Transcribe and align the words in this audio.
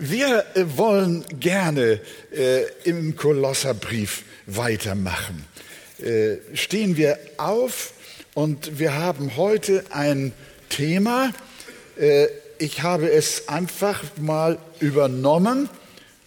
Wir 0.00 0.44
äh, 0.54 0.64
wollen 0.76 1.24
gerne 1.40 2.00
äh, 2.30 2.62
im 2.84 3.16
Kolosserbrief 3.16 4.22
weitermachen. 4.46 5.44
Äh, 6.00 6.36
stehen 6.54 6.96
wir 6.96 7.18
auf 7.36 7.92
und 8.34 8.78
wir 8.78 8.94
haben 8.94 9.36
heute 9.36 9.84
ein 9.90 10.32
Thema. 10.68 11.32
Äh, 11.98 12.28
ich 12.58 12.84
habe 12.84 13.10
es 13.10 13.48
einfach 13.48 14.00
mal 14.16 14.58
übernommen 14.78 15.68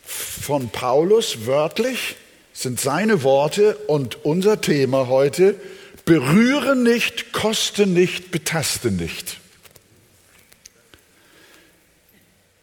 von 0.03 0.69
Paulus 0.69 1.45
wörtlich, 1.45 2.17
sind 2.51 2.77
seine 2.81 3.23
Worte 3.23 3.77
und 3.87 4.25
unser 4.25 4.59
Thema 4.59 5.07
heute, 5.07 5.55
berühre 6.03 6.75
nicht, 6.75 7.31
koste 7.31 7.87
nicht, 7.87 8.31
betaste 8.31 8.91
nicht. 8.91 9.37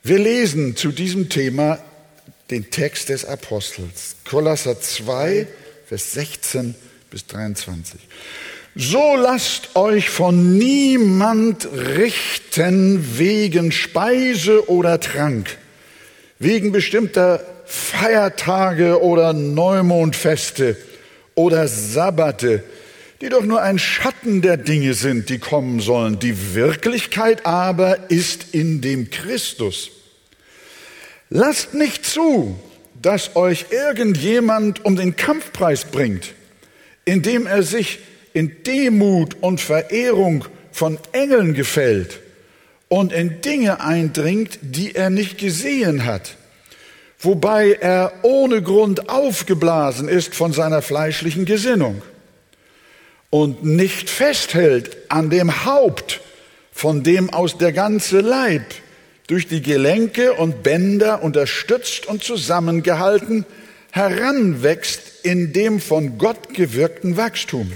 Wir 0.09 0.19
lesen 0.19 0.75
zu 0.75 0.91
diesem 0.91 1.29
Thema 1.29 1.79
den 2.51 2.71
Text 2.71 3.11
des 3.11 3.27
Apostels, 3.27 4.17
Kolosser 4.27 4.81
2, 4.81 5.47
Vers 5.85 6.15
16 6.15 6.75
bis 7.11 7.27
23. 7.27 8.01
So 8.75 9.17
lasst 9.17 9.77
euch 9.77 10.09
von 10.09 10.57
niemand 10.57 11.69
richten 11.71 13.19
wegen 13.19 13.71
Speise 13.71 14.71
oder 14.71 14.99
Trank, 14.99 15.59
wegen 16.39 16.73
bestimmter 16.73 17.45
Feiertage 17.67 19.03
oder 19.03 19.35
Neumondfeste 19.35 20.79
oder 21.35 21.69
Sabbate, 21.69 22.65
die 23.21 23.29
doch 23.29 23.45
nur 23.45 23.61
ein 23.61 23.79
Schatten 23.79 24.41
der 24.41 24.57
Dinge 24.57 24.95
sind, 24.95 25.29
die 25.29 25.39
kommen 25.39 25.81
sollen. 25.81 26.19
Die 26.19 26.55
Wirklichkeit 26.55 27.45
aber 27.45 28.11
ist 28.11 28.55
in 28.55 28.81
dem 28.81 29.11
Christus. 29.11 29.91
Lasst 31.31 31.75
nicht 31.75 32.07
zu, 32.07 32.59
dass 33.01 33.37
euch 33.37 33.67
irgendjemand 33.71 34.85
um 34.85 34.97
den 34.97 35.17
Kampfpreis 35.17 35.85
bringt, 35.85 36.33
indem 37.05 37.47
er 37.47 37.63
sich 37.63 37.99
in 38.33 38.63
Demut 38.65 39.37
und 39.41 39.61
Verehrung 39.61 40.45
von 40.73 40.99
Engeln 41.13 41.55
gefällt 41.55 42.21
und 42.89 43.13
in 43.13 43.41
Dinge 43.41 43.81
eindringt, 43.81 44.59
die 44.63 44.95
er 44.95 45.11
nicht 45.11 45.39
gesehen 45.39 46.07
hat, 46.07 46.37
wobei 47.19 47.73
er 47.73 48.13
ohne 48.23 48.63
Grund 48.63 49.09
aufgeblasen 49.09 50.09
ist 50.09 50.35
von 50.35 50.53
seiner 50.53 50.83
fleischlichen 50.83 51.45
Gesinnung 51.45 52.03
und 53.31 53.65
nicht 53.65 54.09
festhält 54.09 54.97
an 55.11 55.29
dem 55.29 55.65
Haupt, 55.67 56.21
von 56.73 57.03
dem 57.03 57.31
aus 57.31 57.59
der 57.59 57.73
ganze 57.73 58.21
Leib 58.21 58.63
durch 59.29 59.47
die 59.47 59.63
Gelenke 59.63 60.33
und 60.33 60.63
Bänder 60.63 61.23
unterstützt 61.23 62.07
und 62.07 62.25
zusammengehalten, 62.25 63.45
heranwächst 63.93 65.03
in 65.23 65.53
dem 65.53 65.81
von 65.81 66.19
Gott 66.19 66.55
gewirkten 66.55 67.17
Wachstum. 67.17 67.71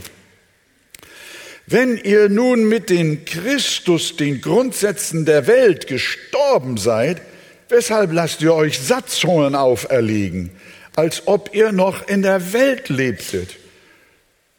Wenn 1.67 1.97
ihr 1.97 2.28
nun 2.28 2.69
mit 2.69 2.91
den 2.91 3.25
Christus, 3.25 4.17
den 4.17 4.41
Grundsätzen 4.41 5.25
der 5.25 5.47
Welt 5.47 5.86
gestorben 5.86 6.77
seid, 6.78 7.20
weshalb 7.69 8.12
lasst 8.12 8.42
ihr 8.42 8.55
euch 8.55 8.78
Satzungen 8.78 9.55
auferlegen, 9.55 10.50
als 10.97 11.27
ob 11.27 11.55
ihr 11.55 11.72
noch 11.72 12.09
in 12.09 12.22
der 12.22 12.53
Welt 12.53 12.89
lebtet? 12.89 13.56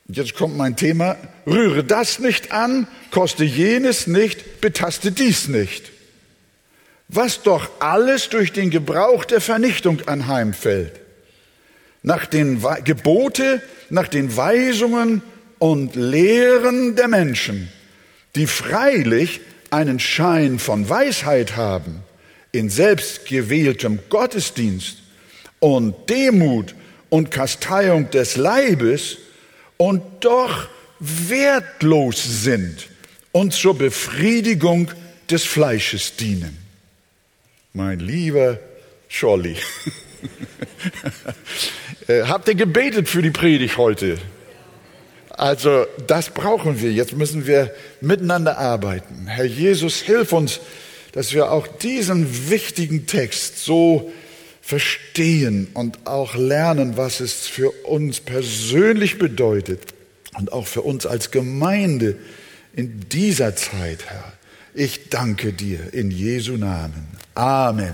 Jetzt 0.07 0.35
kommt 0.35 0.57
mein 0.57 0.75
Thema, 0.75 1.17
rühre 1.47 1.83
das 1.83 2.19
nicht 2.19 2.51
an, 2.51 2.87
koste 3.09 3.43
jenes 3.43 4.05
nicht, 4.05 4.61
betaste 4.61 5.11
dies 5.11 5.47
nicht 5.47 5.92
was 7.15 7.43
doch 7.43 7.69
alles 7.79 8.29
durch 8.29 8.51
den 8.51 8.69
Gebrauch 8.69 9.25
der 9.25 9.41
Vernichtung 9.41 10.01
anheimfällt. 10.07 10.99
Nach 12.01 12.25
den 12.25 12.61
Gebote, 12.83 13.61
nach 13.89 14.07
den 14.07 14.35
Weisungen 14.35 15.21
und 15.59 15.95
Lehren 15.95 16.95
der 16.95 17.07
Menschen, 17.07 17.71
die 18.35 18.47
freilich 18.47 19.41
einen 19.69 19.99
Schein 19.99 20.59
von 20.59 20.89
Weisheit 20.89 21.55
haben, 21.55 22.03
in 22.51 22.69
selbstgewähltem 22.69 23.99
Gottesdienst 24.09 24.97
und 25.59 26.09
Demut 26.09 26.75
und 27.09 27.31
Kasteiung 27.31 28.09
des 28.11 28.35
Leibes 28.35 29.17
und 29.77 30.01
doch 30.19 30.67
wertlos 30.99 32.23
sind 32.43 32.87
und 33.31 33.53
zur 33.53 33.77
Befriedigung 33.77 34.91
des 35.29 35.43
Fleisches 35.43 36.15
dienen 36.15 36.62
mein 37.73 37.99
lieber 37.99 38.59
Scholli. 39.07 39.57
Äh, 42.07 42.23
habt 42.23 42.49
ihr 42.49 42.55
gebetet 42.55 43.07
für 43.07 43.21
die 43.21 43.31
Predigt 43.31 43.77
heute? 43.77 44.17
Also 45.29 45.85
das 46.05 46.31
brauchen 46.31 46.81
wir. 46.81 46.91
Jetzt 46.91 47.15
müssen 47.15 47.47
wir 47.47 47.73
miteinander 48.01 48.57
arbeiten. 48.57 49.27
Herr 49.27 49.45
Jesus, 49.45 50.01
hilf 50.01 50.33
uns, 50.33 50.59
dass 51.13 51.33
wir 51.33 51.49
auch 51.49 51.65
diesen 51.65 52.49
wichtigen 52.49 53.07
Text 53.07 53.63
so 53.63 54.11
verstehen 54.61 55.69
und 55.73 56.05
auch 56.05 56.35
lernen, 56.35 56.97
was 56.97 57.21
es 57.21 57.47
für 57.47 57.71
uns 57.85 58.19
persönlich 58.19 59.17
bedeutet 59.17 59.79
und 60.37 60.51
auch 60.51 60.67
für 60.67 60.81
uns 60.81 61.05
als 61.05 61.31
Gemeinde 61.31 62.17
in 62.75 62.99
dieser 63.09 63.55
Zeit, 63.55 64.07
Herr. 64.07 64.32
Ich 64.75 65.09
danke 65.09 65.53
dir 65.53 65.93
in 65.93 66.09
Jesu 66.09 66.57
Namen. 66.57 67.07
Amen. 67.35 67.93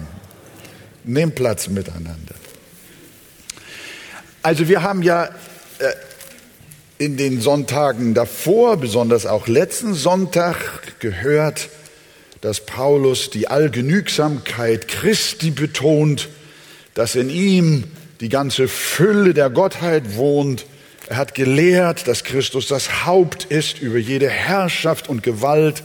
Nehmt 1.04 1.36
Platz 1.36 1.68
miteinander. 1.68 2.36
Also 4.42 4.70
wir 4.70 4.82
haben 4.82 5.04
ja 5.04 5.26
äh, 5.26 5.32
in 6.98 7.18
den 7.18 7.42
Sonntagen 7.42 8.14
davor, 8.14 8.78
besonders 8.78 9.26
auch 9.26 9.48
letzten 9.48 9.94
Sonntag, 9.94 10.56
gehört, 11.00 11.68
dass 12.40 12.66
Paulus 12.66 13.30
die 13.30 13.50
Allgenügsamkeit 13.50 14.88
Christi 14.88 15.52
betont, 15.52 16.30
dass 16.94 17.16
in 17.16 17.30
ihm 17.30 17.84
die 18.22 18.30
ganze 18.30 18.70
Fülle 18.70 19.34
der 19.34 19.50
Gottheit 19.50 20.16
wohnt. 20.16 20.66
Er 21.10 21.18
hat 21.18 21.36
gelehrt, 21.36 22.08
dass 22.08 22.24
Christus 22.24 22.68
das 22.68 23.06
Haupt 23.06 23.44
ist 23.46 23.82
über 23.82 23.98
jede 23.98 24.30
Herrschaft 24.30 25.10
und 25.10 25.24
Gewalt. 25.24 25.84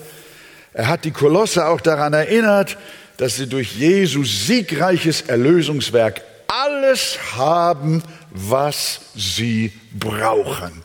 Er 0.75 0.89
hat 0.89 1.05
die 1.05 1.13
Kolosse 1.13 1.67
auch 1.67 1.81
daran 1.81 2.13
erinnert, 2.13 2.77
dass 3.17 3.37
sie 3.37 3.47
durch 3.47 3.77
Jesus 3.77 4.47
siegreiches 4.47 5.23
Erlösungswerk 5.23 6.23
alles 6.49 7.19
haben, 7.37 8.03
was 8.31 9.01
sie 9.15 9.73
brauchen. 9.93 10.83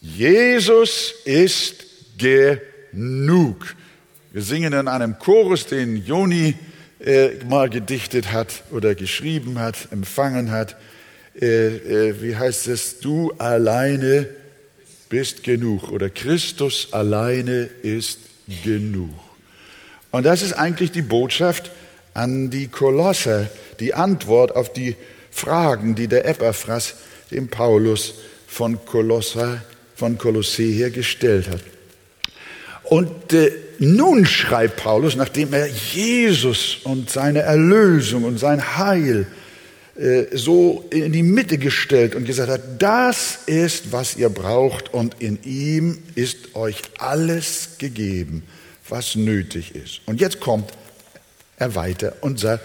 Jesus 0.00 1.14
ist 1.24 1.84
genug. 2.16 3.74
Wir 4.32 4.42
singen 4.42 4.72
in 4.72 4.88
einem 4.88 5.18
Chorus, 5.18 5.66
den 5.66 5.96
Joni 5.96 6.54
äh, 7.00 7.30
mal 7.48 7.68
gedichtet 7.68 8.32
hat 8.32 8.62
oder 8.70 8.94
geschrieben 8.94 9.58
hat, 9.58 9.88
empfangen 9.90 10.52
hat. 10.52 10.76
Äh, 11.40 11.46
äh, 11.46 12.22
wie 12.22 12.36
heißt 12.36 12.68
es? 12.68 13.00
Du 13.00 13.32
alleine 13.38 14.28
bist 15.12 15.42
genug 15.42 15.90
oder 15.90 16.08
Christus 16.08 16.88
alleine 16.90 17.68
ist 17.82 18.18
genug. 18.64 19.10
Und 20.10 20.24
das 20.24 20.40
ist 20.40 20.54
eigentlich 20.54 20.90
die 20.90 21.02
Botschaft 21.02 21.70
an 22.14 22.48
die 22.48 22.68
Kolosser, 22.68 23.50
die 23.78 23.92
Antwort 23.92 24.56
auf 24.56 24.72
die 24.72 24.96
Fragen, 25.30 25.94
die 25.94 26.08
der 26.08 26.24
Epaphras 26.24 26.94
dem 27.30 27.48
Paulus 27.48 28.14
von 28.46 28.82
Kolosser, 28.86 29.62
von 29.96 30.16
Kolossee 30.16 30.72
her 30.72 30.90
gestellt 30.90 31.50
hat. 31.50 31.60
Und 32.84 33.34
äh, 33.34 33.52
nun 33.80 34.24
schreibt 34.24 34.76
Paulus, 34.76 35.14
nachdem 35.14 35.52
er 35.52 35.66
Jesus 35.66 36.78
und 36.84 37.10
seine 37.10 37.40
Erlösung 37.40 38.24
und 38.24 38.38
sein 38.38 38.78
Heil 38.78 39.26
so 40.32 40.84
in 40.90 41.12
die 41.12 41.22
Mitte 41.22 41.58
gestellt 41.58 42.14
und 42.14 42.24
gesagt 42.24 42.50
hat, 42.50 42.82
das 42.82 43.40
ist, 43.46 43.92
was 43.92 44.16
ihr 44.16 44.30
braucht 44.30 44.94
und 44.94 45.20
in 45.20 45.38
ihm 45.44 45.98
ist 46.14 46.54
euch 46.54 46.82
alles 46.98 47.76
gegeben 47.78 48.42
was 48.92 49.16
nötig 49.16 49.74
ist. 49.74 50.00
Und 50.06 50.20
jetzt 50.20 50.38
kommt 50.38 50.70
er 51.56 51.74
weiter 51.74 52.14
und 52.20 52.38
sagt, 52.38 52.62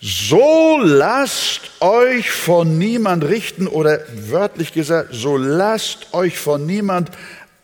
so 0.00 0.80
lasst 0.82 1.70
euch 1.80 2.30
von 2.30 2.78
niemand 2.78 3.22
richten 3.24 3.68
oder 3.68 4.00
wörtlich 4.14 4.72
gesagt, 4.72 5.10
so 5.12 5.36
lasst 5.36 6.12
euch 6.12 6.38
von 6.38 6.66
niemand 6.66 7.10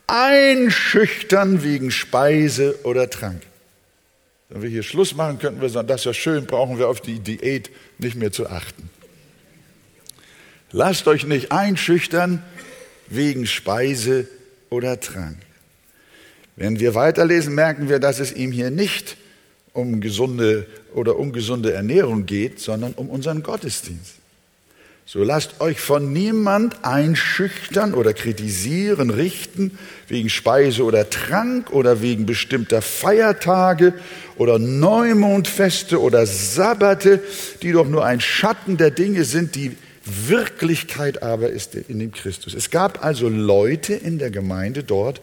einschüchtern 0.07 1.65
wegen 1.65 1.91
Speise 1.91 2.79
oder 2.85 3.11
Trank. 3.11 3.43
Wenn 4.51 4.63
wir 4.63 4.71
hier 4.71 4.83
Schluss 4.83 5.15
machen, 5.15 5.39
könnten 5.39 5.61
wir 5.61 5.69
sagen, 5.69 5.89
das 5.89 6.03
ist 6.03 6.05
ja 6.05 6.15
schön, 6.15 6.47
brauchen 6.47 6.79
wir 6.79 6.89
auf 6.89 7.01
die 7.01 7.19
Diät 7.19 7.71
nicht 7.99 8.17
mehr 8.17 8.33
zu 8.33 8.49
achten. 8.49 8.91
Lasst 10.71 11.09
euch 11.09 11.25
nicht 11.25 11.51
einschüchtern 11.51 12.43
wegen 13.09 13.47
Speise 13.47 14.29
oder 14.71 15.01
Trank. 15.01 15.39
Wenn 16.57 16.79
wir 16.81 16.95
weiterlesen, 16.95 17.55
merken 17.55 17.89
wir, 17.89 17.99
dass 18.01 18.19
es 18.19 18.33
ihm 18.33 18.53
hier 18.53 18.71
nicht 18.71 19.17
um 19.73 20.01
gesunde 20.01 20.67
oder 20.95 21.17
ungesunde 21.17 21.73
Ernährung 21.73 22.27
geht, 22.27 22.59
sondern 22.59 22.93
um 22.95 23.09
unseren 23.09 23.43
Gottesdienst. 23.43 24.15
So 25.11 25.25
lasst 25.25 25.63
euch 25.63 25.81
von 25.81 26.13
niemand 26.13 26.85
einschüchtern 26.85 27.95
oder 27.95 28.13
kritisieren, 28.13 29.09
richten 29.09 29.79
wegen 30.07 30.29
Speise 30.29 30.85
oder 30.85 31.09
Trank 31.09 31.73
oder 31.73 32.03
wegen 32.03 32.27
bestimmter 32.27 32.83
Feiertage 32.83 33.95
oder 34.37 34.59
Neumondfeste 34.59 35.99
oder 36.03 36.27
Sabbate, 36.27 37.23
die 37.63 37.73
doch 37.73 37.89
nur 37.89 38.05
ein 38.05 38.21
Schatten 38.21 38.77
der 38.77 38.91
Dinge 38.91 39.25
sind, 39.25 39.55
die 39.55 39.79
Wirklichkeit 40.05 41.23
aber 41.23 41.49
ist 41.49 41.75
in 41.75 42.01
dem 42.01 42.13
Christus. 42.13 42.53
Es 42.53 42.69
gab 42.69 43.03
also 43.03 43.31
Leute 43.31 43.95
in 43.95 44.19
der 44.19 44.31
Gemeinde 44.31 44.85
dort, 44.85 45.23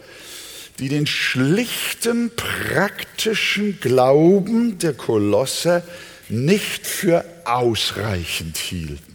die 0.79 0.89
den 0.89 1.05
schlichten, 1.05 2.31
praktischen 2.35 3.79
Glauben 3.79 4.79
der 4.79 4.93
Kolosser 4.93 5.83
nicht 6.27 6.87
für 6.87 7.23
ausreichend 7.43 8.57
hielten, 8.57 9.14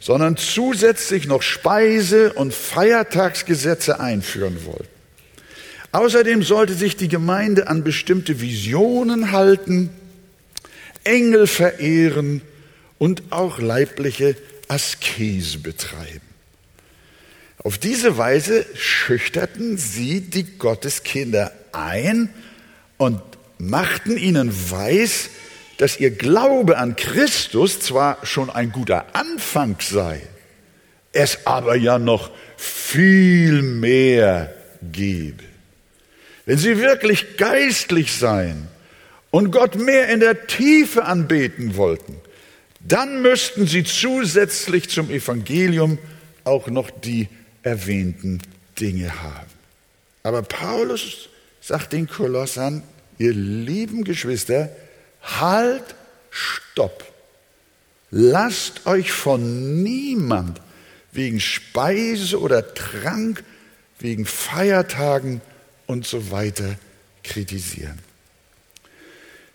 sondern 0.00 0.38
zusätzlich 0.38 1.26
noch 1.26 1.42
Speise- 1.42 2.32
und 2.32 2.54
Feiertagsgesetze 2.54 4.00
einführen 4.00 4.64
wollten. 4.64 4.88
Außerdem 5.92 6.42
sollte 6.42 6.74
sich 6.74 6.96
die 6.96 7.08
Gemeinde 7.08 7.68
an 7.68 7.84
bestimmte 7.84 8.40
Visionen 8.40 9.32
halten, 9.32 9.90
Engel 11.04 11.46
verehren 11.46 12.42
und 12.98 13.24
auch 13.30 13.58
leibliche 13.58 14.36
Askese 14.68 15.58
betreiben. 15.58 16.20
Auf 17.62 17.76
diese 17.76 18.16
Weise 18.16 18.64
schüchterten 18.74 19.76
sie 19.76 20.22
die 20.22 20.44
Gotteskinder 20.44 21.52
ein 21.72 22.30
und 22.96 23.20
machten 23.58 24.16
ihnen 24.16 24.50
weiß, 24.70 25.28
dass 25.80 25.98
ihr 25.98 26.10
Glaube 26.10 26.76
an 26.76 26.94
Christus 26.94 27.80
zwar 27.80 28.18
schon 28.26 28.50
ein 28.50 28.70
guter 28.70 29.06
Anfang 29.14 29.76
sei, 29.80 30.20
es 31.10 31.46
aber 31.46 31.74
ja 31.74 31.98
noch 31.98 32.30
viel 32.58 33.62
mehr 33.62 34.54
gebe. 34.82 35.42
Wenn 36.44 36.58
sie 36.58 36.76
wirklich 36.76 37.38
geistlich 37.38 38.12
seien 38.12 38.68
und 39.30 39.52
Gott 39.52 39.76
mehr 39.76 40.10
in 40.10 40.20
der 40.20 40.46
Tiefe 40.46 41.06
anbeten 41.06 41.76
wollten, 41.76 42.16
dann 42.80 43.22
müssten 43.22 43.66
sie 43.66 43.84
zusätzlich 43.84 44.90
zum 44.90 45.08
Evangelium 45.08 45.96
auch 46.44 46.66
noch 46.66 46.90
die 46.90 47.26
erwähnten 47.62 48.42
Dinge 48.78 49.22
haben. 49.22 49.50
Aber 50.24 50.42
Paulus 50.42 51.30
sagt 51.62 51.94
den 51.94 52.06
Kolossern, 52.06 52.82
ihr 53.16 53.32
lieben 53.32 54.04
Geschwister, 54.04 54.68
halt, 55.22 55.94
stopp. 56.30 57.04
Lasst 58.10 58.86
euch 58.86 59.12
von 59.12 59.82
niemand 59.82 60.60
wegen 61.12 61.40
Speise 61.40 62.40
oder 62.40 62.74
Trank, 62.74 63.44
wegen 63.98 64.26
Feiertagen 64.26 65.40
und 65.86 66.06
so 66.06 66.30
weiter 66.30 66.76
kritisieren. 67.22 67.98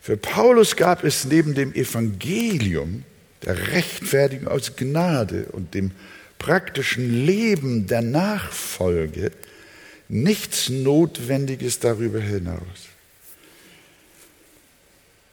Für 0.02 0.18
Paulus 0.18 0.76
gab 0.76 1.04
es 1.04 1.26
neben 1.26 1.56
dem 1.56 1.74
Evangelium 1.74 3.04
der 3.44 3.70
Rechtfertigung 3.70 4.48
aus 4.48 4.76
Gnade 4.76 5.48
und 5.52 5.74
dem 5.74 5.92
praktischen 6.38 7.26
Leben 7.26 7.88
der 7.88 8.02
Nachfolge 8.02 9.32
nichts 10.08 10.70
Notwendiges 10.70 11.80
darüber 11.80 12.20
hinaus. 12.20 12.90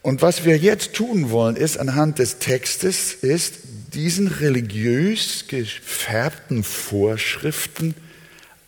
Und 0.03 0.21
was 0.21 0.45
wir 0.45 0.57
jetzt 0.57 0.95
tun 0.95 1.31
wollen, 1.31 1.55
ist 1.55 1.79
anhand 1.79 2.19
des 2.19 2.39
Textes, 2.39 3.15
ist 3.15 3.55
diesen 3.95 4.27
religiös 4.27 5.45
gefärbten 5.47 6.65
Vorschriften 6.65 7.95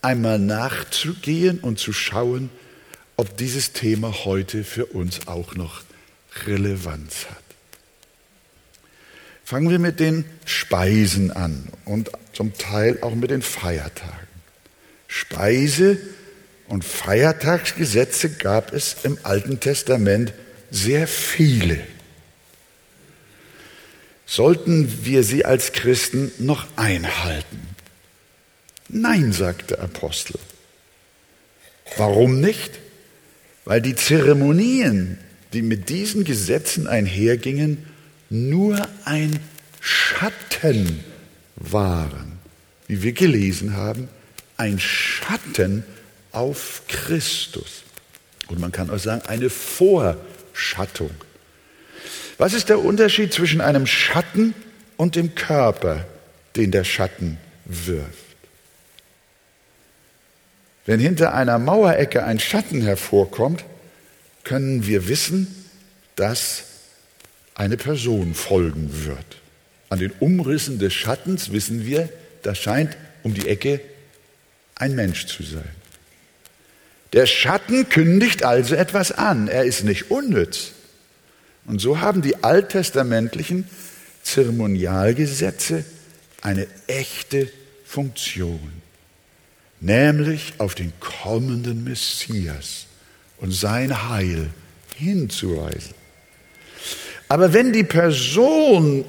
einmal 0.00 0.38
nachzugehen 0.38 1.58
und 1.58 1.80
zu 1.80 1.92
schauen, 1.92 2.50
ob 3.16 3.36
dieses 3.36 3.72
Thema 3.72 4.24
heute 4.24 4.62
für 4.62 4.86
uns 4.86 5.26
auch 5.26 5.54
noch 5.54 5.82
Relevanz 6.46 7.26
hat. 7.30 7.38
Fangen 9.44 9.70
wir 9.70 9.78
mit 9.78 10.00
den 10.00 10.24
Speisen 10.44 11.30
an 11.32 11.68
und 11.84 12.10
zum 12.32 12.54
Teil 12.54 12.98
auch 13.02 13.14
mit 13.14 13.30
den 13.30 13.42
Feiertagen. 13.42 14.28
Speise- 15.08 15.98
und 16.68 16.84
Feiertagsgesetze 16.84 18.30
gab 18.30 18.72
es 18.72 18.96
im 19.02 19.18
Alten 19.22 19.60
Testament 19.60 20.32
sehr 20.74 21.06
viele. 21.06 21.78
Sollten 24.26 25.04
wir 25.04 25.22
sie 25.22 25.44
als 25.44 25.72
Christen 25.72 26.32
noch 26.38 26.66
einhalten? 26.76 27.60
Nein, 28.88 29.32
sagt 29.32 29.70
der 29.70 29.80
Apostel. 29.80 30.38
Warum 31.96 32.40
nicht? 32.40 32.80
Weil 33.64 33.80
die 33.80 33.94
Zeremonien, 33.94 35.18
die 35.52 35.62
mit 35.62 35.88
diesen 35.88 36.24
Gesetzen 36.24 36.86
einhergingen, 36.86 37.84
nur 38.28 38.88
ein 39.04 39.38
Schatten 39.80 41.04
waren, 41.56 42.32
wie 42.88 43.02
wir 43.02 43.12
gelesen 43.12 43.76
haben, 43.76 44.08
ein 44.56 44.80
Schatten 44.80 45.84
auf 46.32 46.82
Christus. 46.88 47.84
Und 48.48 48.58
man 48.58 48.72
kann 48.72 48.90
auch 48.90 48.98
sagen, 48.98 49.22
eine 49.26 49.50
Vorschattung. 50.54 51.10
Was 52.38 52.52
ist 52.52 52.68
der 52.68 52.78
Unterschied 52.78 53.32
zwischen 53.32 53.60
einem 53.60 53.86
Schatten 53.86 54.54
und 54.96 55.16
dem 55.16 55.34
Körper, 55.34 56.06
den 56.56 56.70
der 56.70 56.84
Schatten 56.84 57.38
wirft? 57.64 58.12
Wenn 60.86 61.00
hinter 61.00 61.34
einer 61.34 61.58
Mauerecke 61.58 62.24
ein 62.24 62.38
Schatten 62.38 62.82
hervorkommt, 62.82 63.64
können 64.44 64.86
wir 64.86 65.08
wissen, 65.08 65.68
dass 66.16 66.64
eine 67.54 67.76
Person 67.76 68.34
folgen 68.34 69.04
wird. 69.04 69.40
An 69.88 69.98
den 69.98 70.12
Umrissen 70.20 70.78
des 70.78 70.92
Schattens 70.92 71.52
wissen 71.52 71.84
wir, 71.84 72.08
da 72.42 72.54
scheint 72.54 72.96
um 73.22 73.34
die 73.34 73.48
Ecke 73.48 73.80
ein 74.74 74.94
Mensch 74.94 75.26
zu 75.26 75.42
sein. 75.42 75.83
Der 77.14 77.26
Schatten 77.26 77.88
kündigt 77.88 78.42
also 78.42 78.74
etwas 78.74 79.12
an. 79.12 79.46
Er 79.46 79.64
ist 79.64 79.84
nicht 79.84 80.10
unnütz. 80.10 80.72
Und 81.64 81.80
so 81.80 82.00
haben 82.00 82.22
die 82.22 82.42
alttestamentlichen 82.42 83.68
Zeremonialgesetze 84.24 85.84
eine 86.42 86.66
echte 86.88 87.48
Funktion, 87.84 88.72
nämlich 89.80 90.54
auf 90.58 90.74
den 90.74 90.92
kommenden 90.98 91.84
Messias 91.84 92.86
und 93.38 93.52
sein 93.52 94.08
Heil 94.08 94.50
hinzuweisen. 94.96 95.94
Aber 97.28 97.52
wenn 97.52 97.72
die 97.72 97.84
Person 97.84 99.04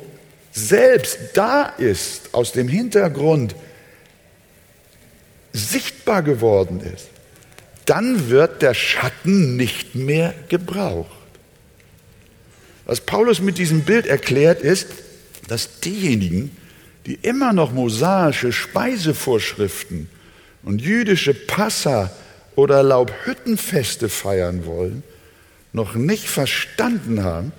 selbst 0.52 1.18
da 1.34 1.64
ist, 1.80 2.36
aus 2.36 2.52
dem 2.52 2.68
Hintergrund 2.68 3.56
sichtbar 5.54 6.22
geworden 6.22 6.82
ist, 6.82 7.15
dann 7.86 8.30
wird 8.30 8.62
der 8.62 8.74
Schatten 8.74 9.56
nicht 9.56 9.96
mehr 9.96 10.34
gebraucht. 10.50 11.12
Was 12.86 13.02
Paulus 13.02 13.40
mit 13.42 13.58
diesem 13.58 13.82
Bild 13.82 14.06
erklärt, 14.06 14.62
ist, 14.62 14.88
dass 15.48 15.80
diejenigen, 15.80 16.56
die 17.06 17.16
immer 17.16 17.54
noch 17.54 17.72
mosaische 17.72 18.52
Speisevorschriften 18.52 20.10
und 20.64 20.82
jüdische 20.82 21.34
Passa 21.34 22.12
oder 22.56 22.82
Laubhüttenfeste 22.84 24.10
feiern 24.10 24.66
wollen, 24.66 25.04
noch 25.74 25.96
nicht 25.96 26.28
verstanden 26.28 27.24
haben, 27.24 27.52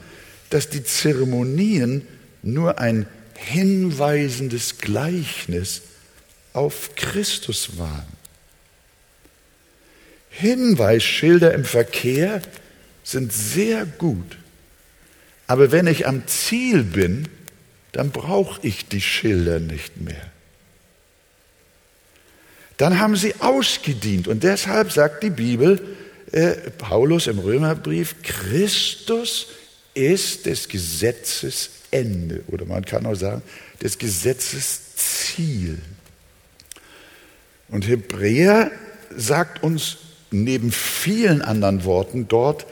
dass 0.51 0.69
die 0.69 0.83
Zeremonien 0.83 2.07
nur 2.43 2.79
ein 2.79 3.07
hinweisendes 3.35 4.79
Gleichnis 4.79 5.83
auf 6.53 6.95
Christus 6.97 7.79
waren. 7.79 8.16
Hinweisschilder 10.39 11.55
im 11.55 11.65
Verkehr 11.65 12.43
sind 13.03 13.33
sehr 13.33 13.87
gut, 13.87 14.37
aber 15.47 15.73
wenn 15.73 15.87
ich 15.87 16.07
am 16.07 16.27
Ziel 16.27 16.83
bin, 16.83 17.29
dann 17.93 18.11
brauche 18.11 18.61
ich 18.67 18.87
die 18.89 19.01
Schilder 19.01 19.61
nicht 19.61 20.01
mehr. 20.01 20.31
Dann 22.77 22.99
haben 22.99 23.17
sie 23.17 23.35
ausgedient 23.41 24.29
und 24.29 24.43
deshalb 24.43 24.93
sagt 24.93 25.23
die 25.23 25.31
Bibel, 25.31 25.81
äh, 26.33 26.53
Paulus 26.77 27.29
im 27.29 27.39
Römerbrief, 27.39 28.17
Christus 28.23 29.47
ist 29.95 30.45
des 30.45 30.69
Gesetzes 30.69 31.71
Ende 31.91 32.43
oder 32.49 32.67
man 32.67 32.85
kann 32.85 33.07
auch 33.07 33.15
sagen 33.15 33.41
des 33.81 33.97
Gesetzes 33.97 34.97
Ziel. 34.97 35.79
Und 37.69 37.89
Hebräer 37.89 38.71
sagt 39.17 39.63
uns 39.63 39.99
neben 40.31 40.73
vielen 40.73 41.43
anderen 41.43 41.85
Worten 41.85 42.29
dort, 42.29 42.67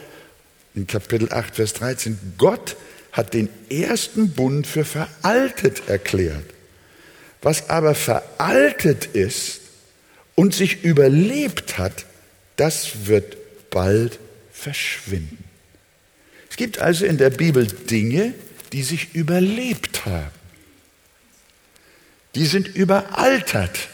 in 0.75 0.87
Kapitel 0.87 1.33
8, 1.33 1.55
Vers 1.55 1.73
13, 1.75 2.19
Gott 2.37 2.77
hat 3.13 3.33
den 3.33 3.49
ersten 3.71 4.31
Bund 4.31 4.67
für 4.67 4.85
veraltet 4.85 5.89
erklärt. 5.89 6.45
Was 7.43 7.71
aber 7.71 7.95
veraltet 7.95 9.07
ist 9.07 9.61
und 10.35 10.55
sich 10.55 10.83
überlebt 10.83 11.79
hat, 11.79 12.07
das 12.57 13.07
wird 13.07 13.37
bald 13.71 14.19
verschwinden. 14.53 15.45
Es 16.51 16.57
gibt 16.57 16.79
also 16.79 17.05
in 17.05 17.19
der 17.19 17.31
Bibel 17.31 17.67
Dinge, 17.67 18.35
die 18.73 18.83
sich 18.83 19.15
überlebt 19.15 20.07
haben. 20.07 20.31
Die 22.35 22.47
sind 22.47 22.69
überaltert, 22.69 23.89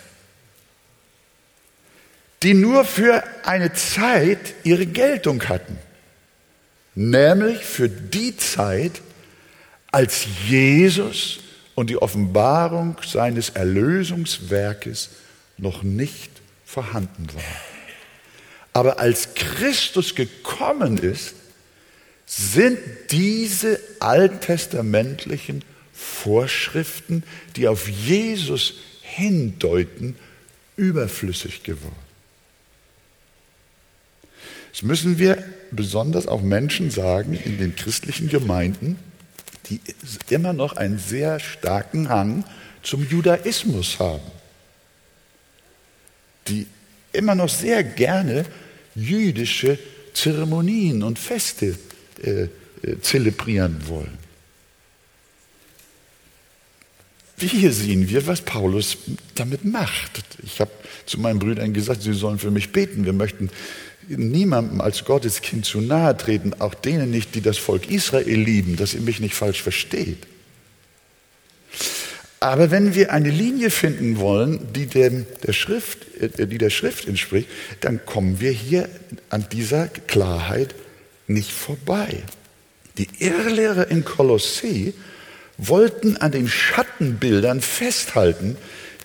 die 2.43 2.55
nur 2.55 2.85
für 2.85 3.23
eine 3.45 3.73
Zeit 3.73 4.55
ihre 4.65 4.87
Geltung 4.87 5.49
hatten, 5.49 5.79
nämlich 6.95 7.65
für 7.65 7.89
die 7.89 8.37
Zeit, 8.37 9.03
als 9.93 10.27
Jesus 10.49 11.41
und 11.75 11.91
die 11.91 12.01
Offenbarung 12.01 12.97
seines 13.05 13.51
Erlösungswerkes 13.51 15.11
noch 15.59 15.83
nicht 15.83 16.31
vorhanden 16.65 17.27
war. 17.35 17.43
Aber 18.73 19.01
als 19.01 19.35
Christus 19.35 20.15
gekommen 20.15 20.99
ist, 20.99 21.35
sind 22.25 22.79
diese 23.11 23.81
alttestamentlichen 23.99 25.65
Vorschriften, 25.93 27.25
die 27.57 27.67
auf 27.67 27.89
Jesus 27.89 28.75
hindeuten, 29.03 30.17
überflüssig 30.77 31.65
geworden. 31.65 32.10
Das 34.73 34.83
müssen 34.83 35.19
wir 35.19 35.43
besonders 35.71 36.27
auch 36.27 36.43
Menschen 36.43 36.91
sagen 36.91 37.35
in 37.35 37.59
den 37.59 37.77
christlichen 37.77 38.29
Gemeinden, 38.29 38.99
die 39.69 39.81
immer 40.29 40.53
noch 40.53 40.77
einen 40.77 40.99
sehr 40.99 41.41
starken 41.41 42.09
Hang 42.09 42.45
zum 42.83 43.07
Judaismus 43.09 43.99
haben, 43.99 44.31
die 46.49 46.67
immer 47.12 47.35
noch 47.35 47.49
sehr 47.49 47.85
gerne 47.85 48.45
jüdische 48.95 49.79
Zeremonien 50.15 51.03
und 51.03 51.19
Feste 51.19 51.79
äh, 52.23 52.49
äh, 52.83 53.00
zelebrieren 53.00 53.87
wollen. 53.87 54.19
Hier 57.39 57.73
sehen 57.73 58.09
wir, 58.11 58.27
was 58.27 58.43
Paulus 58.43 58.99
damit 59.35 59.65
macht. 59.65 60.23
Ich 60.43 60.61
habe 60.61 60.71
zu 61.07 61.19
meinen 61.19 61.39
Brüdern 61.39 61.73
gesagt, 61.73 62.03
sie 62.03 62.12
sollen 62.12 62.39
für 62.39 62.50
mich 62.50 62.71
beten. 62.71 63.07
Wir 63.07 63.15
möchten 63.15 63.49
niemandem 64.17 64.81
als 64.81 65.05
Gotteskind 65.05 65.64
zu 65.64 65.81
nahe 65.81 66.17
treten, 66.17 66.55
auch 66.59 66.75
denen 66.75 67.11
nicht, 67.11 67.35
die 67.35 67.40
das 67.40 67.59
Volk 67.59 67.90
Israel 67.90 68.40
lieben, 68.40 68.76
dass 68.76 68.95
ihr 68.95 69.00
mich 69.00 69.21
nicht 69.21 69.35
falsch 69.35 69.62
versteht. 69.62 70.26
Aber 72.40 72.71
wenn 72.71 72.95
wir 72.95 73.12
eine 73.12 73.31
Linie 73.31 73.71
finden 73.71 74.19
wollen, 74.19 74.73
die, 74.73 74.87
dem, 74.87 75.26
der 75.47 75.52
Schrift, 75.52 76.07
äh, 76.21 76.47
die 76.47 76.59
der 76.59 76.71
Schrift 76.71 77.07
entspricht, 77.07 77.49
dann 77.81 78.05
kommen 78.07 78.40
wir 78.40 78.50
hier 78.50 78.88
an 79.29 79.47
dieser 79.52 79.88
Klarheit 79.88 80.75
nicht 81.26 81.52
vorbei. 81.52 82.23
Die 82.99 83.09
Irrlehrer 83.19 83.90
in 83.90 84.05
Kolossee 84.05 84.95
wollten 85.59 86.17
an 86.17 86.33
den 86.33 86.49
Schattenbildern 86.49 87.61
festhalten, 87.61 88.57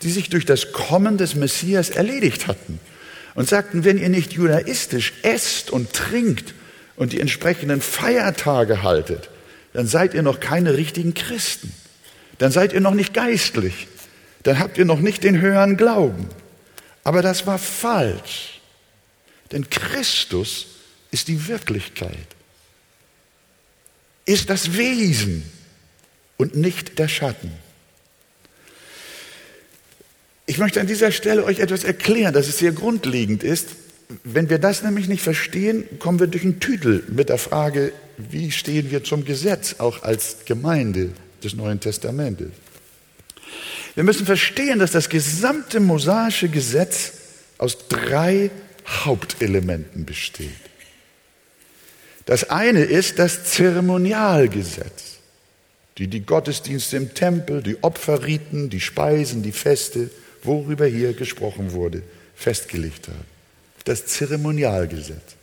die 0.02 0.12
sich 0.12 0.30
durch 0.30 0.46
das 0.46 0.72
Kommen 0.72 1.18
des 1.18 1.36
Messias 1.36 1.90
erledigt 1.90 2.48
hatten 2.48 2.80
und 3.36 3.48
sagten, 3.48 3.84
wenn 3.84 3.98
ihr 3.98 4.10
nicht 4.10 4.34
judaistisch 4.34 5.14
esst 5.22 5.70
und 5.70 5.94
trinkt 5.94 6.56
und 6.96 7.14
die 7.14 7.20
entsprechenden 7.20 7.82
Feiertage 7.82 8.82
haltet, 8.82 9.30
dann 9.74 9.88
seid 9.88 10.14
ihr 10.14 10.24
noch 10.24 10.40
keine 10.40 10.76
richtigen 10.76 11.14
Christen. 11.14 11.72
Dann 12.38 12.52
seid 12.52 12.74
ihr 12.74 12.82
noch 12.82 12.94
nicht 12.94 13.14
geistlich. 13.14 13.88
Dann 14.44 14.60
habt 14.60 14.78
ihr 14.78 14.86
noch 14.86 15.00
nicht 15.00 15.24
den 15.24 15.40
höheren 15.40 15.76
Glauben. 15.78 16.30
Aber 17.04 17.22
das 17.22 17.46
war 17.46 17.60
falsch. 17.60 18.62
Denn 19.52 19.70
Christus 19.70 20.68
ist 21.12 21.28
die 21.28 21.48
Wirklichkeit, 21.48 22.28
ist 24.26 24.50
das 24.50 24.76
Wesen 24.76 25.50
und 26.38 26.56
nicht 26.56 26.98
der 27.00 27.08
Schatten. 27.08 27.52
Ich 30.46 30.58
möchte 30.60 30.80
an 30.80 30.88
dieser 30.88 31.12
Stelle 31.12 31.44
euch 31.44 31.60
etwas 31.60 31.84
erklären, 31.84 32.34
dass 32.34 32.48
es 32.48 32.60
sehr 32.60 32.72
grundlegend 32.72 33.44
ist. 33.44 33.70
Wenn 34.24 34.50
wir 34.50 34.60
das 34.60 34.84
nämlich 34.84 35.08
nicht 35.08 35.24
verstehen, 35.24 35.86
kommen 35.98 36.20
wir 36.20 36.28
durch 36.28 36.44
den 36.44 36.60
Tüdel 36.60 37.04
mit 37.08 37.30
der 37.30 37.40
Frage, 37.40 37.92
wie 38.18 38.52
stehen 38.52 38.92
wir 38.92 39.04
zum 39.04 39.26
Gesetz, 39.26 39.76
auch 39.80 40.04
als 40.04 40.38
Gemeinde 40.46 41.10
des 41.44 41.56
Neuen 41.56 41.80
Testamentes. 41.80 42.52
Wir 43.96 44.04
müssen 44.04 44.26
verstehen, 44.26 44.78
dass 44.78 44.92
das 44.92 45.10
gesamte 45.10 45.80
mosaische 45.80 46.50
Gesetz 46.50 47.14
aus 47.58 47.88
drei 47.88 48.52
Hauptelementen 48.88 50.06
besteht. 50.06 50.50
Das 52.26 52.50
eine 52.50 52.84
ist 52.84 53.18
das 53.20 53.46
Zeremonialgesetz, 53.46 55.18
die 55.98 56.08
die 56.08 56.26
Gottesdienste 56.26 56.98
im 56.98 57.14
Tempel, 57.14 57.64
die 57.64 57.84
Opferriten, 57.84 58.70
die 58.70 58.82
Speisen, 58.82 59.42
die 59.42 59.52
Feste, 59.52 60.10
worüber 60.46 60.86
hier 60.86 61.14
gesprochen 61.14 61.72
wurde, 61.72 62.02
festgelegt 62.36 63.08
haben. 63.08 63.26
Das 63.84 64.06
Zeremonialgesetz. 64.06 65.36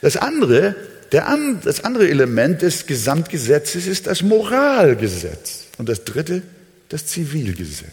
Das 0.00 0.16
andere, 0.16 0.74
der, 1.12 1.38
das 1.64 1.84
andere 1.84 2.08
Element 2.08 2.62
des 2.62 2.86
Gesamtgesetzes 2.86 3.86
ist 3.86 4.06
das 4.06 4.22
Moralgesetz. 4.22 5.66
Und 5.78 5.88
das 5.88 6.04
dritte, 6.04 6.42
das 6.88 7.06
Zivilgesetz. 7.06 7.92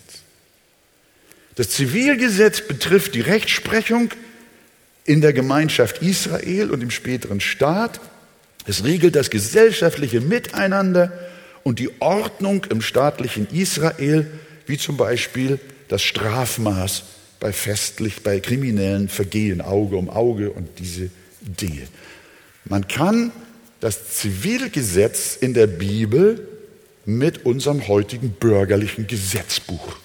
Das 1.55 1.69
Zivilgesetz 1.69 2.61
betrifft 2.61 3.15
die 3.15 3.21
Rechtsprechung 3.21 4.11
in 5.05 5.21
der 5.21 5.33
Gemeinschaft 5.33 6.01
Israel 6.01 6.71
und 6.71 6.81
im 6.81 6.91
späteren 6.91 7.39
Staat. 7.39 8.01
Es 8.67 8.83
regelt 8.83 9.15
das 9.15 9.29
gesellschaftliche 9.29 10.19
Miteinander 10.19 11.11
und 11.63 11.79
die 11.79 11.89
Ordnung 11.99 12.65
im 12.69 12.81
staatlichen 12.81 13.47
Israel, 13.51 14.27
wie 14.65 14.77
zum 14.77 14.97
Beispiel 14.97 15.59
das 15.87 16.01
Strafmaß 16.03 17.03
bei 17.39 17.53
festlich, 17.53 18.23
bei 18.23 18.39
kriminellen 18.39 19.09
Vergehen, 19.09 19.61
Auge 19.61 19.97
um 19.97 20.09
Auge 20.09 20.51
und 20.51 20.79
diese 20.79 21.09
Dinge. 21.41 21.87
Man 22.65 22.87
kann 22.87 23.31
das 23.79 24.15
Zivilgesetz 24.15 25.35
in 25.35 25.53
der 25.53 25.67
Bibel 25.67 26.47
mit 27.05 27.45
unserem 27.45 27.87
heutigen 27.87 28.31
bürgerlichen 28.31 29.05
Gesetzbuch 29.05 29.97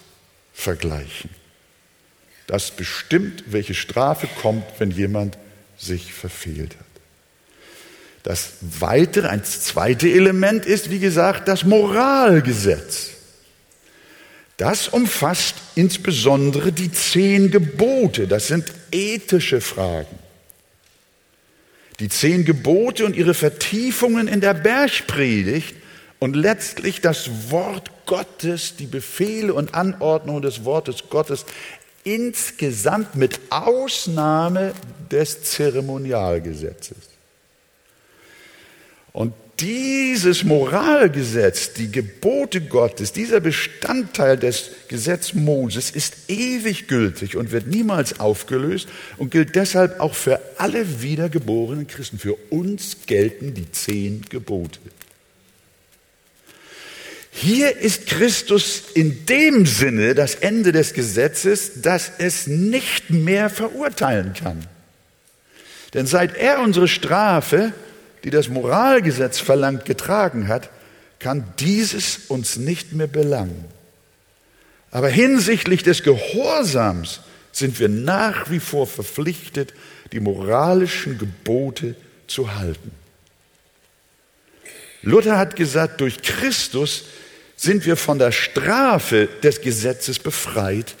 vergleichen. 0.53 1.31
Das 2.47 2.71
bestimmt, 2.71 3.45
welche 3.47 3.73
Strafe 3.73 4.27
kommt, 4.41 4.65
wenn 4.77 4.91
jemand 4.91 5.37
sich 5.77 6.13
verfehlt 6.13 6.75
hat. 6.77 6.85
Das 8.23 8.51
weitere, 8.61 9.27
ein 9.27 9.43
zweites 9.43 10.09
Element 10.09 10.65
ist, 10.65 10.91
wie 10.91 10.99
gesagt, 10.99 11.47
das 11.47 11.63
Moralgesetz. 11.63 13.11
Das 14.61 14.89
umfasst 14.89 15.55
insbesondere 15.73 16.71
die 16.71 16.91
zehn 16.91 17.49
Gebote. 17.49 18.27
Das 18.27 18.45
sind 18.45 18.65
ethische 18.91 19.59
Fragen. 19.59 20.19
Die 21.99 22.09
zehn 22.09 22.45
Gebote 22.45 23.07
und 23.07 23.15
ihre 23.15 23.33
Vertiefungen 23.33 24.27
in 24.27 24.39
der 24.39 24.53
Bergpredigt 24.53 25.73
und 26.19 26.35
letztlich 26.35 27.01
das 27.01 27.49
Wort 27.49 27.89
Gottes, 28.05 28.75
die 28.75 28.85
Befehle 28.85 29.55
und 29.55 29.73
Anordnungen 29.73 30.43
des 30.43 30.63
Wortes 30.63 31.09
Gottes 31.09 31.47
insgesamt 32.03 33.15
mit 33.15 33.39
Ausnahme 33.49 34.73
des 35.09 35.41
Zeremonialgesetzes. 35.41 37.09
Und 39.11 39.33
dieses 39.61 40.43
Moralgesetz, 40.43 41.73
die 41.73 41.91
Gebote 41.91 42.61
Gottes, 42.61 43.13
dieser 43.13 43.39
Bestandteil 43.39 44.37
des 44.37 44.71
Gesetzes 44.87 45.35
Moses 45.35 45.91
ist 45.91 46.29
ewig 46.29 46.87
gültig 46.87 47.37
und 47.37 47.51
wird 47.51 47.67
niemals 47.67 48.19
aufgelöst 48.19 48.89
und 49.17 49.29
gilt 49.29 49.55
deshalb 49.55 49.99
auch 49.99 50.15
für 50.15 50.41
alle 50.57 51.01
wiedergeborenen 51.01 51.87
Christen. 51.87 52.17
Für 52.17 52.35
uns 52.49 52.97
gelten 53.05 53.53
die 53.53 53.71
zehn 53.71 54.25
Gebote. 54.29 54.79
Hier 57.31 57.77
ist 57.77 58.07
Christus 58.07 58.83
in 58.93 59.25
dem 59.25 59.65
Sinne 59.65 60.15
das 60.15 60.35
Ende 60.35 60.71
des 60.71 60.93
Gesetzes, 60.93 61.81
dass 61.81 62.11
es 62.17 62.47
nicht 62.47 63.09
mehr 63.09 63.49
verurteilen 63.49 64.33
kann. 64.33 64.65
Denn 65.93 66.07
seit 66.07 66.35
er 66.35 66.61
unsere 66.61 66.87
Strafe 66.87 67.73
die 68.23 68.29
das 68.29 68.49
Moralgesetz 68.49 69.39
verlangt, 69.39 69.85
getragen 69.85 70.47
hat, 70.47 70.69
kann 71.19 71.53
dieses 71.59 72.17
uns 72.27 72.57
nicht 72.57 72.93
mehr 72.93 73.07
belangen. 73.07 73.65
Aber 74.91 75.09
hinsichtlich 75.09 75.83
des 75.83 76.03
Gehorsams 76.03 77.21
sind 77.51 77.79
wir 77.79 77.89
nach 77.89 78.49
wie 78.49 78.59
vor 78.59 78.87
verpflichtet, 78.87 79.73
die 80.11 80.19
moralischen 80.19 81.17
Gebote 81.17 81.95
zu 82.27 82.55
halten. 82.55 82.91
Luther 85.01 85.37
hat 85.37 85.55
gesagt, 85.55 86.01
durch 86.01 86.21
Christus 86.21 87.05
sind 87.55 87.85
wir 87.85 87.95
von 87.95 88.19
der 88.19 88.31
Strafe 88.31 89.27
des 89.43 89.61
Gesetzes 89.61 90.19
befreit, 90.19 90.95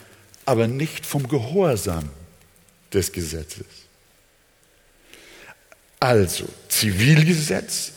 aber 0.45 0.67
nicht 0.67 1.05
vom 1.05 1.27
Gehorsam 1.27 2.09
des 2.93 3.11
Gesetzes. 3.11 3.65
Also 6.01 6.49
Zivilgesetz, 6.67 7.91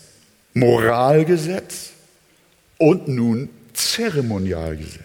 Moralgesetz 0.52 1.92
und 2.76 3.08
nun 3.08 3.48
Zeremonialgesetz. 3.72 5.00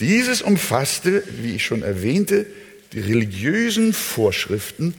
Dieses 0.00 0.42
umfasste, 0.42 1.22
wie 1.40 1.54
ich 1.54 1.64
schon 1.64 1.82
erwähnte, 1.82 2.46
die 2.92 2.98
religiösen 2.98 3.92
Vorschriften, 3.92 4.94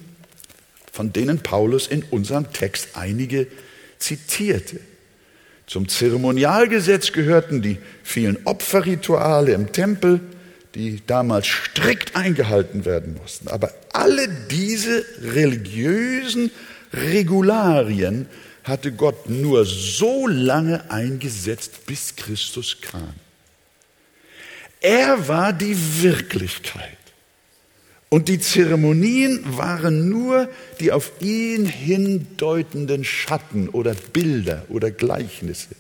von 0.94 1.12
denen 1.12 1.40
Paulus 1.40 1.88
in 1.88 2.04
unserem 2.04 2.54
Text 2.54 2.90
einige 2.94 3.48
zitierte. 4.00 4.80
Zum 5.68 5.90
Zeremonialgesetz 5.90 7.12
gehörten 7.12 7.62
die 7.62 7.80
vielen 8.02 8.38
Opferrituale 8.46 9.52
im 9.52 9.74
Tempel, 9.74 10.22
die 10.76 11.02
damals 11.06 11.48
strikt 11.48 12.16
eingehalten 12.16 12.86
werden 12.86 13.18
mussten. 13.22 13.48
Aber 13.48 13.74
alle 13.94 14.28
diese 14.50 15.06
religiösen 15.22 16.52
Regularien 16.94 18.28
hatte 18.64 18.92
Gott 18.92 19.30
nur 19.30 19.66
so 19.66 20.28
lange 20.28 20.90
eingesetzt, 20.92 21.86
bis 21.86 22.16
Christus 22.16 22.78
kam. 22.82 23.14
Er 24.80 25.28
war 25.28 25.54
die 25.54 25.78
Wirklichkeit. 26.02 26.98
Und 28.10 28.28
die 28.28 28.40
Zeremonien 28.40 29.58
waren 29.58 30.10
nur 30.10 30.50
die 30.80 30.92
auf 30.92 31.14
ihn 31.22 31.66
hindeutenden 31.66 33.06
Schatten 33.06 33.70
oder 33.70 33.94
Bilder 33.94 34.66
oder 34.68 34.92
Gleichnisse. 34.92 35.76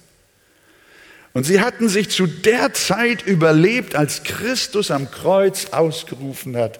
Und 1.33 1.45
sie 1.45 1.61
hatten 1.61 1.87
sich 1.87 2.09
zu 2.09 2.27
der 2.27 2.73
Zeit 2.73 3.25
überlebt, 3.25 3.95
als 3.95 4.23
Christus 4.23 4.91
am 4.91 5.09
Kreuz 5.11 5.67
ausgerufen 5.71 6.57
hat, 6.57 6.79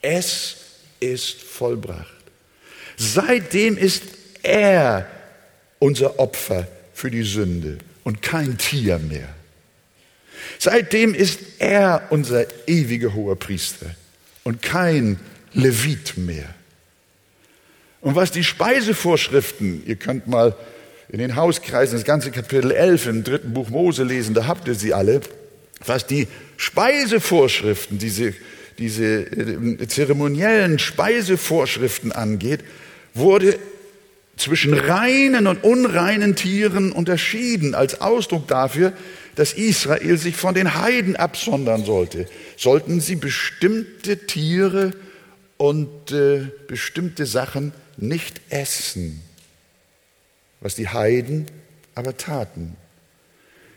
es 0.00 0.56
ist 1.00 1.42
vollbracht. 1.42 2.06
Seitdem 2.96 3.76
ist 3.76 4.02
er 4.42 5.06
unser 5.78 6.18
Opfer 6.18 6.66
für 6.94 7.10
die 7.10 7.22
Sünde 7.22 7.78
und 8.04 8.22
kein 8.22 8.56
Tier 8.58 8.98
mehr. 8.98 9.28
Seitdem 10.58 11.14
ist 11.14 11.40
er 11.58 12.08
unser 12.10 12.46
ewiger 12.66 13.14
hoher 13.14 13.36
Priester 13.36 13.94
und 14.44 14.62
kein 14.62 15.18
Levit 15.52 16.16
mehr. 16.16 16.54
Und 18.00 18.14
was 18.14 18.30
die 18.30 18.44
Speisevorschriften, 18.44 19.82
ihr 19.86 19.96
könnt 19.96 20.26
mal 20.26 20.56
in 21.12 21.18
den 21.18 21.36
Hauskreisen 21.36 21.98
das 21.98 22.04
ganze 22.04 22.30
Kapitel 22.30 22.70
11 22.70 23.06
im 23.06 23.24
dritten 23.24 23.52
Buch 23.52 23.68
Mose 23.70 24.04
lesen, 24.04 24.34
da 24.34 24.46
habt 24.46 24.68
ihr 24.68 24.74
sie 24.74 24.94
alle, 24.94 25.20
was 25.84 26.06
die 26.06 26.28
Speisevorschriften, 26.56 27.98
diese, 27.98 28.34
diese 28.78 29.22
äh, 29.22 29.88
zeremoniellen 29.88 30.78
Speisevorschriften 30.78 32.12
angeht, 32.12 32.60
wurde 33.14 33.58
zwischen 34.36 34.72
reinen 34.72 35.46
und 35.46 35.64
unreinen 35.64 36.36
Tieren 36.36 36.92
unterschieden 36.92 37.74
als 37.74 38.00
Ausdruck 38.00 38.46
dafür, 38.46 38.92
dass 39.34 39.52
Israel 39.52 40.16
sich 40.16 40.36
von 40.36 40.54
den 40.54 40.74
Heiden 40.74 41.16
absondern 41.16 41.84
sollte. 41.84 42.26
Sollten 42.56 43.00
sie 43.00 43.16
bestimmte 43.16 44.26
Tiere 44.26 44.92
und 45.56 46.12
äh, 46.12 46.46
bestimmte 46.68 47.26
Sachen 47.26 47.72
nicht 47.96 48.40
essen, 48.48 49.22
was 50.60 50.74
die 50.74 50.88
Heiden 50.88 51.46
aber 51.94 52.16
taten. 52.16 52.76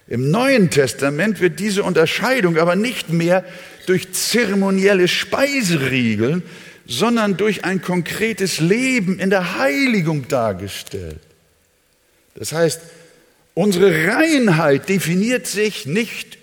Im 0.08 0.32
Neuen 0.32 0.70
Testament 0.70 1.40
wird 1.40 1.60
diese 1.60 1.84
Unterscheidung 1.84 2.58
aber 2.58 2.76
nicht 2.76 3.10
mehr 3.10 3.46
durch 3.86 4.12
zeremonielle 4.14 5.08
Speiseregeln, 5.08 6.44
sondern 6.86 7.38
durch 7.38 7.64
ein 7.64 7.82
konkretes 7.82 8.60
Leben 8.60 9.20
in 9.20 9.30
der 9.30 9.58
Heiligung 9.58 10.28
dargestellt. 10.28 11.20
Das 12.36 12.52
heißt, 12.52 12.82
unsere 13.54 14.08
Reinheit 14.08 14.90
definiert 14.90 15.48
sich 15.48 15.86
nicht 15.86 16.38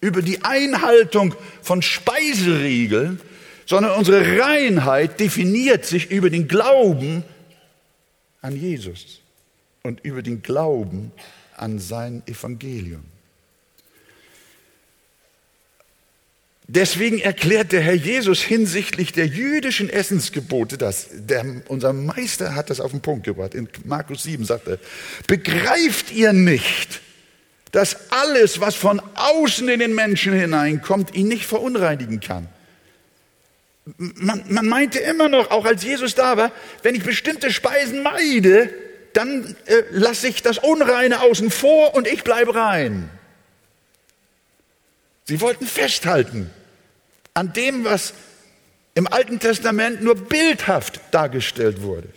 über 0.00 0.22
die 0.22 0.44
Einhaltung 0.44 1.34
von 1.62 1.82
Speiseregeln, 1.82 3.20
sondern 3.66 3.98
unsere 3.98 4.40
Reinheit 4.40 5.18
definiert 5.18 5.84
sich 5.84 6.10
über 6.10 6.30
den 6.30 6.48
Glauben 6.48 7.24
an 8.42 8.56
Jesus 8.56 9.20
und 9.82 10.00
über 10.04 10.22
den 10.22 10.42
Glauben 10.42 11.12
an 11.56 11.78
sein 11.78 12.22
Evangelium. 12.26 13.04
Deswegen 16.72 17.18
erklärt 17.18 17.72
der 17.72 17.80
Herr 17.80 17.94
Jesus 17.94 18.40
hinsichtlich 18.40 19.10
der 19.10 19.26
jüdischen 19.26 19.90
Essensgebote 19.90 20.78
das. 20.78 21.08
Der, 21.12 21.44
unser 21.66 21.92
Meister 21.92 22.54
hat 22.54 22.70
das 22.70 22.78
auf 22.78 22.92
den 22.92 23.00
Punkt 23.00 23.24
gebracht. 23.24 23.56
In 23.56 23.68
Markus 23.84 24.22
7 24.22 24.44
sagt 24.44 24.68
er, 24.68 24.78
begreift 25.26 26.12
ihr 26.12 26.32
nicht, 26.32 27.00
dass 27.72 28.12
alles, 28.12 28.60
was 28.60 28.76
von 28.76 29.02
außen 29.16 29.68
in 29.68 29.80
den 29.80 29.96
Menschen 29.96 30.32
hineinkommt, 30.32 31.16
ihn 31.16 31.26
nicht 31.26 31.44
verunreinigen 31.44 32.20
kann? 32.20 32.48
Man, 33.96 34.44
man 34.48 34.66
meinte 34.66 34.98
immer 34.98 35.28
noch, 35.28 35.50
auch 35.50 35.64
als 35.64 35.82
Jesus 35.82 36.14
da 36.14 36.36
war, 36.36 36.52
wenn 36.82 36.94
ich 36.94 37.02
bestimmte 37.02 37.50
Speisen 37.52 38.02
meide, 38.02 38.72
dann 39.12 39.56
äh, 39.66 39.82
lasse 39.90 40.28
ich 40.28 40.42
das 40.42 40.58
Unreine 40.58 41.20
außen 41.20 41.50
vor 41.50 41.94
und 41.94 42.06
ich 42.06 42.22
bleibe 42.22 42.54
rein. 42.54 43.10
Sie 45.24 45.40
wollten 45.40 45.66
festhalten 45.66 46.50
an 47.34 47.52
dem, 47.52 47.84
was 47.84 48.14
im 48.94 49.06
Alten 49.06 49.38
Testament 49.38 50.02
nur 50.02 50.16
bildhaft 50.16 51.00
dargestellt 51.10 51.82
wurde. 51.82 52.08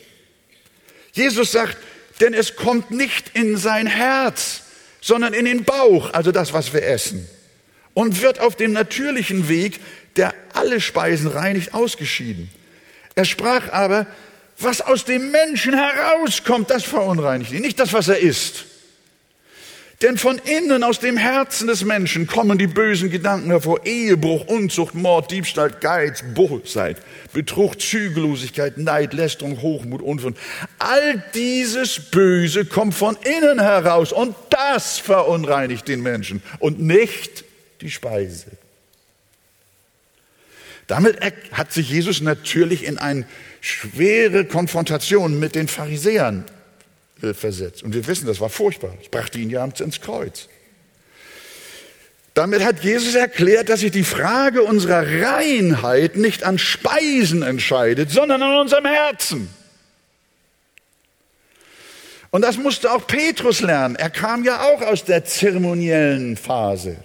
Jesus 1.14 1.52
sagt, 1.52 1.78
denn 2.20 2.34
es 2.34 2.56
kommt 2.56 2.92
nicht 2.92 3.36
in 3.36 3.58
sein 3.58 3.88
Herz, 3.88 4.62
sondern 5.02 5.34
in 5.34 5.46
den 5.46 5.64
Bauch, 5.64 6.14
also 6.14 6.32
das, 6.32 6.54
was 6.54 6.74
wir 6.74 6.84
essen, 6.84 7.28
und 7.94 8.22
wird 8.22 8.40
auf 8.40 8.56
dem 8.56 8.74
natürlichen 8.74 9.50
Weg, 9.50 9.80
der 10.16 10.34
alle 10.54 10.82
Speisen 10.82 11.28
reinigt, 11.28 11.74
ausgeschieden. 11.74 12.50
Er 13.16 13.26
sprach 13.26 13.72
aber, 13.72 14.08
was 14.60 14.82
aus 14.82 15.06
dem 15.06 15.32
Menschen 15.32 15.74
herauskommt, 15.74 16.70
das 16.70 16.84
verunreinigt 16.84 17.52
ihn, 17.52 17.62
nicht 17.62 17.80
das, 17.80 17.94
was 17.94 18.08
er 18.08 18.20
isst. 18.20 18.66
Denn 20.02 20.18
von 20.18 20.38
innen 20.38 20.84
aus 20.84 21.00
dem 21.00 21.16
Herzen 21.16 21.68
des 21.68 21.86
Menschen 21.86 22.28
kommen 22.28 22.58
die 22.58 22.68
bösen 22.68 23.10
Gedanken 23.10 23.52
hervor. 23.52 23.86
Ehebruch, 23.86 24.46
Unzucht, 24.48 24.96
Mord, 24.96 25.32
Diebstahl, 25.32 25.70
Geiz, 25.70 26.26
Bosheit, 26.34 26.98
Betrug, 27.32 27.80
Zügellosigkeit, 27.80 28.78
Neid, 28.78 29.14
Lästerung, 29.14 29.62
Hochmut, 29.62 30.02
Unvernunft. 30.02 30.42
All 30.78 31.24
dieses 31.34 32.00
Böse 32.12 32.66
kommt 32.66 32.96
von 32.96 33.16
innen 33.24 33.62
heraus 33.62 34.12
und 34.12 34.36
das 34.50 35.00
verunreinigt 35.00 35.88
den 35.88 36.02
Menschen 36.02 36.44
und 36.60 36.82
nicht 36.82 37.46
die 37.84 37.92
Speise. 37.92 38.48
Damit 40.88 41.20
hat 41.52 41.72
sich 41.72 41.90
Jesus 41.90 42.22
natürlich 42.22 42.84
in 42.84 42.98
eine 42.98 43.26
schwere 43.62 44.46
Konfrontation 44.46 45.40
mit 45.40 45.56
den 45.56 45.68
Pharisäern 45.68 46.46
äh, 47.22 47.34
versetzt. 47.34 47.84
Und 47.84 47.94
wir 47.94 48.06
wissen, 48.08 48.28
das 48.28 48.40
war 48.40 48.50
furchtbar. 48.50 48.98
Es 49.02 49.10
brachte 49.10 49.40
ihn 49.40 49.50
ja 49.50 49.64
ins 49.64 50.02
Kreuz. 50.02 50.50
Damit 52.34 52.66
hat 52.66 52.84
Jesus 52.84 53.16
erklärt, 53.16 53.70
dass 53.70 53.82
sich 53.82 53.92
die 53.92 54.04
Frage 54.04 54.64
unserer 54.64 55.06
Reinheit 55.06 56.16
nicht 56.16 56.44
an 56.44 56.58
Speisen 56.58 57.44
entscheidet, 57.44 58.10
sondern 58.10 58.42
an 58.42 58.60
unserem 58.60 58.86
Herzen. 58.86 59.50
Und 62.32 62.42
das 62.42 62.58
musste 62.58 62.92
auch 62.92 63.06
Petrus 63.06 63.62
lernen. 63.62 63.96
Er 63.96 64.10
kam 64.10 64.44
ja 64.44 64.64
auch 64.64 64.82
aus 64.82 65.06
der 65.06 65.24
zeremoniellen 65.24 66.36
Phase 66.36 66.98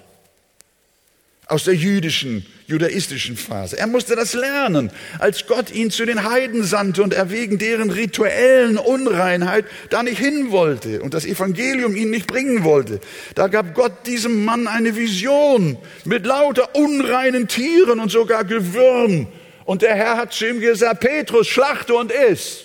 aus 1.48 1.64
der 1.64 1.74
jüdischen, 1.74 2.44
judaistischen 2.66 3.38
Phase. 3.38 3.78
Er 3.78 3.86
musste 3.86 4.14
das 4.14 4.34
lernen, 4.34 4.92
als 5.18 5.46
Gott 5.46 5.70
ihn 5.70 5.90
zu 5.90 6.04
den 6.04 6.28
Heiden 6.28 6.62
sandte 6.62 7.02
und 7.02 7.14
er 7.14 7.30
wegen 7.30 7.58
deren 7.58 7.90
rituellen 7.90 8.76
Unreinheit 8.76 9.64
da 9.88 10.02
nicht 10.02 10.18
hin 10.18 10.50
wollte 10.50 11.00
und 11.00 11.14
das 11.14 11.24
Evangelium 11.24 11.96
ihn 11.96 12.10
nicht 12.10 12.26
bringen 12.26 12.64
wollte. 12.64 13.00
Da 13.34 13.48
gab 13.48 13.74
Gott 13.74 14.06
diesem 14.06 14.44
Mann 14.44 14.68
eine 14.68 14.94
Vision 14.94 15.78
mit 16.04 16.26
lauter 16.26 16.74
unreinen 16.74 17.48
Tieren 17.48 17.98
und 17.98 18.10
sogar 18.10 18.44
Gewürm. 18.44 19.26
Und 19.64 19.80
der 19.80 19.94
Herr 19.94 20.18
hat 20.18 20.34
zu 20.34 20.46
ihm 20.46 20.60
gesagt, 20.60 21.00
Petrus, 21.00 21.48
schlachte 21.48 21.94
und 21.94 22.12
iss. 22.12 22.64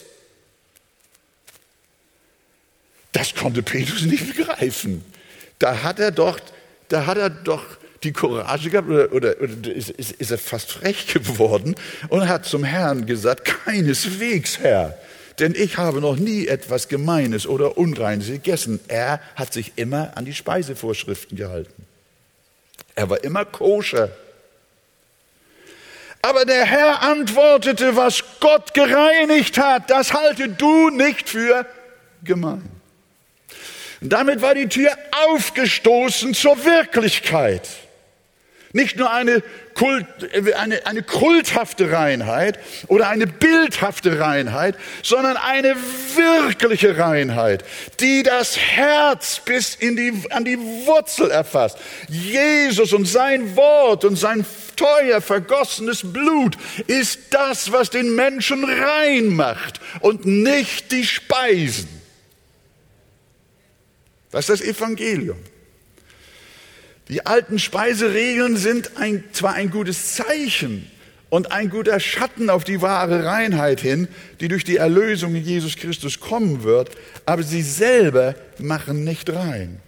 Das 3.14 3.34
konnte 3.34 3.64
Petrus 3.64 4.02
nicht 4.02 4.36
begreifen. 4.36 5.06
Da 5.58 5.84
hat 5.84 6.00
er 6.00 6.12
doch, 6.12 6.38
da 6.90 7.06
hat 7.06 7.18
er 7.18 7.30
doch 7.30 7.64
die 8.04 8.14
Courage 8.14 8.70
gehabt 8.70 8.90
oder, 8.90 9.12
oder, 9.12 9.36
oder 9.42 9.72
ist, 9.74 9.90
ist, 9.90 10.12
ist 10.12 10.32
er 10.32 10.38
fast 10.38 10.72
frech 10.72 11.08
geworden 11.14 11.76
und 12.10 12.28
hat 12.28 12.46
zum 12.46 12.64
Herrn 12.64 13.06
gesagt, 13.06 13.46
keineswegs, 13.46 14.60
Herr, 14.60 14.98
denn 15.40 15.56
ich 15.56 15.78
habe 15.78 16.00
noch 16.00 16.16
nie 16.16 16.48
etwas 16.48 16.88
Gemeines 16.88 17.48
oder 17.48 17.78
Unreines 17.78 18.28
gegessen. 18.28 18.80
Er 18.88 19.20
hat 19.36 19.54
sich 19.54 19.74
immer 19.78 20.16
an 20.16 20.26
die 20.26 20.34
Speisevorschriften 20.34 21.38
gehalten. 21.38 21.88
Er 22.96 23.10
war 23.10 23.24
immer 23.24 23.46
koscher. 23.46 24.10
Aber 26.22 26.46
der 26.46 26.66
Herr 26.66 27.02
antwortete, 27.02 27.96
was 27.96 28.24
Gott 28.40 28.74
gereinigt 28.74 29.58
hat, 29.58 29.90
das 29.90 30.14
halte 30.14 30.50
du 30.50 30.90
nicht 30.90 31.30
für 31.30 31.66
gemein. 32.24 32.70
Und 34.00 34.10
damit 34.10 34.42
war 34.42 34.54
die 34.54 34.68
Tür 34.68 34.92
aufgestoßen 35.28 36.34
zur 36.34 36.64
Wirklichkeit. 36.64 37.68
Nicht 38.76 38.98
nur 38.98 39.12
eine, 39.12 39.44
Kult, 39.76 40.08
eine, 40.56 40.84
eine 40.88 41.04
kulthafte 41.04 41.92
Reinheit 41.92 42.58
oder 42.88 43.08
eine 43.08 43.28
bildhafte 43.28 44.20
Reinheit, 44.20 44.76
sondern 45.04 45.38
eine 45.38 45.76
wirkliche 46.16 46.98
Reinheit, 46.98 47.64
die 48.00 48.24
das 48.24 48.58
Herz 48.58 49.42
bis 49.46 49.76
in 49.76 49.96
die, 49.96 50.24
an 50.32 50.44
die 50.44 50.58
Wurzel 50.58 51.30
erfasst. 51.30 51.78
Jesus 52.08 52.94
und 52.94 53.06
sein 53.06 53.56
Wort 53.56 54.06
und 54.06 54.16
sein 54.16 54.44
teuer 54.76 55.22
vergossenes 55.22 56.02
Blut 56.12 56.58
ist 56.88 57.20
das, 57.30 57.72
was 57.72 57.92
den 57.92 58.16
Menschen 58.16 58.66
rein 58.66 59.28
macht 59.28 59.82
und 60.00 60.26
nicht 60.26 60.92
die 60.92 61.06
Speisen. 61.06 61.90
Das 64.32 64.50
ist 64.50 64.62
das 64.62 64.68
Evangelium. 64.68 65.38
Die 67.14 67.28
alten 67.28 67.60
Speiseregeln 67.60 68.58
sind 68.58 68.98
ein, 68.98 69.24
zwar 69.34 69.54
ein 69.54 69.70
gutes 69.70 70.16
Zeichen 70.16 70.90
und 71.30 71.52
ein 71.52 71.70
guter 71.70 72.00
Schatten 72.00 72.50
auf 72.50 72.64
die 72.64 72.82
wahre 72.82 73.24
Reinheit 73.24 73.82
hin, 73.82 74.08
die 74.40 74.48
durch 74.48 74.64
die 74.64 74.78
Erlösung 74.78 75.36
in 75.36 75.44
Jesus 75.44 75.76
Christus 75.76 76.20
kommen 76.20 76.64
wird, 76.64 76.90
aber 77.28 77.44
sie 77.44 77.62
selber 77.62 78.34
machen 78.58 79.04
nicht 79.04 79.30
rein. 79.30 79.80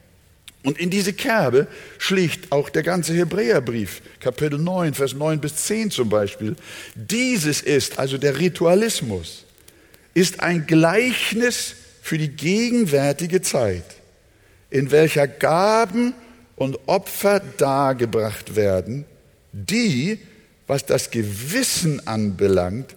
Und 0.62 0.78
in 0.78 0.92
diese 0.92 1.14
Kerbe 1.14 1.66
schlägt 1.98 2.52
auch 2.52 2.70
der 2.70 2.84
ganze 2.84 3.16
Hebräerbrief, 3.16 4.04
Kapitel 4.20 4.60
9, 4.60 4.94
Vers 4.94 5.16
9 5.16 5.40
bis 5.40 5.56
10 5.66 5.90
zum 5.90 6.10
Beispiel. 6.10 6.56
Dieses 6.94 7.60
ist, 7.64 7.98
also 7.98 8.20
der 8.20 8.38
Ritualismus, 8.38 9.46
ist 10.14 10.42
ein 10.42 10.68
Gleichnis 10.68 11.74
für 12.04 12.20
die 12.20 12.30
gegenwärtige 12.30 13.42
Zeit, 13.42 13.96
in 14.70 14.92
welcher 14.92 15.28
Gaben 15.28 16.14
und 16.56 16.80
Opfer 16.88 17.40
dargebracht 17.40 18.56
werden, 18.56 19.06
die, 19.52 20.20
was 20.68 20.86
das 20.86 21.12
Gewissen 21.12 22.08
anbelangt, 22.08 22.96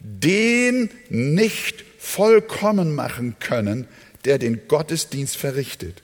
den 0.00 0.90
nicht 1.08 1.84
vollkommen 1.98 2.94
machen 2.94 3.36
können, 3.40 3.88
der 4.24 4.38
den 4.38 4.68
Gottesdienst 4.68 5.36
verrichtet, 5.36 6.02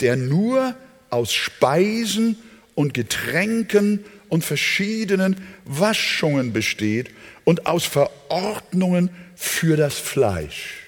der 0.00 0.16
nur 0.16 0.74
aus 1.10 1.32
Speisen 1.32 2.36
und 2.74 2.94
Getränken 2.94 4.04
und 4.28 4.44
verschiedenen 4.44 5.36
Waschungen 5.64 6.52
besteht 6.52 7.10
und 7.44 7.66
aus 7.66 7.84
Verordnungen 7.84 9.10
für 9.36 9.76
das 9.76 9.98
Fleisch. 9.98 10.78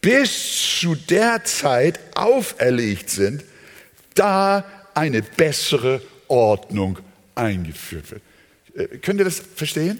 Bis 0.00 0.78
zu 0.80 0.94
der 0.94 1.44
Zeit 1.44 2.00
auferlegt 2.14 3.10
sind, 3.10 3.44
da 4.16 4.64
eine 4.94 5.22
bessere 5.22 6.00
Ordnung 6.28 6.98
eingeführt 7.34 8.10
wird. 8.10 8.22
Äh, 8.74 8.98
könnt 8.98 9.20
ihr 9.20 9.24
das 9.24 9.40
verstehen? 9.54 9.98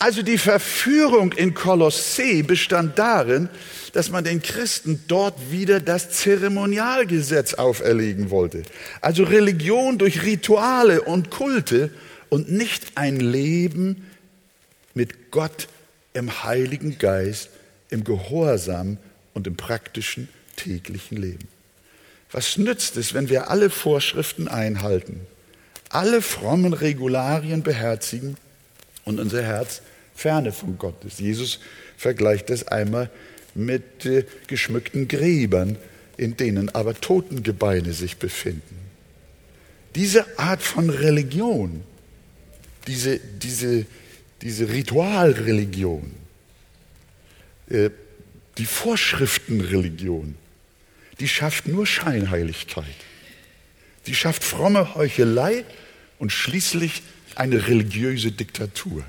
Also 0.00 0.22
die 0.22 0.38
Verführung 0.38 1.32
in 1.32 1.54
Kolossee 1.54 2.42
bestand 2.42 2.98
darin, 3.00 3.48
dass 3.94 4.10
man 4.10 4.22
den 4.22 4.40
Christen 4.40 5.02
dort 5.08 5.50
wieder 5.50 5.80
das 5.80 6.10
Zeremonialgesetz 6.10 7.54
auferlegen 7.54 8.30
wollte. 8.30 8.62
Also 9.00 9.24
Religion 9.24 9.98
durch 9.98 10.22
Rituale 10.22 11.02
und 11.02 11.30
Kulte 11.30 11.90
und 12.28 12.52
nicht 12.52 12.92
ein 12.94 13.18
Leben 13.18 14.06
mit 14.94 15.32
Gott 15.32 15.66
im 16.14 16.44
Heiligen 16.44 16.98
Geist, 16.98 17.50
im 17.90 18.04
Gehorsam 18.04 18.98
und 19.34 19.48
im 19.48 19.56
praktischen 19.56 20.28
täglichen 20.58 21.16
Leben. 21.16 21.48
Was 22.30 22.58
nützt 22.58 22.96
es, 22.96 23.14
wenn 23.14 23.30
wir 23.30 23.50
alle 23.50 23.70
Vorschriften 23.70 24.48
einhalten, 24.48 25.20
alle 25.88 26.20
frommen 26.20 26.74
Regularien 26.74 27.62
beherzigen 27.62 28.36
und 29.04 29.18
unser 29.18 29.42
Herz 29.42 29.80
ferne 30.14 30.52
von 30.52 30.76
Gott 30.76 31.02
ist? 31.06 31.20
Jesus 31.20 31.60
vergleicht 31.96 32.50
das 32.50 32.68
einmal 32.68 33.10
mit 33.54 34.04
äh, 34.04 34.24
geschmückten 34.46 35.08
Gräbern, 35.08 35.76
in 36.18 36.36
denen 36.36 36.68
aber 36.74 36.94
Totengebeine 36.94 37.92
sich 37.92 38.18
befinden. 38.18 38.76
Diese 39.94 40.38
Art 40.38 40.62
von 40.62 40.90
Religion, 40.90 41.82
diese, 42.86 43.18
diese, 43.18 43.86
diese 44.42 44.68
Ritualreligion, 44.68 46.12
äh, 47.70 47.90
die 48.58 48.66
Vorschriftenreligion, 48.66 50.34
die 51.20 51.28
schafft 51.28 51.66
nur 51.66 51.86
Scheinheiligkeit. 51.86 52.84
Die 54.06 54.14
schafft 54.14 54.44
fromme 54.44 54.94
Heuchelei 54.94 55.64
und 56.18 56.32
schließlich 56.32 57.02
eine 57.34 57.68
religiöse 57.68 58.32
Diktatur. 58.32 59.04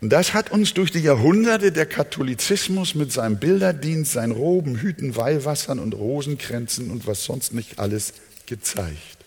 Und 0.00 0.10
das 0.10 0.34
hat 0.34 0.50
uns 0.50 0.74
durch 0.74 0.90
die 0.90 0.98
Jahrhunderte 0.98 1.70
der 1.70 1.86
Katholizismus 1.86 2.96
mit 2.96 3.12
seinem 3.12 3.38
Bilderdienst, 3.38 4.12
seinen 4.12 4.32
Roben, 4.32 4.78
Hüten, 4.80 5.14
Weihwassern 5.14 5.78
und 5.78 5.94
Rosenkränzen 5.94 6.90
und 6.90 7.06
was 7.06 7.24
sonst 7.24 7.54
nicht 7.54 7.78
alles 7.78 8.12
gezeigt. 8.46 9.18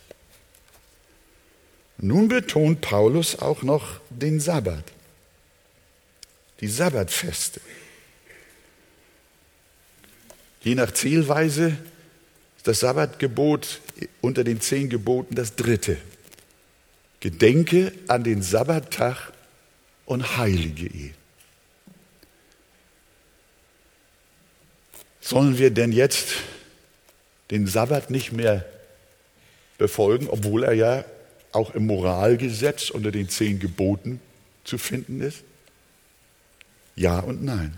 Nun 1.97 2.27
betont 2.27 2.81
Paulus 2.81 3.39
auch 3.39 3.63
noch 3.63 4.01
den 4.09 4.41
Sabbat, 4.41 4.83
die 6.59 6.67
Sabbatfeste. 6.67 7.61
Je 10.65 10.73
nach 10.73 10.91
Zielweise 10.91 11.77
ist 12.57 12.67
das 12.67 12.79
Sabbatgebot 12.79 13.81
unter 14.21 14.43
den 14.43 14.59
zehn 14.59 14.89
Geboten 14.89 15.35
das 15.35 15.55
dritte. 15.55 15.95
Gedenke 17.19 17.93
an 18.07 18.23
den 18.23 18.41
Sabbattag 18.41 19.31
und 20.07 20.37
heilige 20.37 20.87
ihn. 20.87 21.13
Sollen 25.21 25.59
wir 25.59 25.69
denn 25.69 25.91
jetzt 25.91 26.33
den 27.51 27.67
Sabbat 27.67 28.09
nicht 28.09 28.31
mehr 28.31 28.65
befolgen, 29.77 30.27
obwohl 30.29 30.63
er 30.63 30.73
ja 30.73 31.05
auch 31.51 31.75
im 31.75 31.85
Moralgesetz 31.85 32.89
unter 32.89 33.11
den 33.11 33.29
zehn 33.29 33.59
Geboten 33.59 34.19
zu 34.63 34.79
finden 34.79 35.21
ist? 35.21 35.43
Ja 36.95 37.19
und 37.19 37.43
nein. 37.43 37.75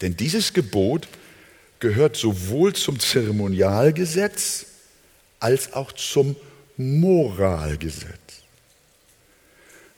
Denn 0.00 0.16
dieses 0.16 0.54
Gebot 0.54 1.08
gehört 1.80 2.16
sowohl 2.16 2.74
zum 2.74 2.98
Zeremonialgesetz 2.98 4.66
als 5.40 5.72
auch 5.72 5.92
zum 5.92 6.36
Moralgesetz. 6.76 8.18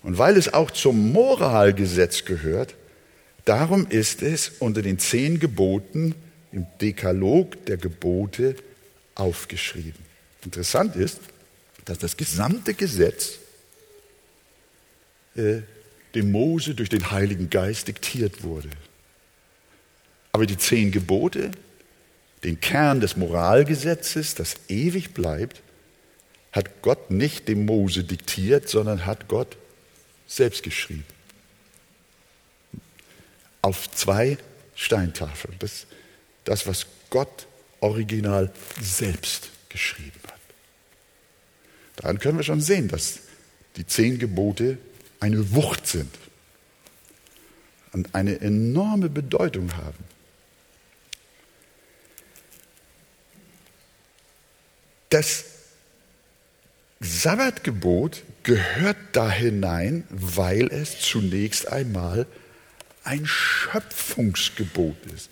Und 0.02 0.18
weil 0.18 0.36
es 0.36 0.52
auch 0.52 0.70
zum 0.70 1.12
Moralgesetz 1.12 2.24
gehört, 2.24 2.74
darum 3.44 3.86
ist 3.88 4.22
es 4.22 4.50
unter 4.58 4.82
den 4.82 4.98
zehn 4.98 5.38
Geboten 5.38 6.14
im 6.52 6.66
Dekalog 6.80 7.64
der 7.66 7.76
Gebote 7.76 8.56
aufgeschrieben. 9.14 10.04
Interessant 10.44 10.96
ist, 10.96 11.20
dass 11.84 11.98
das 11.98 12.16
gesamte 12.16 12.74
Gesetz 12.74 13.38
äh, 15.36 15.58
dem 16.14 16.32
Mose 16.32 16.74
durch 16.74 16.88
den 16.88 17.10
Heiligen 17.10 17.50
Geist 17.50 17.88
diktiert 17.88 18.42
wurde. 18.42 18.70
Aber 20.32 20.46
die 20.46 20.56
zehn 20.56 20.90
Gebote 20.90 21.50
den 22.44 22.60
Kern 22.60 23.00
des 23.00 23.16
Moralgesetzes, 23.16 24.34
das 24.34 24.56
ewig 24.68 25.12
bleibt, 25.12 25.62
hat 26.52 26.82
Gott 26.82 27.10
nicht 27.10 27.48
dem 27.48 27.66
Mose 27.66 28.04
diktiert, 28.04 28.68
sondern 28.68 29.06
hat 29.06 29.28
Gott 29.28 29.56
selbst 30.26 30.62
geschrieben. 30.62 31.04
Auf 33.62 33.90
zwei 33.90 34.38
Steintafeln. 34.74 35.54
Das, 35.58 35.86
das 36.44 36.66
was 36.66 36.86
Gott 37.10 37.46
original 37.80 38.50
selbst 38.80 39.50
geschrieben 39.68 40.20
hat. 40.26 40.40
Daran 41.96 42.18
können 42.18 42.38
wir 42.38 42.44
schon 42.44 42.60
sehen, 42.60 42.88
dass 42.88 43.20
die 43.76 43.86
zehn 43.86 44.18
Gebote 44.18 44.78
eine 45.20 45.52
Wucht 45.52 45.86
sind 45.86 46.14
und 47.92 48.14
eine 48.14 48.40
enorme 48.40 49.08
Bedeutung 49.08 49.76
haben. 49.76 50.09
Das 55.10 55.44
Sabbatgebot 57.00 58.22
gehört 58.42 58.96
da 59.12 59.30
hinein, 59.30 60.04
weil 60.08 60.68
es 60.68 61.00
zunächst 61.00 61.68
einmal 61.70 62.26
ein 63.04 63.26
Schöpfungsgebot 63.26 64.96
ist. 65.14 65.30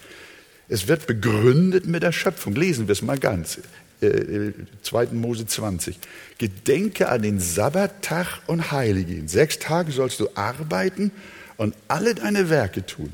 Es 0.69 0.89
wird 0.89 1.07
begründet 1.07 1.87
mit 1.87 2.03
der 2.03 2.13
Schöpfung. 2.13 2.55
Lesen 2.55 2.89
wir 2.89 2.93
es 2.93 3.03
mal 3.03 3.19
ganz. 3.19 3.61
2. 4.01 5.05
Äh, 5.05 5.07
Mose 5.13 5.47
20. 5.47 5.99
Gedenke 6.39 7.09
an 7.09 7.23
den 7.23 7.41
Sabbattag 7.41 8.41
und 8.47 8.71
heilige 8.71 9.15
ihn. 9.15 9.29
Sechs 9.29 9.59
Tage 9.59 9.93
sollst 9.93 10.21
du 10.21 10.29
arbeiten 10.35 11.11
und 11.57 11.75
alle 11.89 12.15
deine 12.15 12.51
Werke 12.51 12.85
tun. 12.85 13.13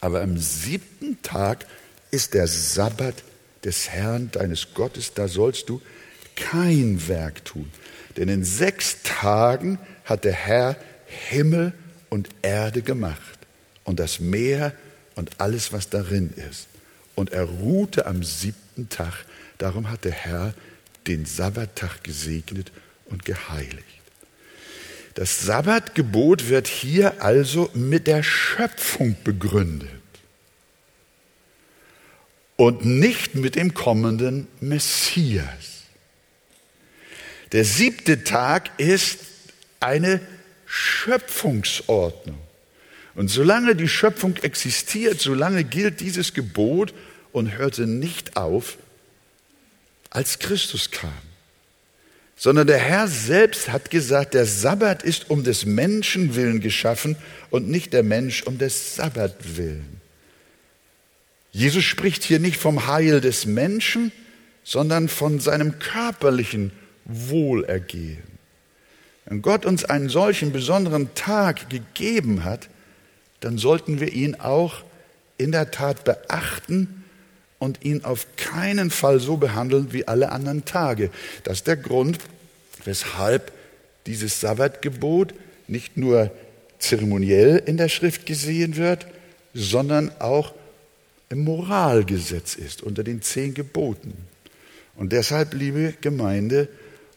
Aber 0.00 0.22
am 0.22 0.36
siebten 0.36 1.20
Tag 1.22 1.66
ist 2.10 2.34
der 2.34 2.46
Sabbat 2.46 3.14
des 3.66 3.90
Herrn, 3.90 4.30
deines 4.30 4.74
Gottes, 4.74 5.12
da 5.12 5.26
sollst 5.28 5.68
du 5.68 5.82
kein 6.36 7.08
Werk 7.08 7.44
tun. 7.44 7.70
Denn 8.16 8.28
in 8.28 8.44
sechs 8.44 9.02
Tagen 9.02 9.78
hat 10.04 10.24
der 10.24 10.32
Herr 10.32 10.76
Himmel 11.06 11.72
und 12.08 12.28
Erde 12.42 12.80
gemacht 12.80 13.38
und 13.84 13.98
das 13.98 14.20
Meer 14.20 14.72
und 15.16 15.40
alles, 15.40 15.72
was 15.72 15.90
darin 15.90 16.32
ist. 16.50 16.68
Und 17.14 17.32
er 17.32 17.44
ruhte 17.44 18.06
am 18.06 18.22
siebten 18.22 18.88
Tag. 18.88 19.24
Darum 19.58 19.90
hat 19.90 20.04
der 20.04 20.12
Herr 20.12 20.54
den 21.06 21.24
Sabbattag 21.24 22.04
gesegnet 22.04 22.70
und 23.06 23.24
geheiligt. 23.24 23.84
Das 25.14 25.40
Sabbatgebot 25.40 26.48
wird 26.48 26.68
hier 26.68 27.22
also 27.22 27.70
mit 27.74 28.06
der 28.06 28.22
Schöpfung 28.22 29.16
begründet 29.24 29.88
und 32.56 32.84
nicht 32.84 33.34
mit 33.34 33.54
dem 33.54 33.74
kommenden 33.74 34.48
Messias. 34.60 35.84
Der 37.52 37.64
siebte 37.64 38.24
Tag 38.24 38.70
ist 38.78 39.18
eine 39.80 40.20
Schöpfungsordnung. 40.66 42.38
Und 43.14 43.28
solange 43.28 43.74
die 43.76 43.88
Schöpfung 43.88 44.36
existiert, 44.36 45.20
solange 45.20 45.64
gilt 45.64 46.00
dieses 46.00 46.34
Gebot 46.34 46.92
und 47.32 47.56
hörte 47.56 47.86
nicht 47.86 48.36
auf, 48.36 48.76
als 50.10 50.38
Christus 50.38 50.90
kam. 50.90 51.12
Sondern 52.36 52.66
der 52.66 52.78
Herr 52.78 53.08
selbst 53.08 53.70
hat 53.70 53.90
gesagt, 53.90 54.34
der 54.34 54.44
Sabbat 54.44 55.02
ist 55.02 55.30
um 55.30 55.44
des 55.44 55.64
Menschen 55.64 56.34
willen 56.34 56.60
geschaffen 56.60 57.16
und 57.50 57.68
nicht 57.68 57.94
der 57.94 58.02
Mensch 58.02 58.42
um 58.42 58.58
des 58.58 58.96
Sabbat 58.96 59.56
willen. 59.56 59.95
Jesus 61.56 61.84
spricht 61.84 62.22
hier 62.22 62.38
nicht 62.38 62.58
vom 62.58 62.86
Heil 62.86 63.22
des 63.22 63.46
Menschen, 63.46 64.12
sondern 64.62 65.08
von 65.08 65.40
seinem 65.40 65.78
körperlichen 65.78 66.70
Wohlergehen. 67.06 68.22
Wenn 69.24 69.40
Gott 69.40 69.64
uns 69.64 69.82
einen 69.86 70.10
solchen 70.10 70.52
besonderen 70.52 71.14
Tag 71.14 71.70
gegeben 71.70 72.44
hat, 72.44 72.68
dann 73.40 73.56
sollten 73.56 74.00
wir 74.00 74.12
ihn 74.12 74.34
auch 74.34 74.84
in 75.38 75.50
der 75.50 75.70
Tat 75.70 76.04
beachten 76.04 77.04
und 77.58 77.82
ihn 77.86 78.04
auf 78.04 78.26
keinen 78.36 78.90
Fall 78.90 79.18
so 79.18 79.38
behandeln 79.38 79.94
wie 79.94 80.06
alle 80.06 80.32
anderen 80.32 80.66
Tage. 80.66 81.10
Das 81.42 81.60
ist 81.60 81.66
der 81.68 81.78
Grund, 81.78 82.18
weshalb 82.84 83.50
dieses 84.04 84.40
Sabbatgebot 84.40 85.32
nicht 85.68 85.96
nur 85.96 86.30
zeremoniell 86.78 87.62
in 87.64 87.78
der 87.78 87.88
Schrift 87.88 88.26
gesehen 88.26 88.76
wird, 88.76 89.06
sondern 89.54 90.12
auch 90.18 90.52
im 91.28 91.44
Moralgesetz 91.44 92.54
ist, 92.54 92.82
unter 92.82 93.02
den 93.04 93.22
zehn 93.22 93.54
Geboten. 93.54 94.14
Und 94.94 95.12
deshalb, 95.12 95.54
liebe 95.54 95.94
Gemeinde, 96.00 96.68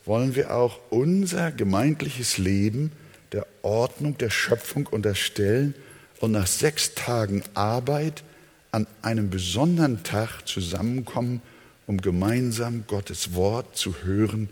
wollen 0.05 0.35
wir 0.35 0.55
auch 0.55 0.79
unser 0.89 1.51
gemeindliches 1.51 2.37
Leben 2.37 2.91
der 3.31 3.45
Ordnung 3.61 4.17
der 4.17 4.29
Schöpfung 4.29 4.87
unterstellen 4.87 5.75
und 6.19 6.31
nach 6.31 6.47
sechs 6.47 6.95
Tagen 6.95 7.43
Arbeit 7.53 8.23
an 8.71 8.87
einem 9.01 9.29
besonderen 9.29 10.03
Tag 10.03 10.47
zusammenkommen, 10.47 11.41
um 11.87 12.01
gemeinsam 12.01 12.85
Gottes 12.87 13.33
Wort 13.33 13.77
zu 13.77 14.03
hören 14.03 14.49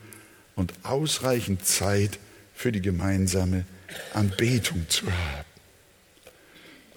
und 0.55 0.73
ausreichend 0.83 1.65
Zeit 1.65 2.19
für 2.53 2.71
die 2.71 2.81
gemeinsame 2.81 3.65
Anbetung 4.13 4.85
zu 4.89 5.05
haben. 5.05 5.45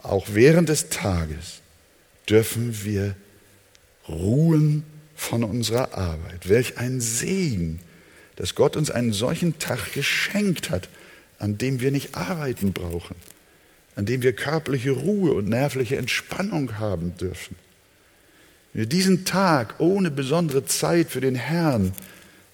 Auch 0.02 0.28
während 0.32 0.68
des 0.70 0.88
Tages 0.88 1.60
dürfen 2.30 2.84
wir 2.84 3.16
ruhen 4.08 4.84
von 5.14 5.44
unserer 5.44 5.94
Arbeit. 5.94 6.48
Welch 6.48 6.78
ein 6.78 7.00
Segen, 7.00 7.80
dass 8.36 8.54
Gott 8.54 8.76
uns 8.76 8.90
einen 8.90 9.12
solchen 9.12 9.58
Tag 9.58 9.92
geschenkt 9.92 10.70
hat, 10.70 10.88
an 11.38 11.58
dem 11.58 11.80
wir 11.80 11.90
nicht 11.90 12.14
arbeiten 12.14 12.72
brauchen, 12.72 13.16
an 13.96 14.06
dem 14.06 14.22
wir 14.22 14.32
körperliche 14.32 14.92
Ruhe 14.92 15.32
und 15.32 15.48
nervliche 15.48 15.96
Entspannung 15.96 16.78
haben 16.78 17.16
dürfen. 17.16 17.56
Wir 18.72 18.86
diesen 18.86 19.24
Tag 19.24 19.80
ohne 19.80 20.10
besondere 20.10 20.64
Zeit 20.64 21.10
für 21.10 21.20
den 21.20 21.34
Herrn, 21.34 21.92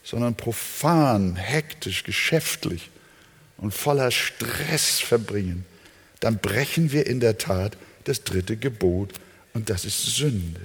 sondern 0.02 0.34
profan, 0.34 1.36
hektisch, 1.36 2.04
geschäftlich 2.04 2.90
und 3.58 3.74
voller 3.74 4.10
Stress 4.10 5.00
verbringen, 5.00 5.64
dann 6.20 6.38
brechen 6.38 6.92
wir 6.92 7.06
in 7.06 7.20
der 7.20 7.38
Tat 7.38 7.76
das 8.04 8.24
dritte 8.24 8.56
Gebot 8.56 9.12
und 9.57 9.71
das 9.71 9.87
ist 9.87 10.05
Sünde. 10.05 10.61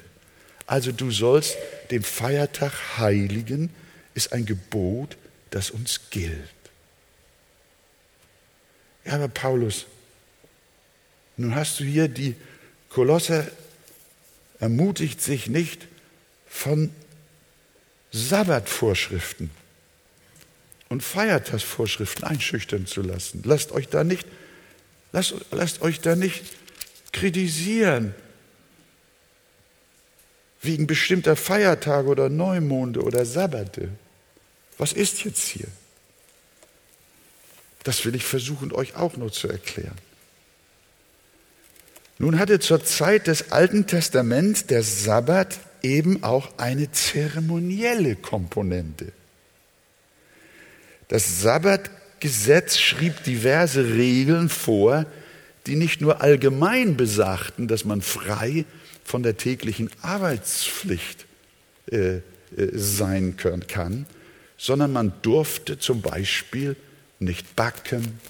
Also 0.68 0.92
du 0.92 1.12
sollst 1.12 1.56
den 1.92 2.04
Feiertag 2.04 2.74
heiligen, 2.98 3.70
ist 4.16 4.34
ein 4.34 4.46
Gebot, 4.46 5.16
das 5.50 5.72
uns 5.72 6.02
gilt. 6.10 6.36
Ja, 9.06 9.14
aber 9.14 9.30
Paulus, 9.30 9.86
nun 11.38 11.56
hast 11.56 11.80
du 11.80 11.86
hier 11.86 12.10
die 12.10 12.36
Kolosser 12.90 13.50
ermutigt 14.60 15.22
sich 15.22 15.48
nicht 15.48 15.88
von 16.46 16.94
Sabbatvorschriften 18.12 19.52
und 20.90 21.02
Feiertagsvorschriften 21.02 22.26
einschüchtern 22.26 22.88
zu 22.88 23.02
lassen. 23.02 23.42
Lasst 23.46 23.72
euch 23.72 23.88
da 23.88 24.04
nicht, 24.04 24.28
lasst, 25.14 25.34
lasst 25.52 25.82
euch 25.82 26.02
da 26.02 26.18
nicht 26.18 26.44
kritisieren 27.14 28.14
wegen 30.62 30.88
bestimmter 30.88 31.36
Feiertage 31.36 32.08
oder 32.08 32.30
Neumonde 32.30 33.02
oder 33.02 33.26
Sabbate. 33.26 33.90
Was 34.78 34.94
ist 34.94 35.24
jetzt 35.24 35.48
hier? 35.48 35.68
Das 37.84 38.06
will 38.06 38.16
ich 38.16 38.24
versuchen, 38.24 38.72
euch 38.72 38.96
auch 38.96 39.18
noch 39.18 39.32
zu 39.32 39.48
erklären. 39.48 39.98
Nun 42.20 42.38
hatte 42.38 42.60
zur 42.60 42.84
Zeit 42.86 43.26
des 43.26 43.52
Alten 43.52 43.88
Testaments 43.88 44.68
der 44.68 44.84
Sabbat 44.84 45.60
eben 45.82 46.24
auch 46.24 46.50
eine 46.58 46.92
zeremonielle 46.92 48.16
Komponente. 48.16 49.12
Das 51.08 51.42
Sabbatgesetz 51.42 52.78
schrieb 52.78 53.24
diverse 53.24 53.96
Regeln 53.96 54.50
vor, 54.50 55.08
die 55.66 55.76
nicht 55.76 56.02
nur 56.02 56.22
allgemein 56.22 56.96
besagten, 56.96 57.68
dass 57.68 57.86
man 57.86 58.02
frei 58.04 58.66
von 59.12 59.24
der 59.24 59.36
täglichen 59.36 59.90
Arbeitspflicht 60.02 61.26
äh, 61.92 61.98
äh, 61.98 62.22
sein 62.72 63.36
können, 63.36 63.68
kann, 63.68 64.06
sondern 64.58 64.94
man 64.94 65.12
durfte 65.22 65.78
zum 65.78 66.02
Beispiel 66.02 66.78
nicht 67.20 67.58
backen, 67.58 68.22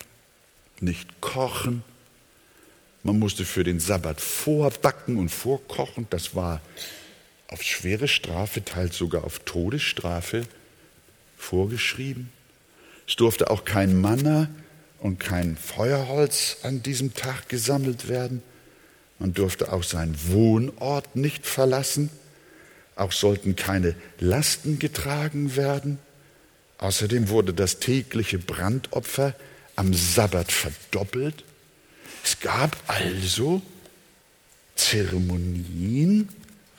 nicht 0.80 1.22
kochen. 1.22 1.84
Man 3.04 3.20
musste 3.20 3.46
für 3.46 3.64
den 3.64 3.80
Sabbat 3.80 4.20
vorbacken 4.20 5.18
und 5.18 5.30
vorkochen. 5.30 6.08
Das 6.10 6.34
war 6.34 6.62
auf 7.48 7.62
schwere 7.62 8.08
Strafe, 8.08 8.66
teils 8.66 8.98
sogar 8.98 9.24
auf 9.24 9.38
Todesstrafe 9.46 10.48
vorgeschrieben. 11.38 12.32
Es 13.08 13.18
durfte 13.18 13.52
auch 13.52 13.66
kein 13.66 14.02
Manna 14.02 14.50
und 14.98 15.20
kein 15.20 15.58
Feuerholz 15.58 16.58
an 16.64 16.82
diesem 16.82 17.14
Tag 17.14 17.50
gesammelt 17.50 18.10
werden. 18.10 18.42
Man 19.22 19.36
durfte 19.36 19.72
auch 19.72 19.84
seinen 19.84 20.18
Wohnort 20.32 21.16
nicht 21.16 21.46
verlassen. 21.46 22.10
Auch 22.96 23.12
sollten 23.12 23.56
keine 23.56 23.94
Lasten 24.20 24.80
getragen 24.80 25.56
werden. 25.56 26.00
Außerdem 26.80 27.30
wurde 27.30 27.54
das 27.54 27.78
tägliche 27.78 28.40
Brandopfer 28.40 29.36
am 29.76 29.94
Sabbat 29.94 30.52
verdoppelt. 30.52 31.44
Es 32.24 32.40
gab 32.40 32.76
also 32.88 33.62
Zeremonien, 34.76 36.28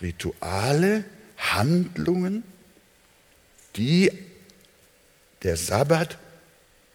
Rituale, 0.00 1.04
Handlungen, 1.38 2.42
die 3.76 4.10
der 5.44 5.56
Sabbat 5.56 6.18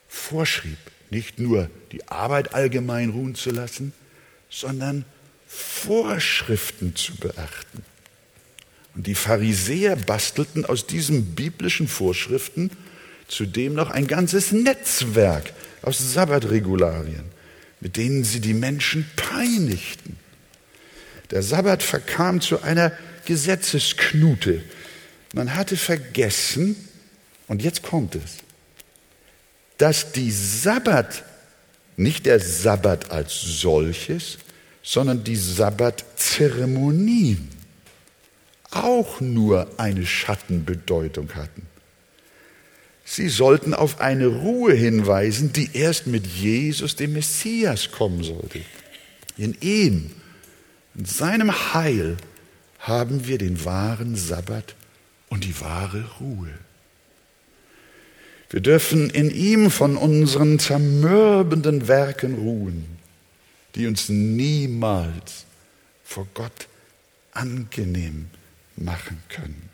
vorschrieb. 0.10 0.78
Nicht 1.10 1.40
nur 1.40 1.70
die 1.94 2.06
Arbeit 2.10 2.54
allgemein 2.54 3.12
ruhen 3.12 3.36
zu 3.36 3.52
lassen, 3.52 3.94
sondern 4.50 5.06
Vorschriften 5.48 6.96
zu 6.96 7.16
beachten. 7.16 7.84
Und 8.96 9.08
die 9.08 9.16
Pharisäer 9.16 9.96
bastelten 9.96 10.66
aus 10.66 10.88
diesen 10.88 11.36
biblischen 11.36 11.88
Vorschriften 11.88 12.72
Zudem 13.28 13.74
noch 13.74 13.90
ein 13.92 14.08
ganzes 14.08 14.52
Netzwerk 14.52 15.52
aus 15.82 16.14
Sabbatregularien, 16.14 17.26
mit 17.82 17.98
denen 17.98 18.24
sie 18.24 18.40
die 18.40 18.54
Menschen 18.54 19.10
peinigten. 19.16 20.18
Der 21.32 21.44
Sabbat 21.44 21.84
verkam 21.84 22.40
zu 22.40 22.62
einer 22.62 22.94
Gesetzesknute. 23.26 24.64
Man 25.34 25.56
hatte 25.56 25.76
vergessen, 25.76 26.78
und 27.48 27.62
jetzt 27.62 27.84
kommt 27.84 28.16
es, 28.16 28.38
dass 29.78 30.14
die 30.14 30.32
Sabbat, 30.32 31.24
nicht 31.98 32.26
der 32.26 32.40
Sabbat 32.40 33.12
als 33.12 33.34
solches, 33.42 34.38
sondern 34.88 35.24
die 35.26 35.36
Sabbatzeremonien 35.36 37.50
auch 38.72 39.20
nur 39.20 39.68
eine 39.76 40.06
Schattenbedeutung 40.06 41.36
hatten. 41.36 41.64
Sie 43.04 43.28
sollten 43.28 43.74
auf 43.74 44.00
eine 44.00 44.28
Ruhe 44.28 44.74
hinweisen, 44.74 45.52
die 45.52 45.72
erst 45.74 46.08
mit 46.08 46.26
Jesus, 46.26 46.96
dem 46.96 47.12
Messias, 47.14 47.92
kommen 47.92 48.24
sollte. 48.24 48.62
In 49.38 49.58
ihm, 49.60 50.12
in 50.96 51.04
seinem 51.04 51.52
Heil, 51.74 52.16
haben 52.80 53.28
wir 53.28 53.40
den 53.40 53.66
wahren 53.66 54.16
Sabbat 54.16 54.76
und 55.28 55.44
die 55.44 55.60
wahre 55.60 56.06
Ruhe. 56.22 56.54
Wir 58.50 58.62
dürfen 58.62 59.10
in 59.10 59.32
ihm 59.32 59.70
von 59.70 59.98
unseren 59.98 60.60
zermürbenden 60.60 61.90
Werken 61.90 62.36
ruhen, 62.36 62.97
die 63.78 63.88
uns 63.88 64.10
niemals 64.10 65.46
vor 66.04 66.28
Gott 66.34 66.68
angenehm 67.32 68.28
machen 68.76 69.22
können 69.30 69.70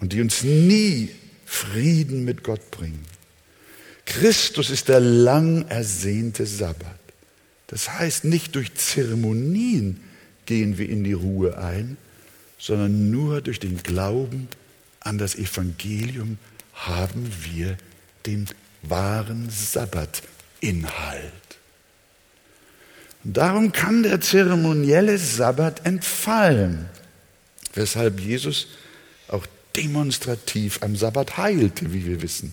und 0.00 0.12
die 0.12 0.20
uns 0.20 0.44
nie 0.44 1.10
Frieden 1.44 2.24
mit 2.24 2.44
Gott 2.44 2.70
bringen. 2.70 3.04
Christus 4.04 4.70
ist 4.70 4.88
der 4.88 5.00
lang 5.00 5.66
ersehnte 5.68 6.46
Sabbat. 6.46 6.98
Das 7.66 7.88
heißt, 7.88 8.24
nicht 8.24 8.54
durch 8.54 8.74
Zeremonien 8.74 10.00
gehen 10.46 10.78
wir 10.78 10.88
in 10.88 11.04
die 11.04 11.12
Ruhe 11.12 11.58
ein, 11.58 11.96
sondern 12.58 13.10
nur 13.10 13.40
durch 13.40 13.58
den 13.58 13.82
Glauben 13.82 14.48
an 15.00 15.18
das 15.18 15.34
Evangelium 15.34 16.38
haben 16.74 17.30
wir 17.42 17.76
den 18.26 18.46
wahren 18.82 19.50
Sabbatinhalt. 19.50 21.41
Darum 23.24 23.72
kann 23.72 24.02
der 24.02 24.20
zeremonielle 24.20 25.16
Sabbat 25.16 25.86
entfallen, 25.86 26.86
weshalb 27.74 28.20
Jesus 28.20 28.68
auch 29.28 29.46
demonstrativ 29.76 30.80
am 30.82 30.96
Sabbat 30.96 31.36
heilte, 31.36 31.92
wie 31.92 32.04
wir 32.06 32.22
wissen, 32.22 32.52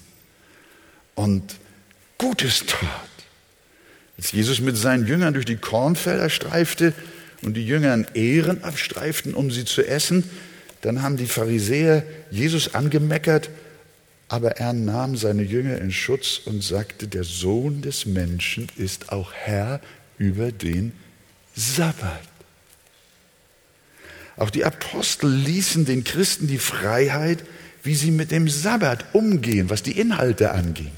und 1.16 1.56
Gutes 2.18 2.66
tat. 2.66 3.10
Als 4.18 4.34
Jesus 4.34 4.60
mit 4.60 4.76
seinen 4.76 5.08
Jüngern 5.08 5.34
durch 5.34 5.46
die 5.46 5.56
Kornfelder 5.56 6.30
streifte 6.30 6.94
und 7.42 7.56
die 7.56 7.66
Jüngern 7.66 8.06
Ehren 8.14 8.64
abstreiften, 8.64 9.34
um 9.34 9.50
sie 9.50 9.64
zu 9.64 9.88
essen, 9.88 10.30
dann 10.82 11.02
haben 11.02 11.16
die 11.16 11.28
Pharisäer 11.28 12.04
Jesus 12.30 12.76
angemeckert, 12.76 13.50
aber 14.28 14.58
er 14.58 14.74
nahm 14.74 15.16
seine 15.16 15.44
Jünger 15.44 15.80
in 15.80 15.92
Schutz 15.92 16.42
und 16.44 16.64
sagte, 16.64 17.08
der 17.08 17.24
Sohn 17.24 17.82
des 17.82 18.06
Menschen 18.06 18.68
ist 18.76 19.12
auch 19.12 19.32
Herr 19.34 19.80
über 20.20 20.52
den 20.52 20.92
Sabbat. 21.56 22.22
Auch 24.38 24.52
die 24.52 24.64
Apostel 24.64 25.30
ließen 25.30 25.86
den 25.86 26.04
Christen 26.04 26.48
die 26.48 26.60
Freiheit, 26.60 27.44
wie 27.84 27.96
sie 27.96 28.12
mit 28.12 28.32
dem 28.32 28.48
Sabbat 28.48 29.14
umgehen, 29.14 29.70
was 29.70 29.82
die 29.82 30.00
Inhalte 30.00 30.52
anging. 30.52 30.92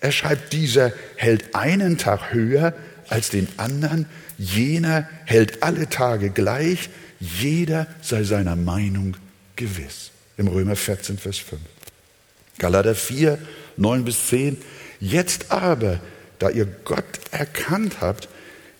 Er 0.00 0.12
schreibt, 0.12 0.52
dieser 0.52 0.92
hält 1.16 1.54
einen 1.54 1.98
Tag 1.98 2.32
höher 2.32 2.74
als 3.08 3.30
den 3.30 3.48
anderen, 3.56 4.06
jener 4.38 5.08
hält 5.24 5.62
alle 5.62 5.88
Tage 5.88 6.30
gleich, 6.30 6.90
jeder 7.18 7.86
sei 8.02 8.24
seiner 8.24 8.56
Meinung 8.56 9.16
gewiss. 9.56 10.10
Im 10.36 10.48
Römer 10.48 10.76
14, 10.76 11.18
Vers 11.18 11.38
5. 11.38 11.60
Galater 12.58 12.94
4, 12.94 13.38
9 13.76 14.04
bis 14.04 14.28
10. 14.28 14.58
Jetzt 15.00 15.50
aber, 15.50 16.00
da 16.38 16.50
ihr 16.50 16.66
Gott 16.84 17.04
erkannt 17.30 18.00
habt, 18.00 18.28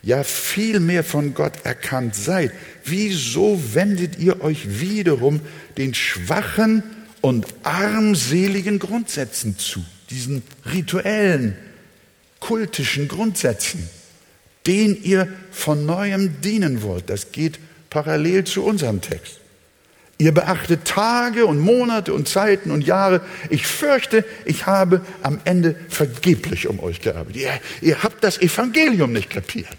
ja 0.02 0.22
viel 0.22 0.80
mehr 0.80 1.02
von 1.02 1.34
Gott 1.34 1.64
erkannt 1.64 2.14
seid, 2.14 2.52
wieso 2.84 3.60
wendet 3.74 4.18
ihr 4.18 4.40
euch 4.40 4.80
wiederum 4.80 5.40
den 5.76 5.94
schwachen 5.94 6.82
und 7.20 7.46
armseligen 7.64 8.78
Grundsätzen 8.78 9.58
zu, 9.58 9.84
diesen 10.10 10.42
rituellen, 10.72 11.56
kultischen 12.38 13.08
Grundsätzen, 13.08 13.88
denen 14.66 15.02
ihr 15.02 15.28
von 15.50 15.86
neuem 15.86 16.40
dienen 16.40 16.82
wollt? 16.82 17.10
Das 17.10 17.32
geht 17.32 17.58
parallel 17.90 18.44
zu 18.44 18.64
unserem 18.64 19.00
Text. 19.00 19.40
Ihr 20.18 20.32
beachtet 20.32 20.86
Tage 20.86 21.44
und 21.44 21.58
Monate 21.58 22.14
und 22.14 22.26
Zeiten 22.26 22.70
und 22.70 22.86
Jahre. 22.86 23.20
Ich 23.50 23.66
fürchte, 23.66 24.24
ich 24.46 24.66
habe 24.66 25.04
am 25.22 25.40
Ende 25.44 25.76
vergeblich 25.90 26.68
um 26.68 26.80
euch 26.80 27.02
gearbeitet. 27.02 27.36
Ihr, 27.36 27.60
ihr 27.82 28.02
habt 28.02 28.24
das 28.24 28.38
Evangelium 28.38 29.12
nicht 29.12 29.28
kapiert. 29.28 29.76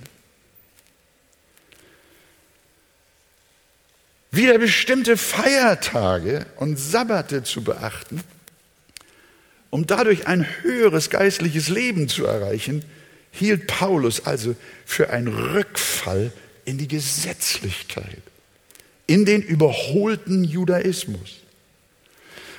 Wieder 4.30 4.60
bestimmte 4.60 5.18
Feiertage 5.18 6.46
und 6.58 6.78
Sabbate 6.78 7.42
zu 7.42 7.64
beachten, 7.64 8.22
um 9.72 9.88
dadurch 9.88 10.28
ein 10.28 10.46
höheres 10.62 11.10
geistliches 11.10 11.70
Leben 11.70 12.10
zu 12.10 12.26
erreichen, 12.26 12.86
hielt 13.32 13.66
Paulus 13.66 14.28
also 14.28 14.56
für 14.86 15.10
einen 15.10 15.30
Rückfall 15.30 16.32
in 16.66 16.78
die 16.78 16.88
Gesetzlichkeit 16.88 18.22
in 19.08 19.26
den 19.26 19.42
überholten 19.42 20.44
Judaismus. 20.44 21.38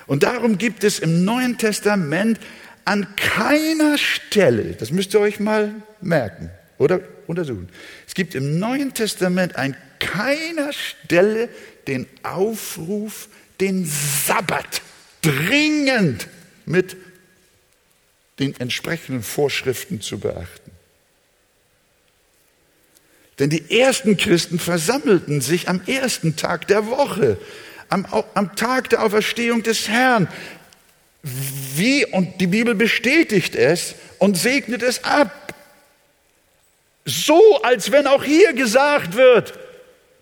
Und 0.06 0.22
darum 0.22 0.56
gibt 0.58 0.82
es 0.84 0.98
im 0.98 1.24
Neuen 1.24 1.58
Testament 1.58 2.40
an 2.86 3.06
keiner 3.16 3.98
Stelle, 3.98 4.72
das 4.72 4.90
müsst 4.90 5.12
ihr 5.12 5.20
euch 5.20 5.38
mal 5.40 5.74
merken 6.00 6.50
oder 6.78 7.00
untersuchen, 7.26 7.68
es 8.06 8.14
gibt 8.14 8.34
im 8.34 8.58
Neuen 8.58 8.94
Testament 8.94 9.56
an 9.56 9.76
keiner 9.98 10.72
Stelle 10.72 11.50
den 11.86 12.06
Aufruf, 12.22 13.28
den 13.60 13.84
Sabbat 13.84 14.80
dringend 15.20 16.28
mit 16.64 16.96
den 18.38 18.58
entsprechenden 18.58 19.22
Vorschriften 19.22 20.00
zu 20.00 20.18
beachten. 20.18 20.67
Denn 23.38 23.50
die 23.50 23.80
ersten 23.80 24.16
Christen 24.16 24.58
versammelten 24.58 25.40
sich 25.40 25.68
am 25.68 25.80
ersten 25.86 26.36
Tag 26.36 26.66
der 26.66 26.86
Woche, 26.86 27.38
am, 27.88 28.06
am 28.34 28.56
Tag 28.56 28.90
der 28.90 29.02
Auferstehung 29.02 29.62
des 29.62 29.88
Herrn. 29.88 30.28
Wie, 31.22 32.04
und 32.06 32.40
die 32.40 32.46
Bibel 32.46 32.74
bestätigt 32.74 33.54
es 33.54 33.94
und 34.18 34.36
segnet 34.36 34.82
es 34.82 35.04
ab. 35.04 35.54
So, 37.04 37.62
als 37.62 37.92
wenn 37.92 38.06
auch 38.06 38.24
hier 38.24 38.52
gesagt 38.52 39.14
wird, 39.14 39.58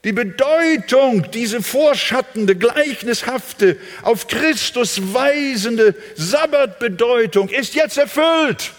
die 0.04 0.12
Bedeutung, 0.12 1.30
diese 1.32 1.62
vorschattende, 1.62 2.54
gleichnishafte, 2.54 3.76
auf 4.02 4.28
Christus 4.28 5.12
weisende 5.12 5.96
Sabbatbedeutung 6.14 7.48
ist 7.48 7.74
jetzt 7.74 7.98
erfüllt. 7.98 8.72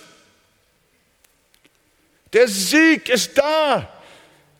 Der 2.31 2.47
Sieg 2.47 3.09
ist 3.09 3.37
da. 3.37 3.96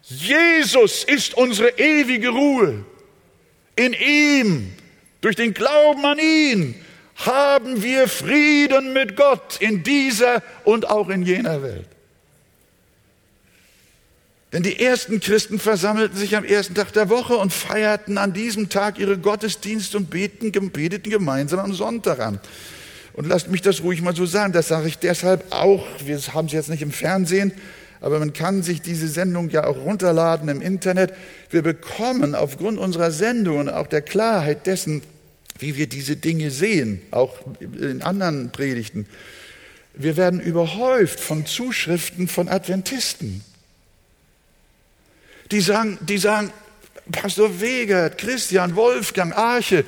Jesus 0.10 1.04
ist 1.04 1.34
unsere 1.36 1.78
ewige 1.78 2.30
Ruhe. 2.30 2.86
In 3.76 3.94
ihm, 3.94 4.74
durch 5.22 5.36
den 5.36 5.54
Glauben 5.54 6.06
an 6.06 6.18
ihn, 6.18 6.76
haben 7.18 7.84
wir 7.84 8.08
Frieden 8.08 8.94
mit 8.94 9.16
Gott 9.16 9.58
in 9.60 9.84
dieser 9.84 10.42
und 10.64 10.90
auch 10.90 11.10
in 11.10 11.24
jener 11.24 11.62
Welt. 11.62 11.88
Denn 14.54 14.64
die 14.64 14.80
ersten 14.80 15.20
Christen 15.20 15.60
versammelten 15.60 16.18
sich 16.18 16.36
am 16.38 16.46
ersten 16.46 16.74
Tag 16.74 16.94
der 16.94 17.10
Woche 17.10 17.36
und 17.36 17.52
feierten 17.52 18.18
an 18.18 18.32
diesem 18.32 18.70
Tag 18.70 18.98
ihre 18.98 19.18
Gottesdienste 19.18 19.98
und 19.98 20.10
beten, 20.10 20.52
beteten 20.72 21.10
gemeinsam 21.10 21.60
am 21.60 21.74
Sonntag 21.74 22.20
an. 22.20 22.40
Und 23.14 23.28
lasst 23.28 23.50
mich 23.50 23.62
das 23.62 23.84
ruhig 23.84 24.02
mal 24.02 24.16
so 24.16 24.26
sagen, 24.26 24.54
das 24.54 24.70
sage 24.70 24.88
ich 24.88 25.00
deshalb 25.00 25.52
auch, 25.52 25.86
wir 26.06 26.18
haben 26.34 26.46
es 26.46 26.54
jetzt 26.54 26.70
nicht 26.70 26.82
im 26.82 26.92
Fernsehen, 26.92 27.52
aber 28.02 28.20
man 28.20 28.34
kann 28.34 28.64
sich 28.64 28.82
diese 28.82 29.08
Sendung 29.08 29.50
ja 29.50 29.66
auch 29.66 29.78
runterladen 29.78 30.50
im 30.50 30.62
Internet. 30.62 31.14
Wir 31.50 31.62
bekommen 31.62 32.36
aufgrund 32.36 32.80
unserer 32.80 33.12
Sendung 33.12 33.60
und 33.60 33.70
auch 33.70 33.88
der 33.88 34.02
Klarheit 34.02 34.68
dessen, 34.68 35.02
wie 35.60 35.78
wir 35.78 35.88
diese 35.88 36.16
Dinge 36.16 36.52
sehen, 36.52 37.02
auch 37.12 37.40
in 37.60 38.02
anderen 38.02 38.52
Predigten, 38.52 39.08
wir 39.94 40.16
werden 40.16 40.40
überhäuft 40.40 41.20
von 41.20 41.48
Zuschriften 41.48 42.28
von 42.28 42.50
Adventisten. 42.50 43.44
Die 45.52 45.62
sagen, 45.62 45.98
die 46.02 46.20
sagen, 46.20 46.52
Pastor 47.12 47.60
Wegert, 47.62 48.18
Christian, 48.20 48.76
Wolfgang, 48.76 49.36
Arche, 49.36 49.86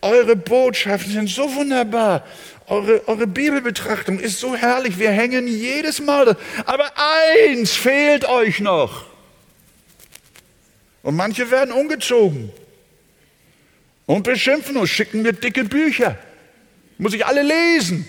Eure 0.00 0.36
Botschaften 0.36 1.12
sind 1.12 1.28
so 1.28 1.52
wunderbar. 1.54 2.24
Eure, 2.68 3.08
eure 3.08 3.26
Bibelbetrachtung 3.26 4.18
ist 4.18 4.40
so 4.40 4.54
herrlich. 4.54 4.98
Wir 4.98 5.10
hängen 5.10 5.48
jedes 5.48 6.00
Mal. 6.00 6.36
Aber 6.66 6.92
eins 6.96 7.72
fehlt 7.72 8.26
euch 8.28 8.60
noch. 8.60 9.06
Und 11.02 11.16
manche 11.16 11.50
werden 11.50 11.72
ungezogen 11.72 12.52
und 14.04 14.24
beschimpfen 14.24 14.76
uns, 14.76 14.90
schicken 14.90 15.22
mir 15.22 15.32
dicke 15.32 15.64
Bücher. 15.64 16.18
Muss 16.98 17.14
ich 17.14 17.24
alle 17.24 17.42
lesen. 17.42 18.06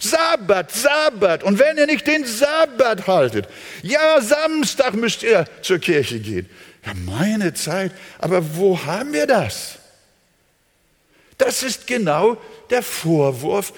Sabbat, 0.00 0.72
Sabbat. 0.72 1.42
Und 1.42 1.58
wenn 1.58 1.76
ihr 1.76 1.86
nicht 1.86 2.06
den 2.06 2.24
Sabbat 2.24 3.06
haltet, 3.06 3.48
ja, 3.82 4.20
Samstag 4.20 4.94
müsst 4.94 5.22
ihr 5.22 5.44
zur 5.62 5.78
Kirche 5.78 6.18
gehen. 6.18 6.48
Ja, 6.86 6.94
meine 6.94 7.52
Zeit. 7.54 7.92
Aber 8.18 8.56
wo 8.56 8.84
haben 8.84 9.12
wir 9.12 9.26
das? 9.26 9.78
Das 11.36 11.62
ist 11.62 11.86
genau 11.86 12.38
der 12.70 12.82
Vorwurf, 12.82 13.72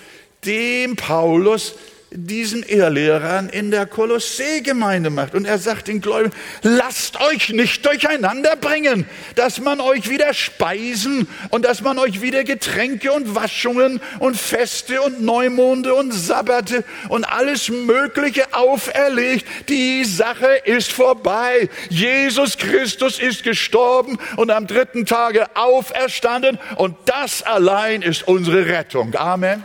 dem 0.45 0.97
Paulus 0.97 1.75
diesen 2.13 2.65
Irrlehrern 2.65 3.49
in 3.49 3.71
der 3.71 3.87
Kolossee-Gemeinde 3.87 5.11
macht. 5.11 5.35
Und 5.35 5.45
er 5.45 5.59
sagt 5.59 5.89
den 5.89 6.01
Gläubigen, 6.01 6.35
lasst 6.63 7.21
euch 7.21 7.51
nicht 7.51 7.87
durcheinander 7.87 8.57
bringen, 8.57 9.07
dass 9.37 9.61
man 9.61 9.81
euch 9.81 10.11
wieder 10.11 10.35
Speisen 10.35 11.29
und 11.51 11.65
dass 11.65 11.83
man 11.83 11.99
euch 11.99 12.21
wieder 12.21 12.43
Getränke 12.43 13.13
und 13.13 13.35
Waschungen 13.35 14.01
und 14.19 14.37
Feste 14.37 15.01
und 15.03 15.23
Neumonde 15.23 15.95
und 15.95 16.13
Sabbate 16.13 16.85
und 17.09 17.25
alles 17.25 17.69
Mögliche 17.69 18.55
auferlegt. 18.55 19.47
Die 19.69 20.05
Sache 20.05 20.61
ist 20.65 20.91
vorbei. 20.91 21.69
Jesus 21.91 22.59
Christus 22.59 23.21
ist 23.21 23.45
gestorben 23.45 24.19
und 24.37 24.51
am 24.51 24.67
dritten 24.67 25.07
Tage 25.07 25.47
auferstanden 25.55 26.59
und 26.77 26.97
das 27.05 27.43
allein 27.43 28.03
ist 28.03 28.27
unsere 28.27 28.67
Rettung. 28.67 29.15
Amen. 29.15 29.63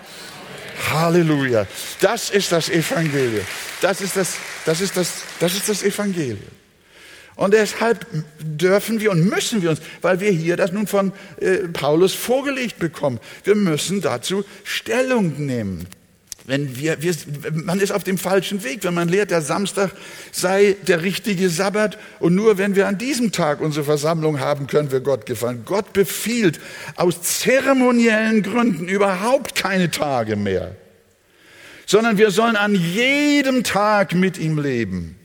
Halleluja. 0.91 1.67
Das 2.01 2.29
ist 2.29 2.51
das 2.51 2.69
Evangelium. 2.69 3.45
Das 3.81 4.01
ist 4.01 4.15
das, 4.15 4.35
das 4.65 4.81
ist 4.81 4.97
das, 4.97 5.11
das 5.39 5.53
ist 5.53 5.69
das 5.69 5.83
Evangelium. 5.83 6.39
Und 7.35 7.53
deshalb 7.53 8.05
dürfen 8.39 9.01
wir 9.01 9.11
und 9.11 9.29
müssen 9.29 9.61
wir 9.61 9.71
uns, 9.71 9.81
weil 10.01 10.19
wir 10.21 10.31
hier 10.31 10.55
das 10.55 10.71
nun 10.71 10.87
von 10.87 11.11
äh, 11.41 11.67
Paulus 11.67 12.13
vorgelegt 12.13 12.79
bekommen, 12.79 13.19
wir 13.43 13.55
müssen 13.55 14.01
dazu 14.01 14.45
Stellung 14.63 15.45
nehmen. 15.45 15.85
Wenn 16.47 16.77
wir, 16.77 17.01
wir, 17.01 17.15
man 17.53 17.79
ist 17.79 17.91
auf 17.91 18.03
dem 18.03 18.19
falschen 18.19 18.63
Weg, 18.63 18.83
wenn 18.83 18.93
man 18.93 19.09
lehrt, 19.09 19.31
der 19.31 19.41
Samstag 19.41 19.91
sei 20.31 20.75
der 20.87 21.01
richtige 21.01 21.49
Sabbat 21.49 21.97
und 22.19 22.35
nur 22.35 22.59
wenn 22.59 22.75
wir 22.75 22.87
an 22.87 22.99
diesem 22.99 23.31
Tag 23.31 23.61
unsere 23.61 23.83
Versammlung 23.83 24.39
haben, 24.39 24.67
können 24.67 24.91
wir 24.91 24.99
Gott 24.99 25.25
gefallen. 25.25 25.63
Gott 25.65 25.93
befiehlt 25.93 26.59
aus 26.97 27.21
zeremoniellen 27.21 28.43
Gründen 28.43 28.87
überhaupt 28.87 29.55
keine 29.55 29.89
Tage 29.89 30.35
mehr, 30.35 30.75
sondern 31.87 32.19
wir 32.19 32.29
sollen 32.29 32.55
an 32.55 32.75
jedem 32.75 33.63
Tag 33.63 34.13
mit 34.13 34.37
ihm 34.37 34.59
leben. 34.59 35.17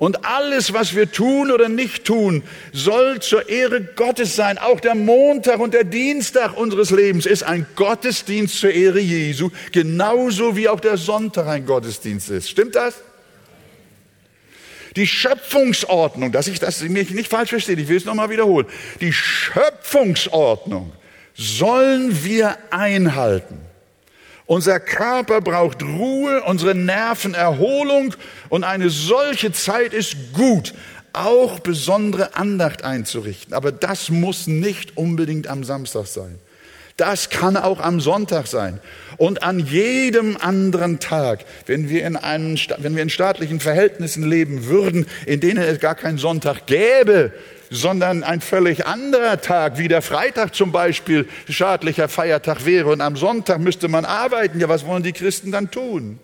Und 0.00 0.24
alles, 0.24 0.72
was 0.72 0.96
wir 0.96 1.12
tun 1.12 1.50
oder 1.50 1.68
nicht 1.68 2.06
tun, 2.06 2.42
soll 2.72 3.20
zur 3.20 3.50
Ehre 3.50 3.82
Gottes 3.82 4.34
sein. 4.34 4.56
Auch 4.56 4.80
der 4.80 4.94
Montag 4.94 5.60
und 5.60 5.74
der 5.74 5.84
Dienstag 5.84 6.56
unseres 6.56 6.90
Lebens 6.90 7.26
ist 7.26 7.42
ein 7.42 7.66
Gottesdienst 7.76 8.58
zur 8.58 8.70
Ehre 8.70 8.98
Jesu, 8.98 9.50
genauso 9.72 10.56
wie 10.56 10.70
auch 10.70 10.80
der 10.80 10.96
Sonntag 10.96 11.48
ein 11.48 11.66
Gottesdienst 11.66 12.30
ist. 12.30 12.48
Stimmt 12.48 12.76
das? 12.76 12.94
Die 14.96 15.06
Schöpfungsordnung, 15.06 16.32
dass 16.32 16.48
ich 16.48 16.58
das 16.58 16.80
mich 16.80 17.10
nicht 17.10 17.28
falsch 17.28 17.50
verstehe, 17.50 17.76
ich 17.76 17.88
will 17.88 17.98
es 17.98 18.06
nochmal 18.06 18.30
wiederholen. 18.30 18.66
Die 19.02 19.12
Schöpfungsordnung 19.12 20.94
sollen 21.34 22.24
wir 22.24 22.56
einhalten. 22.70 23.69
Unser 24.50 24.80
Körper 24.80 25.40
braucht 25.40 25.80
Ruhe, 25.80 26.42
unsere 26.42 26.74
Nerven 26.74 27.34
Erholung 27.34 28.16
und 28.48 28.64
eine 28.64 28.90
solche 28.90 29.52
Zeit 29.52 29.94
ist 29.94 30.16
gut, 30.32 30.74
auch 31.12 31.60
besondere 31.60 32.34
Andacht 32.34 32.82
einzurichten. 32.82 33.54
Aber 33.54 33.70
das 33.70 34.08
muss 34.10 34.48
nicht 34.48 34.96
unbedingt 34.96 35.46
am 35.46 35.62
Samstag 35.62 36.08
sein. 36.08 36.40
Das 36.96 37.30
kann 37.30 37.56
auch 37.56 37.78
am 37.78 38.00
Sonntag 38.00 38.48
sein 38.48 38.80
und 39.18 39.44
an 39.44 39.60
jedem 39.60 40.36
anderen 40.36 40.98
Tag, 40.98 41.44
wenn 41.66 41.88
wir 41.88 42.04
in 42.04 42.16
einem, 42.16 42.58
wenn 42.78 42.96
wir 42.96 43.04
in 43.04 43.08
staatlichen 43.08 43.60
Verhältnissen 43.60 44.28
leben 44.28 44.66
würden, 44.66 45.06
in 45.26 45.38
denen 45.38 45.62
es 45.62 45.78
gar 45.78 45.94
keinen 45.94 46.18
Sonntag 46.18 46.66
gäbe, 46.66 47.32
sondern 47.70 48.24
ein 48.24 48.40
völlig 48.40 48.86
anderer 48.86 49.40
Tag, 49.40 49.78
wie 49.78 49.88
der 49.88 50.02
Freitag 50.02 50.54
zum 50.54 50.72
Beispiel 50.72 51.28
schadlicher 51.48 52.08
Feiertag 52.08 52.66
wäre 52.66 52.90
und 52.90 53.00
am 53.00 53.16
Sonntag 53.16 53.60
müsste 53.60 53.88
man 53.88 54.04
arbeiten. 54.04 54.60
Ja, 54.60 54.68
was 54.68 54.84
wollen 54.84 55.04
die 55.04 55.12
Christen 55.12 55.52
dann 55.52 55.70
tun? 55.70 56.18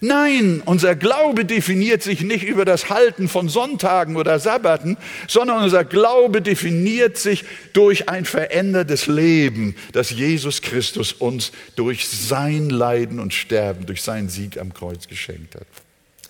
Nein, 0.00 0.62
unser 0.64 0.94
Glaube 0.94 1.46
definiert 1.46 2.02
sich 2.02 2.20
nicht 2.20 2.44
über 2.44 2.66
das 2.66 2.90
Halten 2.90 3.28
von 3.28 3.48
Sonntagen 3.48 4.16
oder 4.16 4.38
Sabbaten, 4.38 4.98
sondern 5.26 5.62
unser 5.62 5.84
Glaube 5.84 6.42
definiert 6.42 7.16
sich 7.16 7.44
durch 7.72 8.08
ein 8.08 8.26
verändertes 8.26 9.06
Leben, 9.06 9.74
das 9.92 10.10
Jesus 10.10 10.60
Christus 10.60 11.14
uns 11.14 11.50
durch 11.76 12.08
sein 12.08 12.68
Leiden 12.68 13.18
und 13.20 13.32
Sterben, 13.32 13.86
durch 13.86 14.02
seinen 14.02 14.28
Sieg 14.28 14.58
am 14.58 14.74
Kreuz 14.74 15.08
geschenkt 15.08 15.54
hat. 15.54 15.66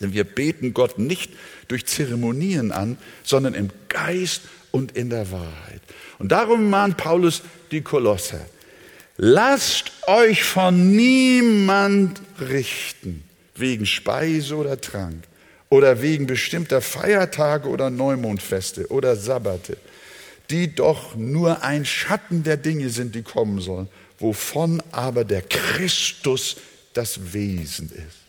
Denn 0.00 0.12
wir 0.12 0.24
beten 0.24 0.74
Gott 0.74 0.98
nicht 0.98 1.32
durch 1.68 1.86
Zeremonien 1.86 2.72
an, 2.72 2.98
sondern 3.22 3.54
im 3.54 3.70
Geist 3.88 4.42
und 4.70 4.92
in 4.92 5.10
der 5.10 5.30
Wahrheit. 5.30 5.80
Und 6.18 6.32
darum 6.32 6.70
mahnt 6.70 6.96
Paulus 6.96 7.42
die 7.70 7.80
Kolosser. 7.80 8.40
Lasst 9.16 9.92
euch 10.06 10.44
von 10.44 10.94
niemand 10.94 12.20
richten, 12.38 13.24
wegen 13.54 13.86
Speise 13.86 14.56
oder 14.56 14.78
Trank 14.80 15.24
oder 15.70 16.02
wegen 16.02 16.26
bestimmter 16.26 16.82
Feiertage 16.82 17.68
oder 17.68 17.88
Neumondfeste 17.88 18.88
oder 18.88 19.16
Sabbate, 19.16 19.78
die 20.50 20.74
doch 20.74 21.16
nur 21.16 21.62
ein 21.62 21.86
Schatten 21.86 22.42
der 22.42 22.58
Dinge 22.58 22.90
sind, 22.90 23.14
die 23.14 23.22
kommen 23.22 23.60
sollen, 23.60 23.88
wovon 24.18 24.82
aber 24.92 25.24
der 25.24 25.42
Christus 25.42 26.56
das 26.92 27.32
Wesen 27.32 27.90
ist. 27.90 28.25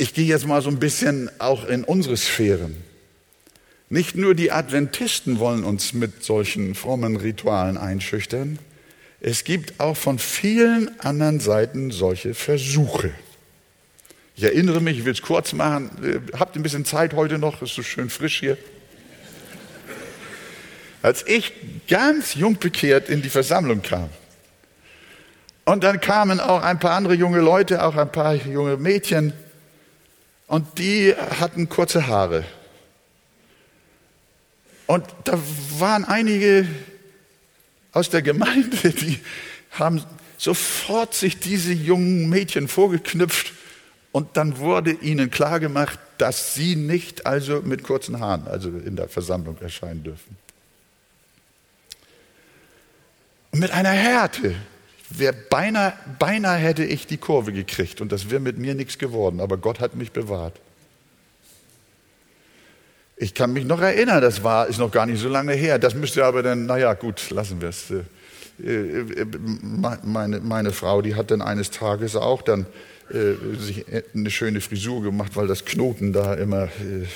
Ich 0.00 0.14
gehe 0.14 0.26
jetzt 0.26 0.46
mal 0.46 0.62
so 0.62 0.70
ein 0.70 0.78
bisschen 0.78 1.28
auch 1.40 1.66
in 1.66 1.82
unsere 1.82 2.16
Sphären. 2.16 2.76
Nicht 3.88 4.14
nur 4.14 4.36
die 4.36 4.52
Adventisten 4.52 5.40
wollen 5.40 5.64
uns 5.64 5.92
mit 5.92 6.22
solchen 6.22 6.76
frommen 6.76 7.16
Ritualen 7.16 7.76
einschüchtern, 7.76 8.60
es 9.20 9.42
gibt 9.42 9.80
auch 9.80 9.96
von 9.96 10.20
vielen 10.20 11.00
anderen 11.00 11.40
Seiten 11.40 11.90
solche 11.90 12.34
Versuche. 12.34 13.10
Ich 14.36 14.44
erinnere 14.44 14.80
mich, 14.80 14.98
ich 14.98 15.04
will 15.04 15.14
es 15.14 15.20
kurz 15.20 15.52
machen, 15.52 15.90
habt 16.38 16.54
ihr 16.54 16.60
ein 16.60 16.62
bisschen 16.62 16.84
Zeit 16.84 17.14
heute 17.14 17.36
noch, 17.38 17.60
ist 17.60 17.74
so 17.74 17.82
schön 17.82 18.08
frisch 18.08 18.38
hier. 18.38 18.56
Als 21.02 21.26
ich 21.26 21.52
ganz 21.88 22.36
jung 22.36 22.56
bekehrt 22.56 23.08
in 23.08 23.20
die 23.20 23.30
Versammlung 23.30 23.82
kam, 23.82 24.10
und 25.64 25.82
dann 25.82 26.00
kamen 26.00 26.38
auch 26.38 26.62
ein 26.62 26.78
paar 26.78 26.92
andere 26.92 27.14
junge 27.14 27.40
Leute, 27.40 27.82
auch 27.82 27.96
ein 27.96 28.12
paar 28.12 28.36
junge 28.36 28.76
Mädchen, 28.76 29.32
und 30.48 30.78
die 30.78 31.14
hatten 31.14 31.68
kurze 31.68 32.08
Haare. 32.08 32.44
Und 34.86 35.04
da 35.24 35.38
waren 35.78 36.04
einige 36.04 36.66
aus 37.92 38.10
der 38.10 38.22
Gemeinde, 38.22 38.76
die 38.90 39.20
haben 39.70 40.02
sofort 40.38 41.14
sich 41.14 41.38
diese 41.38 41.72
jungen 41.72 42.28
Mädchen 42.28 42.68
vorgeknüpft 42.68 43.52
und 44.12 44.36
dann 44.36 44.58
wurde 44.58 44.92
ihnen 44.92 45.30
klargemacht, 45.30 45.98
dass 46.16 46.54
sie 46.54 46.74
nicht 46.74 47.26
also 47.26 47.60
mit 47.60 47.82
kurzen 47.82 48.18
Haaren, 48.18 48.48
also 48.48 48.70
in 48.70 48.96
der 48.96 49.08
Versammlung 49.08 49.58
erscheinen 49.60 50.02
dürfen. 50.02 50.36
Und 53.50 53.60
mit 53.60 53.70
einer 53.70 53.90
Härte, 53.90 54.54
Wär 55.10 55.32
beinahe, 55.32 55.94
beinahe 56.18 56.58
hätte 56.58 56.84
ich 56.84 57.06
die 57.06 57.16
Kurve 57.16 57.52
gekriegt 57.52 58.00
und 58.00 58.12
das 58.12 58.30
wäre 58.30 58.40
mit 58.40 58.58
mir 58.58 58.74
nichts 58.74 58.98
geworden, 58.98 59.40
aber 59.40 59.56
Gott 59.56 59.80
hat 59.80 59.94
mich 59.96 60.12
bewahrt. 60.12 60.60
Ich 63.16 63.34
kann 63.34 63.52
mich 63.52 63.64
noch 63.64 63.80
erinnern, 63.80 64.20
das 64.20 64.44
war, 64.44 64.68
ist 64.68 64.78
noch 64.78 64.92
gar 64.92 65.06
nicht 65.06 65.20
so 65.20 65.28
lange 65.28 65.52
her. 65.52 65.78
Das 65.78 65.94
müsste 65.94 66.24
aber 66.24 66.42
dann, 66.42 66.66
naja, 66.66 66.94
gut, 66.94 67.30
lassen 67.30 67.60
wir 67.60 67.70
es. 67.70 67.90
Äh, 67.90 68.00
äh, 68.62 69.26
meine, 70.04 70.40
meine 70.40 70.72
Frau, 70.72 71.02
die 71.02 71.16
hat 71.16 71.30
dann 71.30 71.42
eines 71.42 71.70
Tages 71.70 72.14
auch 72.14 72.42
dann 72.42 72.66
äh, 73.10 73.34
sich 73.58 73.86
eine 74.14 74.30
schöne 74.30 74.60
Frisur 74.60 75.02
gemacht, 75.02 75.32
weil 75.34 75.48
das 75.48 75.64
Knoten 75.64 76.12
da 76.12 76.34
immer. 76.34 76.64
Äh, 76.64 77.06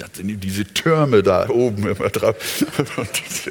Das 0.00 0.10
sind 0.14 0.40
diese 0.42 0.64
Türme 0.64 1.22
da 1.22 1.48
oben 1.50 1.86
immer 1.86 2.08
drauf. 2.08 2.34
Und 2.96 3.10
diese, 3.18 3.50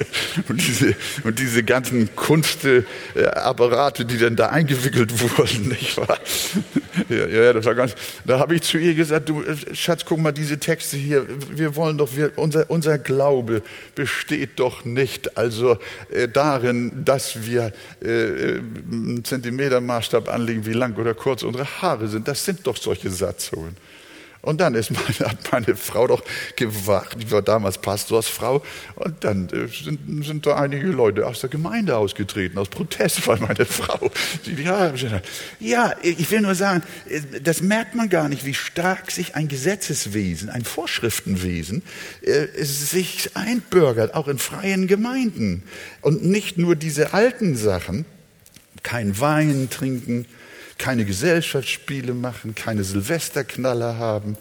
und 0.50 0.68
diese, 0.68 0.96
und 1.24 1.40
diese 1.40 1.64
ganzen 1.64 2.16
Kunstapparate, 2.16 4.06
die 4.06 4.18
dann 4.18 4.36
da 4.36 4.48
eingewickelt 4.48 5.20
wurden, 5.22 5.70
nicht 5.70 5.98
wahr? 5.98 6.18
Ja, 7.08 7.28
ja 7.28 7.54
das 7.54 7.66
war 7.66 7.76
ganz, 7.76 7.94
da 8.26 8.40
habe 8.40 8.56
ich 8.56 8.64
zu 8.64 8.80
ihr 8.80 8.96
gesagt, 8.96 9.30
du 9.30 9.44
Schatz, 9.74 10.04
guck 10.06 10.20
mal, 10.20 10.32
diese 10.32 10.60
Texte 10.60 10.98
hier, 10.98 11.28
wir 11.52 11.76
wollen 11.76 11.98
doch, 11.98 12.16
wir, 12.16 12.32
unser, 12.36 12.70
unser 12.70 12.98
Glaube 12.98 13.62
besteht 13.94 14.60
doch 14.60 14.86
nicht 14.86 15.38
also 15.38 15.78
äh, 16.12 16.28
darin, 16.28 17.06
dass 17.06 17.46
wir 17.46 17.74
äh, 18.02 18.08
einen 18.08 19.24
Zentimetermaßstab 19.24 20.30
anlegen, 20.30 20.66
wie 20.66 20.74
lang 20.74 20.96
oder 20.98 21.14
kurz 21.14 21.44
unsere 21.44 21.66
Haare 21.82 22.08
sind. 22.08 22.28
Das 22.28 22.44
sind 22.44 22.66
doch 22.66 22.78
solche 22.78 23.12
Satzungen. 23.12 23.78
Und 24.42 24.62
dann 24.62 24.74
ist 24.76 24.92
meine, 24.92 25.20
hat 25.32 25.52
meine 25.52 25.76
Frau 25.76 26.08
doch 26.08 26.24
gewacht, 26.56 27.18
die 27.22 27.30
war 27.32 27.42
damals 27.42 27.78
Pastorsfrau, 27.78 28.64
und 28.96 29.24
dann 29.24 29.50
äh, 29.50 29.68
sind, 29.68 30.26
sind 30.26 30.46
da 30.46 30.56
einige 30.56 30.88
Leute 30.88 31.28
aus 31.28 31.42
der 31.42 31.50
Gemeinde 31.50 31.98
ausgetreten, 31.98 32.58
aus 32.58 32.70
Protest, 32.70 33.28
weil 33.28 33.38
meine 33.40 33.66
Frau, 33.66 34.12
ja, 34.46 34.94
ja, 35.60 35.96
ich 36.02 36.32
will 36.32 36.42
nur 36.42 36.56
sagen, 36.56 36.84
äh, 37.10 37.42
das 37.42 37.62
merkt 37.62 37.96
man 37.96 38.10
gar 38.10 38.30
nicht, 38.30 38.46
wie 38.46 38.54
stark 38.54 39.12
sich 39.12 39.36
ein 39.36 39.50
Gesetzeswesen, 39.50 40.50
ein 40.50 40.64
Vorschriftenwesen, 40.64 41.84
äh, 42.22 42.48
sich 42.64 43.32
einbürgert, 43.36 44.14
auch 44.14 44.28
in 44.28 44.38
freien 44.38 44.88
Gemeinden. 44.88 45.64
Und 46.02 46.24
nicht 46.24 46.58
nur 46.58 46.76
diese 46.76 47.14
alten 47.14 47.56
Sachen, 47.58 48.06
kein 48.84 49.20
Wein 49.20 49.70
trinken, 49.70 50.26
keine 50.80 51.06
Gesellschaftsspiele 51.06 52.16
machen, 52.16 52.56
keine 52.56 52.84
Silvesterknaller 52.84 53.98
haben. 54.00 54.38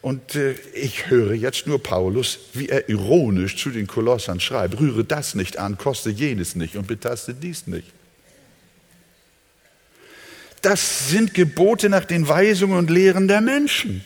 Und 0.00 0.36
äh, 0.36 0.54
ich 0.74 1.10
höre 1.10 1.32
jetzt 1.32 1.66
nur 1.66 1.82
Paulus, 1.82 2.38
wie 2.52 2.68
er 2.68 2.88
ironisch 2.88 3.56
zu 3.56 3.70
den 3.70 3.88
Kolossern 3.88 4.38
schreibt, 4.38 4.78
rühre 4.78 5.04
das 5.04 5.34
nicht 5.34 5.58
an, 5.58 5.78
koste 5.78 6.10
jenes 6.10 6.54
nicht 6.54 6.76
und 6.76 6.86
betaste 6.86 7.34
dies 7.34 7.66
nicht. 7.66 7.92
Das 10.60 11.08
sind 11.08 11.34
Gebote 11.34 11.88
nach 11.88 12.04
den 12.04 12.28
Weisungen 12.28 12.78
und 12.78 12.90
Lehren 12.90 13.26
der 13.26 13.40
Menschen 13.40 14.04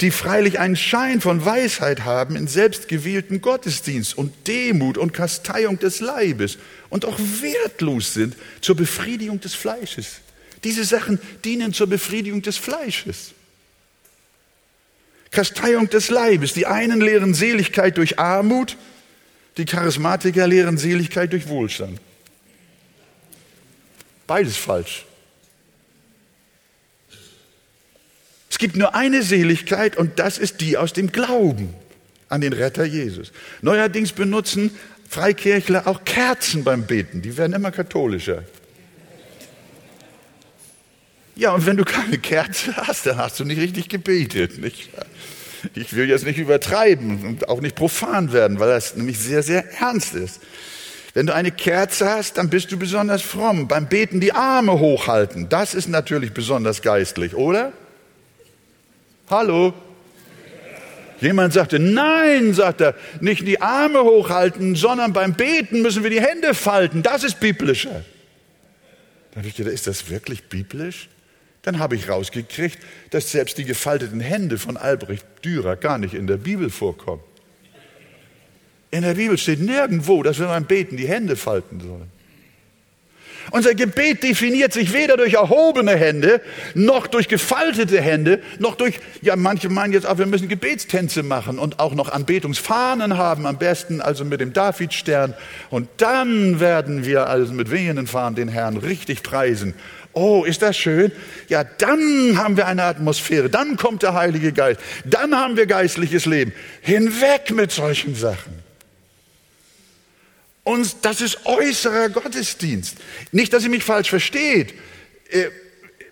die 0.00 0.10
freilich 0.10 0.58
einen 0.58 0.76
Schein 0.76 1.20
von 1.20 1.44
Weisheit 1.44 2.04
haben 2.04 2.36
in 2.36 2.48
selbstgewählten 2.48 3.40
Gottesdienst 3.40 4.18
und 4.18 4.48
Demut 4.48 4.98
und 4.98 5.12
Kasteiung 5.12 5.78
des 5.78 6.00
Leibes 6.00 6.58
und 6.90 7.04
auch 7.04 7.18
wertlos 7.40 8.12
sind 8.12 8.34
zur 8.60 8.76
Befriedigung 8.76 9.40
des 9.40 9.54
Fleisches. 9.54 10.20
Diese 10.64 10.84
Sachen 10.84 11.20
dienen 11.44 11.72
zur 11.72 11.86
Befriedigung 11.86 12.42
des 12.42 12.56
Fleisches. 12.56 13.32
Kasteiung 15.30 15.90
des 15.90 16.10
Leibes. 16.10 16.54
Die 16.54 16.66
einen 16.66 17.00
lehren 17.00 17.34
Seligkeit 17.34 17.98
durch 17.98 18.18
Armut, 18.18 18.76
die 19.56 19.64
Charismatiker 19.64 20.46
lehren 20.46 20.78
Seligkeit 20.78 21.32
durch 21.32 21.48
Wohlstand. 21.48 22.00
Beides 24.26 24.56
falsch. 24.56 25.04
Es 28.54 28.58
gibt 28.58 28.76
nur 28.76 28.94
eine 28.94 29.24
Seligkeit 29.24 29.96
und 29.96 30.20
das 30.20 30.38
ist 30.38 30.60
die 30.60 30.76
aus 30.76 30.92
dem 30.92 31.10
Glauben 31.10 31.74
an 32.28 32.40
den 32.40 32.52
Retter 32.52 32.84
Jesus. 32.84 33.32
Neuerdings 33.62 34.12
benutzen 34.12 34.70
Freikirchler 35.08 35.88
auch 35.88 36.04
Kerzen 36.04 36.62
beim 36.62 36.86
Beten. 36.86 37.20
Die 37.20 37.36
werden 37.36 37.52
immer 37.52 37.72
katholischer. 37.72 38.44
Ja, 41.34 41.50
und 41.50 41.66
wenn 41.66 41.76
du 41.76 41.84
keine 41.84 42.16
Kerze 42.18 42.76
hast, 42.76 43.06
dann 43.06 43.16
hast 43.16 43.40
du 43.40 43.44
nicht 43.44 43.60
richtig 43.60 43.88
gebetet. 43.88 44.58
Nicht? 44.58 44.88
Ich 45.74 45.96
will 45.96 46.08
jetzt 46.08 46.24
nicht 46.24 46.38
übertreiben 46.38 47.26
und 47.26 47.48
auch 47.48 47.60
nicht 47.60 47.74
profan 47.74 48.32
werden, 48.32 48.60
weil 48.60 48.68
das 48.68 48.94
nämlich 48.94 49.18
sehr, 49.18 49.42
sehr 49.42 49.68
ernst 49.80 50.14
ist. 50.14 50.40
Wenn 51.12 51.26
du 51.26 51.34
eine 51.34 51.50
Kerze 51.50 52.08
hast, 52.08 52.38
dann 52.38 52.50
bist 52.50 52.70
du 52.70 52.78
besonders 52.78 53.22
fromm. 53.22 53.66
Beim 53.66 53.88
Beten 53.88 54.20
die 54.20 54.32
Arme 54.32 54.78
hochhalten, 54.78 55.48
das 55.48 55.74
ist 55.74 55.88
natürlich 55.88 56.32
besonders 56.32 56.82
geistlich, 56.82 57.34
oder? 57.34 57.72
Hallo? 59.28 59.72
Jemand 61.20 61.52
sagte, 61.52 61.78
nein, 61.78 62.52
sagt 62.52 62.80
er, 62.80 62.94
nicht 63.20 63.46
die 63.46 63.60
Arme 63.60 64.02
hochhalten, 64.02 64.74
sondern 64.74 65.12
beim 65.12 65.34
Beten 65.34 65.80
müssen 65.80 66.02
wir 66.02 66.10
die 66.10 66.20
Hände 66.20 66.54
falten. 66.54 67.02
Das 67.02 67.24
ist 67.24 67.40
biblischer. 67.40 68.04
Da 69.30 69.38
habe 69.38 69.48
ich 69.48 69.56
gedacht, 69.56 69.74
ist 69.74 69.86
das 69.86 70.10
wirklich 70.10 70.44
biblisch? 70.44 71.08
Dann 71.62 71.78
habe 71.78 71.96
ich 71.96 72.08
rausgekriegt, 72.08 72.78
dass 73.10 73.30
selbst 73.32 73.56
die 73.56 73.64
gefalteten 73.64 74.20
Hände 74.20 74.58
von 74.58 74.76
Albrecht 74.76 75.24
Dürer 75.42 75.76
gar 75.76 75.98
nicht 75.98 76.12
in 76.12 76.26
der 76.26 76.36
Bibel 76.36 76.68
vorkommen. 76.68 77.22
In 78.90 79.02
der 79.02 79.14
Bibel 79.14 79.38
steht 79.38 79.60
nirgendwo, 79.60 80.22
dass 80.22 80.38
wir 80.38 80.46
beim 80.46 80.66
Beten 80.66 80.96
die 80.96 81.08
Hände 81.08 81.36
falten 81.36 81.80
sollen. 81.80 82.13
Unser 83.50 83.74
Gebet 83.74 84.22
definiert 84.22 84.72
sich 84.72 84.92
weder 84.92 85.16
durch 85.16 85.34
erhobene 85.34 85.96
Hände, 85.96 86.40
noch 86.74 87.06
durch 87.06 87.28
gefaltete 87.28 88.00
Hände, 88.00 88.40
noch 88.58 88.74
durch, 88.76 89.00
ja, 89.22 89.36
manche 89.36 89.68
meinen 89.68 89.92
jetzt 89.92 90.06
auch, 90.06 90.18
wir 90.18 90.26
müssen 90.26 90.48
Gebetstänze 90.48 91.22
machen 91.22 91.58
und 91.58 91.78
auch 91.78 91.94
noch 91.94 92.10
Anbetungsfahnen 92.10 93.16
haben, 93.16 93.46
am 93.46 93.58
besten 93.58 94.00
also 94.00 94.24
mit 94.24 94.40
dem 94.40 94.52
Davidstern. 94.52 95.34
Und 95.70 95.88
dann 95.98 96.60
werden 96.60 97.04
wir 97.04 97.28
also 97.28 97.52
mit 97.52 97.70
wehenden 97.70 98.06
Fahnen 98.06 98.34
den 98.34 98.48
Herrn 98.48 98.76
richtig 98.76 99.22
preisen. 99.22 99.74
Oh, 100.14 100.44
ist 100.44 100.62
das 100.62 100.76
schön? 100.76 101.10
Ja, 101.48 101.64
dann 101.64 102.38
haben 102.38 102.56
wir 102.56 102.66
eine 102.66 102.84
Atmosphäre, 102.84 103.50
dann 103.50 103.76
kommt 103.76 104.02
der 104.02 104.14
Heilige 104.14 104.52
Geist, 104.52 104.80
dann 105.04 105.34
haben 105.34 105.56
wir 105.56 105.66
geistliches 105.66 106.24
Leben. 106.24 106.52
Hinweg 106.80 107.50
mit 107.50 107.72
solchen 107.72 108.14
Sachen. 108.14 108.63
Und 110.64 110.96
das 111.02 111.20
ist 111.20 111.44
äußerer 111.44 112.08
Gottesdienst. 112.08 112.96
Nicht, 113.32 113.52
dass 113.52 113.64
ihr 113.64 113.70
mich 113.70 113.84
falsch 113.84 114.08
versteht. 114.08 114.74
Äh, 115.30 115.48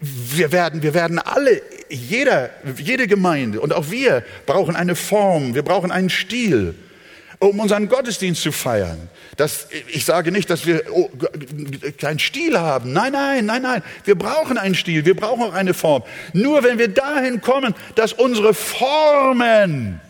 wir 0.00 0.52
werden, 0.52 0.82
wir 0.82 0.94
werden 0.94 1.18
alle, 1.18 1.62
jeder, 1.88 2.50
jede 2.76 3.06
Gemeinde 3.06 3.60
und 3.60 3.72
auch 3.72 3.90
wir 3.90 4.24
brauchen 4.46 4.74
eine 4.74 4.96
Form, 4.96 5.54
wir 5.54 5.62
brauchen 5.62 5.92
einen 5.92 6.10
Stil, 6.10 6.74
um 7.38 7.60
unseren 7.60 7.88
Gottesdienst 7.88 8.42
zu 8.42 8.50
feiern. 8.50 9.08
Das, 9.36 9.68
ich 9.88 10.04
sage 10.04 10.32
nicht, 10.32 10.50
dass 10.50 10.66
wir 10.66 10.82
oh, 10.90 11.08
keinen 11.98 12.18
Stil 12.18 12.58
haben. 12.58 12.92
Nein, 12.92 13.12
nein, 13.12 13.46
nein, 13.46 13.62
nein. 13.62 13.82
Wir 14.04 14.16
brauchen 14.16 14.58
einen 14.58 14.74
Stil, 14.74 15.04
wir 15.04 15.14
brauchen 15.16 15.42
auch 15.42 15.54
eine 15.54 15.72
Form. 15.72 16.02
Nur 16.32 16.64
wenn 16.64 16.78
wir 16.78 16.88
dahin 16.88 17.40
kommen, 17.40 17.74
dass 17.94 18.12
unsere 18.12 18.54
Formen 18.54 20.00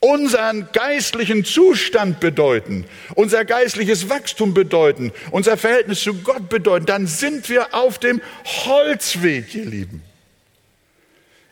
unseren 0.00 0.68
geistlichen 0.72 1.44
Zustand 1.44 2.20
bedeuten, 2.20 2.84
unser 3.14 3.44
geistliches 3.44 4.08
Wachstum 4.08 4.54
bedeuten, 4.54 5.12
unser 5.30 5.56
Verhältnis 5.56 6.02
zu 6.02 6.14
Gott 6.14 6.48
bedeuten, 6.48 6.86
dann 6.86 7.06
sind 7.06 7.48
wir 7.48 7.74
auf 7.74 7.98
dem 7.98 8.20
Holzweg, 8.44 9.54
ihr 9.54 9.66
Lieben. 9.66 10.07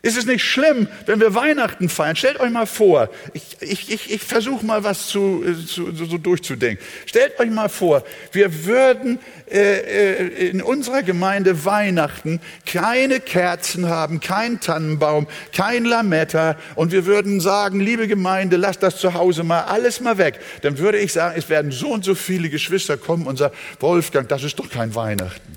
Ist 0.07 0.17
es 0.17 0.25
nicht 0.25 0.45
schlimm, 0.45 0.87
wenn 1.07 1.19
wir 1.19 1.35
Weihnachten 1.35 1.89
feiern? 1.89 2.15
Stellt 2.15 2.39
euch 2.39 2.53
mal 2.53 2.67
vor, 2.67 3.09
ich, 3.33 3.57
ich, 3.59 3.91
ich, 3.91 4.13
ich 4.13 4.23
versuche 4.23 4.65
mal 4.65 4.85
was 4.85 5.09
zu, 5.09 5.43
zu, 5.67 5.93
so 5.93 6.17
durchzudenken. 6.17 6.79
Stellt 7.07 7.41
euch 7.41 7.51
mal 7.51 7.69
vor, 7.69 8.05
wir 8.31 8.67
würden 8.67 9.19
äh, 9.51 9.59
äh, 9.59 10.49
in 10.49 10.63
unserer 10.63 11.03
Gemeinde 11.03 11.65
Weihnachten 11.65 12.41
keine 12.67 13.19
Kerzen 13.19 13.89
haben, 13.89 14.21
kein 14.21 14.61
Tannenbaum, 14.61 15.27
kein 15.53 15.85
Lametta 15.85 16.55
und 16.77 16.93
wir 16.93 17.05
würden 17.05 17.41
sagen, 17.41 17.81
liebe 17.81 18.07
Gemeinde, 18.07 18.59
lasst 18.59 18.85
das 18.85 19.01
zu 19.01 19.15
Hause 19.15 19.43
mal 19.43 19.63
alles 19.63 20.01
mal 20.01 20.19
weg. 20.19 20.39
Dann 20.63 20.79
würde 20.79 20.99
ich 20.99 21.13
sagen, 21.13 21.35
es 21.37 21.49
werden 21.49 21.73
so 21.73 21.89
und 21.89 22.05
so 22.05 22.15
viele 22.15 22.49
Geschwister 22.49 22.97
kommen 22.97 23.27
und 23.27 23.39
sagen, 23.39 23.57
Wolfgang, 23.81 24.29
das 24.29 24.45
ist 24.45 24.57
doch 24.57 24.71
kein 24.71 24.95
Weihnachten. 24.95 25.57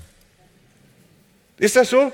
Ist 1.56 1.76
das 1.76 1.88
so? 1.88 2.10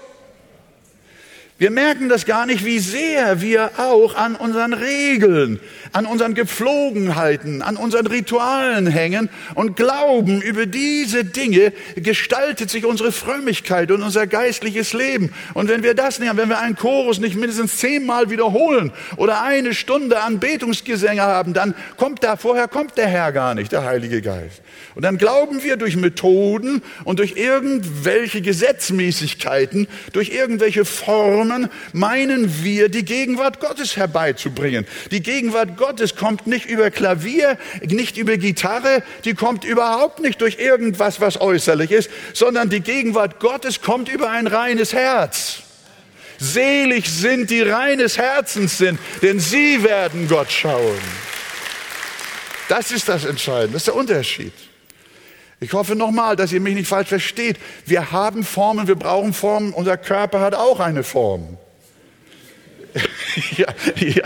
Wir 1.59 1.71
merken 1.71 2.11
das 2.11 2.27
gar 2.27 2.45
nicht, 2.45 2.67
wie 2.67 2.79
sehr 2.79 3.41
wir 3.41 3.71
auch 3.79 4.15
an 4.15 4.37
unseren 4.37 4.75
Regeln, 4.75 5.59
an 5.93 6.07
unseren 6.07 6.35
Gepflogenheiten, 6.35 7.63
an 7.63 7.77
unseren 7.77 8.07
Ritualen 8.07 8.87
hängen 8.87 9.29
und 9.55 9.77
glauben, 9.77 10.41
über 10.41 10.67
diese 10.67 11.25
Dinge 11.25 11.73
gestaltet 11.97 12.71
sich 12.71 12.85
unsere 12.85 13.13
Frömmigkeit 13.13 13.91
und 13.91 14.03
unser 14.03 14.27
geistliches 14.27 14.93
Leben. 14.93 15.33
Und 15.55 15.69
wenn 15.69 15.83
wir 15.83 15.95
das 15.95 16.19
nicht 16.19 16.29
haben, 16.29 16.39
wenn 16.39 16.49
wir 16.49 16.59
einen 16.59 16.77
Chorus 16.77 17.19
nicht 17.19 17.37
mindestens 17.37 17.77
zehnmal 17.79 18.31
wiederholen 18.31 18.93
oder 19.17 19.43
eine 19.43 19.75
Stunde 19.75 20.21
Anbetungsgesänge 20.21 21.23
haben, 21.23 21.55
dann 21.55 21.75
kommt 21.97 22.23
da, 22.25 22.37
vorher 22.37 22.69
kommt 22.69 22.97
der 22.97 23.09
Herr 23.09 23.33
gar 23.33 23.55
nicht, 23.55 23.73
der 23.73 23.85
Heilige 23.85 24.23
Geist. 24.23 24.63
Und 24.95 25.03
dann 25.03 25.19
glauben 25.19 25.63
wir 25.63 25.77
durch 25.77 25.97
Methoden 25.97 26.83
und 27.05 27.19
durch 27.19 27.37
irgendwelche 27.37 28.41
Gesetzmäßigkeiten, 28.41 29.89
durch 30.13 30.31
irgendwelche 30.31 30.85
Formen, 30.85 31.69
meinen 31.93 32.65
wir, 32.65 32.89
die 32.89 33.05
Gegenwart 33.05 33.61
Gottes 33.61 33.97
herbeizubringen. 33.97 34.87
Die 35.11 35.23
Gegenwart 35.23 35.76
Gottes 35.77 36.17
kommt 36.17 36.47
nicht 36.47 36.67
über 36.67 36.91
Klavier, 36.91 37.59
nicht 37.83 38.17
über 38.17 38.37
Gitarre, 38.37 39.03
die 39.25 39.35
kommt 39.35 39.65
überhaupt 39.65 40.21
nicht 40.21 40.41
durch 40.41 40.59
irgendwas, 40.59 41.21
was 41.21 41.41
äußerlich 41.41 41.91
ist, 41.91 42.11
sondern 42.33 42.71
die 42.71 42.81
Gegenwart 42.81 43.41
Gottes 43.41 43.81
kommt 43.81 44.09
über 44.09 44.31
ein 44.31 44.47
reines 44.47 44.93
Herz. 44.93 45.63
Selig 46.39 47.09
sind, 47.09 47.51
die 47.51 47.63
reines 47.63 48.19
Herzens 48.19 48.79
sind, 48.79 48.99
denn 49.23 49.41
sie 49.41 49.83
werden 49.83 50.29
Gott 50.29 50.51
schauen. 50.51 50.99
Das 52.69 52.91
ist 52.91 53.09
das 53.09 53.25
Entscheidende, 53.25 53.75
das 53.75 53.83
ist 53.83 53.89
der 53.89 53.95
Unterschied. 53.95 54.53
Ich 55.61 55.73
hoffe 55.73 55.97
nochmal, 55.97 56.37
dass 56.37 56.53
ihr 56.53 56.61
mich 56.61 56.75
nicht 56.75 56.89
falsch 56.89 57.09
versteht. 57.09 57.57
Wir 57.87 58.13
haben 58.13 58.45
Formen, 58.45 58.89
wir 58.89 58.97
brauchen 58.97 59.33
Formen, 59.33 59.73
unser 59.73 59.97
Körper 59.97 60.41
hat 60.41 60.55
auch 60.55 60.81
eine 60.81 61.03
Form. 61.03 61.57
ja, 63.57 63.67
ja, 63.97 64.25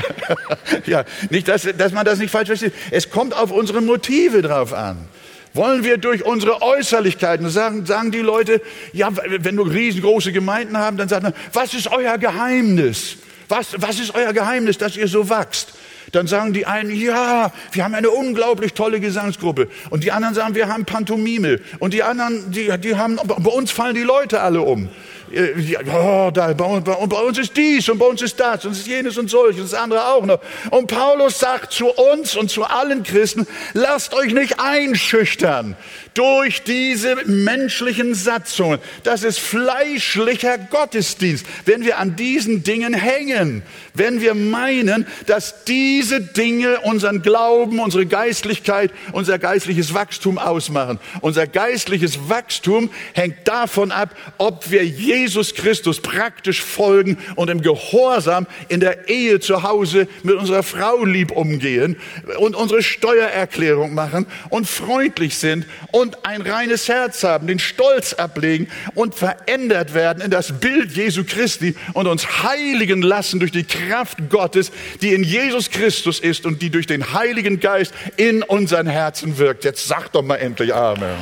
ja, 0.87 1.05
nicht, 1.31 1.49
dass, 1.49 1.66
dass 1.77 1.93
man 1.93 2.05
das 2.05 2.18
nicht 2.18 2.31
falsch 2.31 2.49
versteht. 2.49 2.73
Es 2.91 3.11
kommt 3.11 3.35
auf 3.35 3.51
unsere 3.51 3.81
Motive 3.81 4.43
drauf 4.43 4.73
an. 4.73 5.09
Wollen 5.53 5.83
wir 5.83 5.99
durch 5.99 6.25
unsere 6.25 6.62
Äußerlichkeiten, 6.62 7.49
sagen, 7.51 7.85
sagen 7.85 8.12
die 8.12 8.21
Leute, 8.21 8.62
ja, 8.93 9.09
wenn 9.12 9.57
wir 9.57 9.66
riesengroße 9.68 10.33
Gemeinden 10.33 10.77
haben, 10.79 10.97
dann 10.97 11.09
sagen, 11.09 11.33
was 11.53 11.75
ist 11.75 11.89
euer 11.91 12.18
Geheimnis? 12.18 13.16
Was, 13.49 13.75
was 13.79 13.99
ist 13.99 14.14
euer 14.14 14.33
Geheimnis, 14.33 14.79
dass 14.79 14.97
ihr 14.97 15.09
so 15.09 15.29
wachst? 15.29 15.73
Dann 16.12 16.27
sagen 16.27 16.53
die 16.53 16.66
einen, 16.66 16.95
ja, 16.95 17.53
wir 17.73 17.85
haben 17.85 17.95
eine 17.95 18.11
unglaublich 18.11 18.75
tolle 18.75 19.01
Gesangsgruppe. 19.01 19.68
Und 19.91 20.05
die 20.05 20.12
anderen 20.12 20.35
sagen, 20.35 20.55
wir 20.55 20.68
haben 20.68 20.85
Pantomime. 20.85 21.61
Und 21.79 21.95
die 21.95 22.03
anderen, 22.03 22.51
die, 22.53 22.71
die 22.79 22.97
haben, 22.97 23.16
bei 23.16 23.51
uns 23.51 23.71
fallen 23.71 23.95
die 23.95 24.03
Leute 24.03 24.41
alle 24.41 24.62
um. 24.62 24.89
Ja, 25.31 26.31
da, 26.31 26.53
bei, 26.53 26.81
bei, 26.81 27.07
bei, 27.07 27.20
uns 27.20 27.39
ist 27.39 27.57
dies 27.57 27.89
und 27.89 27.99
bei 27.99 28.07
uns 28.07 28.20
ist 28.20 28.39
das 28.41 28.64
und 28.64 28.72
es 28.72 28.78
ist 28.78 28.89
jenes 28.89 29.16
und 29.16 29.31
solches 29.31 29.61
und 29.61 29.72
das 29.72 29.81
andere 29.81 30.07
auch 30.09 30.26
noch. 30.26 30.41
Und 30.70 30.89
Paulus 30.89 31.39
sagt 31.39 31.72
zu 31.72 31.89
uns 31.89 32.37
und 32.37 32.51
zu 32.51 32.64
allen 32.64 33.05
Christen, 33.05 33.47
lasst 33.72 34.12
euch 34.14 34.33
nicht 34.33 34.59
einschüchtern 34.59 35.76
durch 36.15 36.63
diese 36.63 37.17
menschlichen 37.27 38.15
Satzungen. 38.15 38.79
Das 39.05 39.23
ist 39.23 39.39
fleischlicher 39.39 40.59
Gottesdienst. 40.59 41.47
Wenn 41.65 41.85
wir 41.85 41.99
an 41.99 42.17
diesen 42.17 42.63
Dingen 42.63 42.95
hängen, 42.95 43.63
wenn 43.95 44.21
wir 44.21 44.35
meinen, 44.35 45.07
dass 45.27 45.65
diese 45.65 46.21
Dinge 46.21 46.81
unseren 46.81 47.23
Glauben, 47.23 47.79
unsere 47.81 48.07
Geistlichkeit, 48.07 48.91
unser 49.13 49.39
geistliches 49.39 49.95
Wachstum 49.95 50.39
ausmachen. 50.39 50.99
Unser 51.21 51.47
geistliches 51.47 52.29
Wachstum 52.29 52.91
hängt 53.13 53.47
davon 53.47 53.93
ab, 53.93 54.15
ob 54.39 54.71
wir 54.71 54.85
Jesus 54.85 55.55
Christus 55.55 56.01
praktisch 56.01 56.63
folgen 56.63 57.19
und 57.37 57.51
im 57.51 57.63
Gehorsam 57.63 58.47
in 58.69 58.81
der 58.81 59.09
Ehe 59.09 59.41
zu 59.41 59.63
Hause 59.63 60.09
mit 60.23 60.37
unserer 60.37 60.63
Frau 60.63 61.05
lieb 61.05 61.31
umgehen 61.33 61.97
und 62.39 62.57
unsere 62.57 62.83
Steuererklärung 62.83 63.95
machen 63.95 64.27
und 64.49 64.67
freundlich 64.67 65.37
sind 65.37 65.67
und 65.93 66.00
ein 66.23 66.43
reines 66.43 66.89
Herz 66.89 67.23
haben, 67.25 67.47
den 67.47 67.59
Stolz 67.59 68.15
ablegen 68.15 68.69
und 68.95 69.15
verändert 69.15 69.95
werden 69.95 70.23
in 70.23 70.31
das 70.31 70.61
Bild 70.61 70.93
Jesu 70.93 71.25
Christi 71.25 71.75
und 71.93 72.07
uns 72.07 72.43
heiligen 72.43 73.03
lassen 73.03 73.41
durch 73.41 73.53
die 73.53 73.65
Kraft 73.65 74.31
Gottes, 74.31 74.73
die 75.03 75.13
in 75.13 75.23
Jesus 75.23 75.71
Christus 75.71 76.21
ist 76.21 76.47
und 76.47 76.63
die 76.63 76.71
durch 76.71 76.87
den 76.87 77.13
Heiligen 77.13 77.61
Geist 77.61 77.93
in 78.17 78.43
unseren 78.43 78.87
Herzen 78.87 79.39
wirkt. 79.39 79.65
Jetzt 79.65 79.87
sag 79.87 80.13
doch 80.13 80.23
mal 80.23 80.37
endlich 80.37 80.75
Amen. 80.75 81.17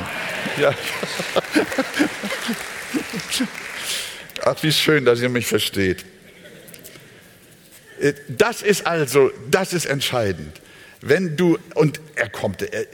Ja. 0.59 0.73
Ach, 4.45 4.55
wie 4.61 4.71
schön, 4.71 5.05
dass 5.05 5.21
ihr 5.21 5.29
mich 5.29 5.45
versteht. 5.45 6.05
Äh, 7.99 8.13
das 8.27 8.61
ist 8.61 8.87
also, 8.87 9.31
das 9.49 9.73
ist 9.73 9.85
entscheidend. 9.85 10.59
Wenn 11.01 11.37
du, 11.37 11.57
und 11.75 12.01
er 12.15 12.29
kommt, 12.29 12.61
er, 12.61 12.85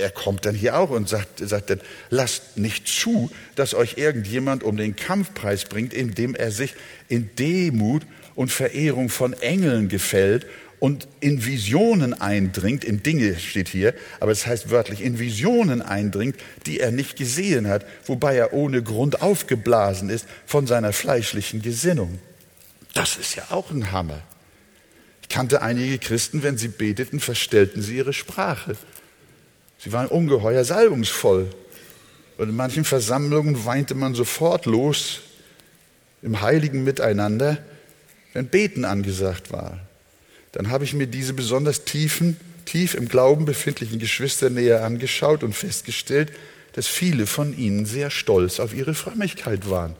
er, 0.00 0.10
kommt 0.10 0.46
dann 0.46 0.54
hier 0.54 0.78
auch 0.78 0.88
und 0.88 1.08
sagt, 1.08 1.46
sagt 1.46 1.68
dann, 1.68 1.80
lasst 2.08 2.56
nicht 2.56 2.88
zu, 2.88 3.30
dass 3.56 3.74
euch 3.74 3.98
irgendjemand 3.98 4.62
um 4.62 4.78
den 4.78 4.96
Kampfpreis 4.96 5.66
bringt, 5.66 5.92
indem 5.92 6.34
er 6.34 6.50
sich 6.50 6.74
in 7.08 7.28
Demut 7.36 8.02
und 8.34 8.50
Verehrung 8.50 9.10
von 9.10 9.34
Engeln 9.34 9.88
gefällt 9.88 10.46
und 10.78 11.06
in 11.20 11.44
Visionen 11.44 12.14
eindringt, 12.14 12.84
in 12.84 13.02
Dinge 13.02 13.38
steht 13.38 13.68
hier, 13.68 13.94
aber 14.20 14.32
es 14.32 14.46
heißt 14.46 14.70
wörtlich, 14.70 15.02
in 15.02 15.18
Visionen 15.18 15.82
eindringt, 15.82 16.36
die 16.66 16.80
er 16.80 16.90
nicht 16.90 17.16
gesehen 17.16 17.68
hat, 17.68 17.86
wobei 18.06 18.36
er 18.36 18.52
ohne 18.54 18.82
Grund 18.82 19.20
aufgeblasen 19.20 20.08
ist 20.08 20.26
von 20.46 20.66
seiner 20.66 20.92
fleischlichen 20.92 21.60
Gesinnung. 21.60 22.18
Das 22.94 23.16
ist 23.16 23.34
ja 23.34 23.44
auch 23.50 23.70
ein 23.70 23.92
Hammer. 23.92 24.22
Kannte 25.34 25.62
einige 25.62 25.98
Christen, 25.98 26.44
wenn 26.44 26.56
sie 26.58 26.68
beteten, 26.68 27.18
verstellten 27.18 27.82
sie 27.82 27.96
ihre 27.96 28.12
Sprache. 28.12 28.76
Sie 29.78 29.92
waren 29.92 30.06
ungeheuer 30.06 30.64
salbungsvoll. 30.64 31.48
Und 32.38 32.50
in 32.50 32.54
manchen 32.54 32.84
Versammlungen 32.84 33.64
weinte 33.64 33.96
man 33.96 34.14
sofort 34.14 34.64
los 34.64 35.22
im 36.22 36.40
heiligen 36.40 36.84
Miteinander, 36.84 37.58
wenn 38.32 38.46
Beten 38.46 38.84
angesagt 38.84 39.50
war. 39.50 39.80
Dann 40.52 40.70
habe 40.70 40.84
ich 40.84 40.94
mir 40.94 41.08
diese 41.08 41.32
besonders 41.32 41.84
tiefen, 41.84 42.36
tief 42.64 42.94
im 42.94 43.08
Glauben 43.08 43.44
befindlichen 43.44 43.98
Geschwister 43.98 44.50
näher 44.50 44.84
angeschaut 44.84 45.42
und 45.42 45.52
festgestellt, 45.52 46.30
dass 46.74 46.86
viele 46.86 47.26
von 47.26 47.58
ihnen 47.58 47.86
sehr 47.86 48.10
stolz 48.10 48.60
auf 48.60 48.72
ihre 48.72 48.94
Frömmigkeit 48.94 49.68
waren. 49.68 49.96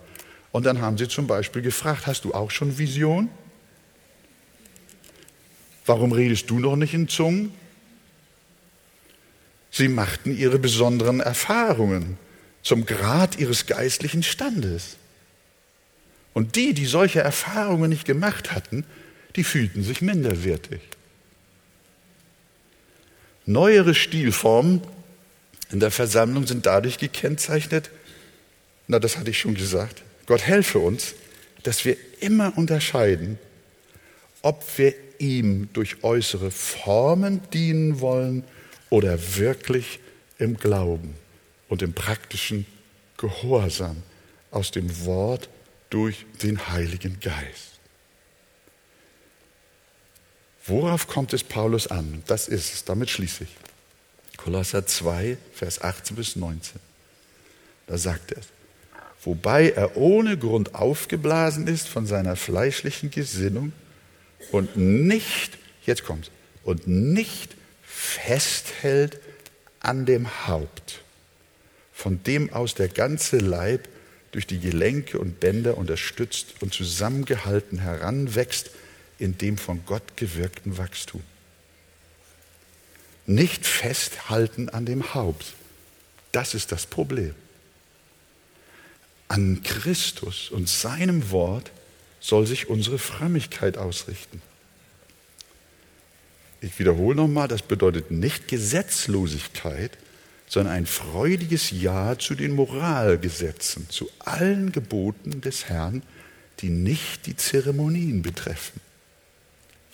Und 0.53 0.64
dann 0.64 0.80
haben 0.80 0.97
sie 0.97 1.09
zum 1.09 1.26
Beispiel 1.26 1.62
gefragt, 1.62 2.07
hast 2.07 2.24
du 2.24 2.35
auch 2.35 2.53
schon 2.53 2.78
Vision? 2.78 3.30
Warum 5.87 6.12
redest 6.12 6.49
du 6.51 6.59
noch 6.59 6.76
nicht 6.76 6.95
in 6.95 7.09
Zungen? 7.09 7.53
Sie 9.70 9.89
machten 9.89 10.37
ihre 10.37 10.59
besonderen 10.59 11.20
Erfahrungen 11.20 12.16
zum 12.62 12.87
Grad 12.87 13.39
ihres 13.39 13.66
geistlichen 13.66 14.22
Standes. 14.22 14.97
Und 16.32 16.57
die, 16.57 16.74
die 16.74 16.87
solche 16.87 17.20
Erfahrungen 17.20 17.91
nicht 17.91 18.05
gemacht 18.05 18.53
hatten, 18.53 18.85
die 19.37 19.45
fühlten 19.45 19.82
sich 19.82 20.01
minderwertig. 20.01 20.80
Neuere 23.47 23.95
Stilformen 23.95 24.80
in 25.70 25.80
der 25.80 25.91
Versammlung 25.91 26.47
sind 26.47 26.66
dadurch 26.66 26.99
gekennzeichnet, 26.99 27.91
na 28.87 28.99
das 28.99 29.18
hatte 29.18 29.30
ich 29.30 29.39
schon 29.39 29.55
gesagt, 29.55 30.03
Gott 30.26 30.43
helfe 30.43 30.78
uns, 30.78 31.14
dass 31.62 31.85
wir 31.85 31.97
immer 32.20 32.57
unterscheiden, 32.57 33.39
ob 34.43 34.62
wir 34.78 34.95
ihm 35.24 35.68
durch 35.72 36.02
äußere 36.04 36.50
Formen 36.50 37.40
dienen 37.52 38.00
wollen 38.00 38.44
oder 38.90 39.18
wirklich 39.36 40.00
im 40.38 40.56
Glauben 40.56 41.14
und 41.68 41.82
im 41.82 41.94
praktischen 41.94 42.66
Gehorsam 43.16 44.02
aus 44.50 44.70
dem 44.70 45.04
Wort 45.04 45.48
durch 45.90 46.26
den 46.42 46.68
Heiligen 46.68 47.18
Geist. 47.20 47.80
Worauf 50.66 51.06
kommt 51.06 51.32
es 51.32 51.44
Paulus 51.44 51.86
an? 51.86 52.22
Das 52.26 52.48
ist 52.48 52.74
es, 52.74 52.84
damit 52.84 53.10
schließe 53.10 53.44
ich. 53.44 53.56
Kolosser 54.36 54.86
2, 54.86 55.36
Vers 55.52 55.80
18 55.80 56.16
bis 56.16 56.36
19. 56.36 56.80
Da 57.86 57.98
sagt 57.98 58.32
er, 58.32 58.40
wobei 59.22 59.70
er 59.70 59.96
ohne 59.96 60.38
Grund 60.38 60.74
aufgeblasen 60.74 61.66
ist 61.66 61.88
von 61.88 62.06
seiner 62.06 62.36
fleischlichen 62.36 63.10
Gesinnung 63.10 63.72
und 64.53 64.76
nicht, 64.76 65.59
jetzt 65.86 66.05
kommt's, 66.05 66.30
und 66.64 66.86
nicht 66.86 67.55
festhält 67.82 69.20
an 69.80 70.07
dem 70.07 70.47
Haupt, 70.47 71.03
von 71.92 72.22
dem 72.22 72.53
aus 72.53 72.74
der 72.74 72.88
ganze 72.88 73.38
Leib 73.38 73.88
durch 74.32 74.47
die 74.47 74.59
Gelenke 74.59 75.18
und 75.18 75.40
Bänder 75.40 75.76
unterstützt 75.78 76.55
und 76.61 76.74
zusammengehalten 76.74 77.78
heranwächst 77.78 78.70
in 79.18 79.38
dem 79.38 79.59
von 79.59 79.84
Gott 79.86 80.16
gewirkten 80.16 80.76
Wachstum. 80.76 81.22
Nicht 83.26 83.66
festhalten 83.66 84.68
an 84.68 84.86
dem 84.86 85.14
Haupt, 85.14 85.55
das 86.32 86.55
ist 86.55 86.72
das 86.72 86.86
Problem. 86.86 87.34
An 89.28 89.62
Christus 89.62 90.51
und 90.51 90.68
seinem 90.68 91.30
Wort 91.30 91.70
soll 92.24 92.46
sich 92.46 92.70
unsere 92.70 92.98
Frömmigkeit 92.98 93.76
ausrichten. 93.76 94.40
Ich 96.62 96.78
wiederhole 96.78 97.14
nochmal, 97.14 97.48
das 97.48 97.60
bedeutet 97.60 98.10
nicht 98.10 98.48
Gesetzlosigkeit, 98.48 99.90
sondern 100.48 100.72
ein 100.72 100.86
freudiges 100.86 101.70
Ja 101.70 102.18
zu 102.18 102.34
den 102.34 102.52
Moralgesetzen, 102.52 103.90
zu 103.90 104.08
allen 104.20 104.72
Geboten 104.72 105.42
des 105.42 105.68
Herrn, 105.68 106.02
die 106.60 106.70
nicht 106.70 107.26
die 107.26 107.36
Zeremonien 107.36 108.22
betreffen. 108.22 108.80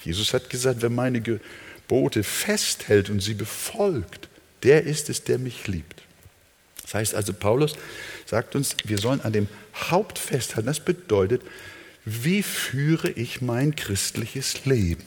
Jesus 0.05 0.33
hat 0.33 0.51
gesagt, 0.51 0.83
wer 0.83 0.91
meine 0.91 1.21
Gebote 1.23 2.23
festhält 2.23 3.11
und 3.11 3.19
sie 3.19 3.35
befolgt, 3.35 4.29
der 4.63 4.85
ist 4.85 5.11
es, 5.11 5.25
der 5.25 5.41
mich 5.41 5.67
liebt. 5.67 6.03
Das 6.83 6.95
heißt 6.95 7.15
also, 7.17 7.33
Paulus 7.33 7.75
sagt 8.25 8.55
uns, 8.55 8.77
wir 8.85 8.99
sollen 8.99 9.21
an 9.21 9.33
dem 9.33 9.49
Haupt 9.91 10.21
festhalten. 10.21 10.69
Das 10.69 10.79
bedeutet, 10.79 11.43
wie 12.05 12.43
führe 12.43 13.11
ich 13.11 13.41
mein 13.41 13.77
christliches 13.77 14.65
Leben? 14.65 15.05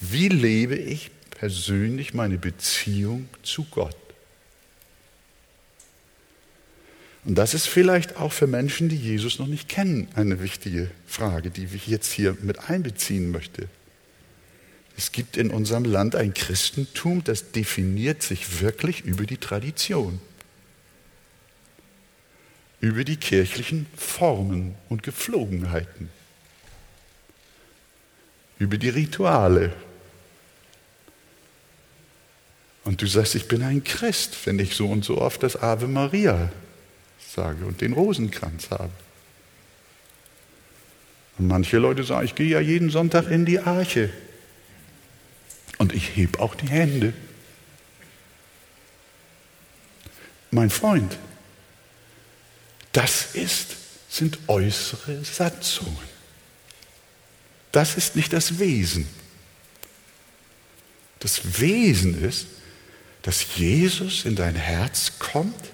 Wie 0.00 0.28
lebe 0.28 0.76
ich 0.76 1.10
persönlich 1.30 2.14
meine 2.14 2.38
Beziehung 2.38 3.28
zu 3.42 3.64
Gott? 3.70 3.96
Und 7.24 7.36
das 7.36 7.54
ist 7.54 7.66
vielleicht 7.66 8.16
auch 8.16 8.32
für 8.32 8.46
Menschen, 8.46 8.88
die 8.88 8.96
Jesus 8.96 9.38
noch 9.38 9.46
nicht 9.46 9.68
kennen, 9.68 10.08
eine 10.14 10.42
wichtige 10.42 10.90
Frage, 11.06 11.50
die 11.50 11.66
ich 11.72 11.86
jetzt 11.86 12.12
hier 12.12 12.36
mit 12.42 12.68
einbeziehen 12.68 13.30
möchte. 13.30 13.68
Es 14.96 15.10
gibt 15.10 15.36
in 15.36 15.50
unserem 15.50 15.84
Land 15.84 16.14
ein 16.14 16.34
Christentum, 16.34 17.24
das 17.24 17.50
definiert 17.50 18.22
sich 18.22 18.60
wirklich 18.60 19.04
über 19.04 19.24
die 19.24 19.38
Tradition, 19.38 20.20
über 22.84 23.02
die 23.02 23.16
kirchlichen 23.16 23.86
Formen 23.96 24.74
und 24.90 25.02
Gepflogenheiten, 25.02 26.10
über 28.58 28.76
die 28.76 28.90
Rituale. 28.90 29.72
Und 32.84 33.00
du 33.00 33.06
sagst, 33.06 33.36
ich 33.36 33.48
bin 33.48 33.62
ein 33.62 33.82
Christ, 33.84 34.36
wenn 34.44 34.58
ich 34.58 34.74
so 34.74 34.86
und 34.88 35.02
so 35.02 35.16
oft 35.16 35.42
das 35.42 35.56
Ave 35.56 35.88
Maria 35.88 36.52
sage 37.34 37.64
und 37.64 37.80
den 37.80 37.94
Rosenkranz 37.94 38.70
habe. 38.70 38.92
Und 41.38 41.48
manche 41.48 41.78
Leute 41.78 42.04
sagen, 42.04 42.26
ich 42.26 42.34
gehe 42.34 42.50
ja 42.50 42.60
jeden 42.60 42.90
Sonntag 42.90 43.30
in 43.30 43.46
die 43.46 43.60
Arche 43.60 44.10
und 45.78 45.94
ich 45.94 46.18
heb 46.18 46.38
auch 46.38 46.54
die 46.54 46.68
Hände. 46.68 47.14
Mein 50.50 50.68
Freund, 50.68 51.16
das 52.94 53.34
ist, 53.34 53.76
sind 54.08 54.38
äußere 54.46 55.24
Satzungen. 55.24 56.14
Das 57.72 57.96
ist 57.96 58.14
nicht 58.14 58.32
das 58.32 58.60
Wesen. 58.60 59.06
Das 61.18 61.60
Wesen 61.60 62.22
ist, 62.22 62.46
dass 63.22 63.56
Jesus 63.56 64.24
in 64.24 64.36
dein 64.36 64.54
Herz 64.54 65.12
kommt 65.18 65.70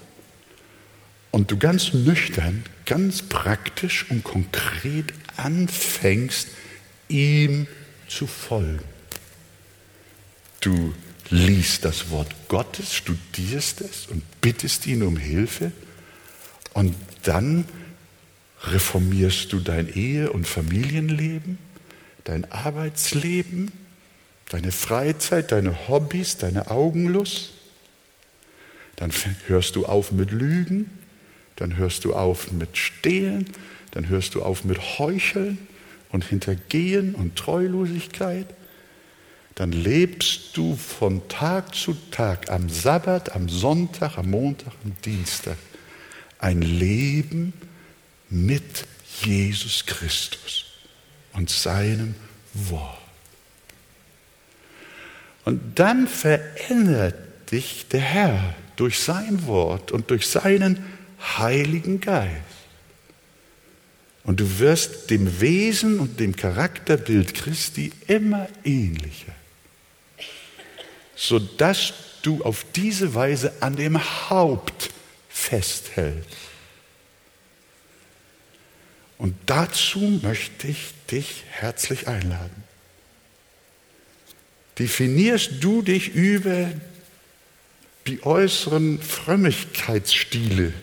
und 1.29 1.51
du 1.51 1.57
ganz 1.57 1.93
nüchtern, 1.93 2.63
ganz 2.85 3.21
praktisch 3.21 4.09
und 4.09 4.23
konkret 4.23 5.13
anfängst, 5.37 6.47
ihm 7.07 7.67
zu 8.07 8.25
folgen. 8.25 8.83
Du 10.61 10.95
liest 11.29 11.85
das 11.85 12.09
Wort 12.09 12.33
Gottes, 12.47 12.95
studierst 12.95 13.81
es 13.81 14.07
und 14.07 14.23
bittest 14.41 14.87
ihn 14.87 15.03
um 15.03 15.17
Hilfe 15.17 15.71
und 16.73 16.95
dann 17.23 17.65
reformierst 18.63 19.51
du 19.53 19.59
dein 19.59 19.91
Ehe- 19.93 20.31
und 20.31 20.47
Familienleben, 20.47 21.57
dein 22.23 22.51
Arbeitsleben, 22.51 23.71
deine 24.49 24.71
Freizeit, 24.71 25.51
deine 25.51 25.87
Hobbys, 25.87 26.37
deine 26.37 26.69
Augenlust. 26.69 27.53
Dann 28.97 29.11
hörst 29.47 29.75
du 29.75 29.85
auf 29.85 30.11
mit 30.11 30.31
Lügen, 30.31 30.89
dann 31.55 31.77
hörst 31.77 32.05
du 32.05 32.13
auf 32.13 32.51
mit 32.51 32.77
Stehlen, 32.77 33.49
dann 33.91 34.09
hörst 34.09 34.35
du 34.35 34.43
auf 34.43 34.63
mit 34.63 34.99
Heucheln 34.99 35.57
und 36.11 36.25
Hintergehen 36.25 37.15
und 37.15 37.35
Treulosigkeit. 37.35 38.47
Dann 39.55 39.71
lebst 39.71 40.55
du 40.55 40.75
von 40.75 41.27
Tag 41.27 41.75
zu 41.75 41.95
Tag, 42.11 42.49
am 42.49 42.69
Sabbat, 42.69 43.35
am 43.35 43.49
Sonntag, 43.49 44.17
am 44.17 44.29
Montag, 44.29 44.73
am 44.83 44.93
Dienstag, 45.03 45.57
ein 46.41 46.61
Leben 46.61 47.53
mit 48.29 48.85
Jesus 49.21 49.85
Christus 49.85 50.65
und 51.33 51.49
seinem 51.49 52.15
Wort. 52.53 52.97
Und 55.45 55.79
dann 55.79 56.07
verändert 56.07 57.15
dich 57.51 57.87
der 57.87 58.01
Herr 58.01 58.55
durch 58.75 58.99
sein 58.99 59.45
Wort 59.45 59.91
und 59.91 60.09
durch 60.09 60.27
seinen 60.27 60.85
Heiligen 61.37 61.99
Geist. 61.99 62.31
Und 64.23 64.39
du 64.39 64.59
wirst 64.59 65.09
dem 65.09 65.41
Wesen 65.41 65.99
und 65.99 66.19
dem 66.19 66.35
Charakterbild 66.35 67.33
Christi 67.33 67.91
immer 68.07 68.47
ähnlicher, 68.63 69.33
sodass 71.15 71.93
du 72.21 72.43
auf 72.43 72.65
diese 72.75 73.15
Weise 73.15 73.51
an 73.61 73.75
dem 73.75 73.99
Haupt 74.29 74.91
festhältst. 75.41 76.29
Und 79.17 79.35
dazu 79.45 80.19
möchte 80.23 80.67
ich 80.67 80.93
dich 81.11 81.43
herzlich 81.49 82.07
einladen. 82.07 82.63
Definierst 84.79 85.51
du 85.59 85.81
dich 85.81 86.15
über 86.15 86.71
die 88.07 88.23
äußeren 88.23 88.99
Frömmigkeitsstile, 89.01 90.73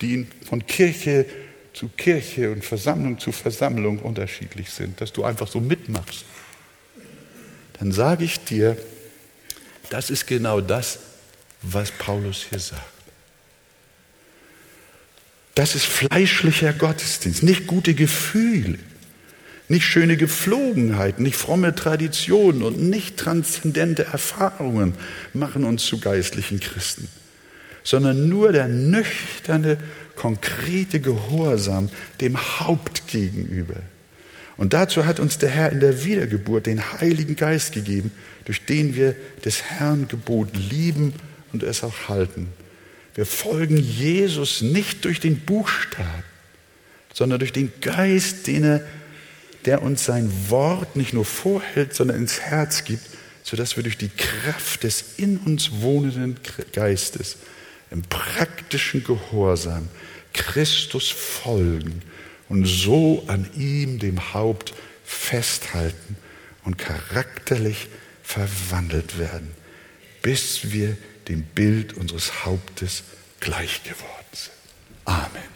die 0.00 0.26
von 0.48 0.66
Kirche 0.66 1.26
zu 1.74 1.88
Kirche 1.88 2.50
und 2.52 2.64
Versammlung 2.64 3.18
zu 3.18 3.32
Versammlung 3.32 3.98
unterschiedlich 3.98 4.70
sind, 4.70 4.98
dass 5.00 5.12
du 5.12 5.24
einfach 5.24 5.48
so 5.48 5.60
mitmachst, 5.60 6.24
dann 7.78 7.92
sage 7.92 8.24
ich 8.24 8.40
dir, 8.40 8.78
das 9.90 10.08
ist 10.08 10.26
genau 10.26 10.62
das, 10.62 11.00
was 11.60 11.90
Paulus 11.90 12.46
hier 12.48 12.60
sagt. 12.60 12.95
Das 15.56 15.74
ist 15.74 15.86
fleischlicher 15.86 16.72
Gottesdienst, 16.72 17.42
nicht 17.42 17.66
gute 17.66 17.94
Gefühle, 17.94 18.78
nicht 19.66 19.84
schöne 19.84 20.16
Gepflogenheiten, 20.16 21.24
nicht 21.24 21.34
fromme 21.34 21.74
Traditionen 21.74 22.62
und 22.62 22.80
nicht 22.80 23.16
transzendente 23.16 24.04
Erfahrungen 24.04 24.94
machen 25.32 25.64
uns 25.64 25.84
zu 25.84 25.98
geistlichen 25.98 26.60
Christen 26.60 27.08
sondern 27.86 28.28
nur 28.28 28.52
der 28.52 28.66
nüchterne, 28.66 29.78
konkrete 30.16 30.98
Gehorsam 30.98 31.88
dem 32.20 32.36
Haupt 32.36 33.06
gegenüber. 33.06 33.76
Und 34.56 34.72
dazu 34.72 35.06
hat 35.06 35.20
uns 35.20 35.38
der 35.38 35.50
Herr 35.50 35.70
in 35.70 35.80
der 35.80 36.04
Wiedergeburt 36.04 36.66
den 36.66 36.82
Heiligen 37.00 37.36
Geist 37.36 37.72
gegeben, 37.72 38.10
durch 38.44 38.64
den 38.64 38.96
wir 38.96 39.14
des 39.44 39.62
Herrn 39.62 40.08
Gebot 40.08 40.48
lieben 40.56 41.12
und 41.52 41.62
es 41.62 41.84
auch 41.84 42.08
halten. 42.08 42.48
Wir 43.16 43.24
folgen 43.24 43.78
Jesus 43.78 44.60
nicht 44.60 45.06
durch 45.06 45.20
den 45.20 45.40
Buchstaben, 45.40 46.22
sondern 47.14 47.38
durch 47.38 47.52
den 47.52 47.72
Geist, 47.80 48.46
den 48.46 48.62
er, 48.62 48.86
der 49.64 49.80
uns 49.80 50.04
sein 50.04 50.30
Wort 50.50 50.96
nicht 50.96 51.14
nur 51.14 51.24
vorhält, 51.24 51.94
sondern 51.94 52.18
ins 52.18 52.40
Herz 52.40 52.84
gibt, 52.84 53.00
sodass 53.42 53.76
wir 53.76 53.82
durch 53.82 53.96
die 53.96 54.10
Kraft 54.10 54.82
des 54.82 55.14
in 55.16 55.38
uns 55.38 55.80
wohnenden 55.80 56.36
Geistes 56.72 57.38
im 57.90 58.02
praktischen 58.02 59.02
Gehorsam 59.02 59.88
Christus 60.34 61.08
folgen 61.08 62.02
und 62.50 62.66
so 62.66 63.24
an 63.28 63.48
ihm, 63.56 63.98
dem 63.98 64.34
Haupt, 64.34 64.74
festhalten 65.06 66.16
und 66.64 66.76
charakterlich 66.76 67.88
verwandelt 68.22 69.18
werden, 69.18 69.52
bis 70.20 70.70
wir 70.70 70.98
dem 71.28 71.42
Bild 71.42 71.94
unseres 71.94 72.44
Hauptes 72.44 73.02
gleich 73.40 73.82
geworden 73.82 74.26
sind. 74.32 74.52
Amen. 75.04 75.55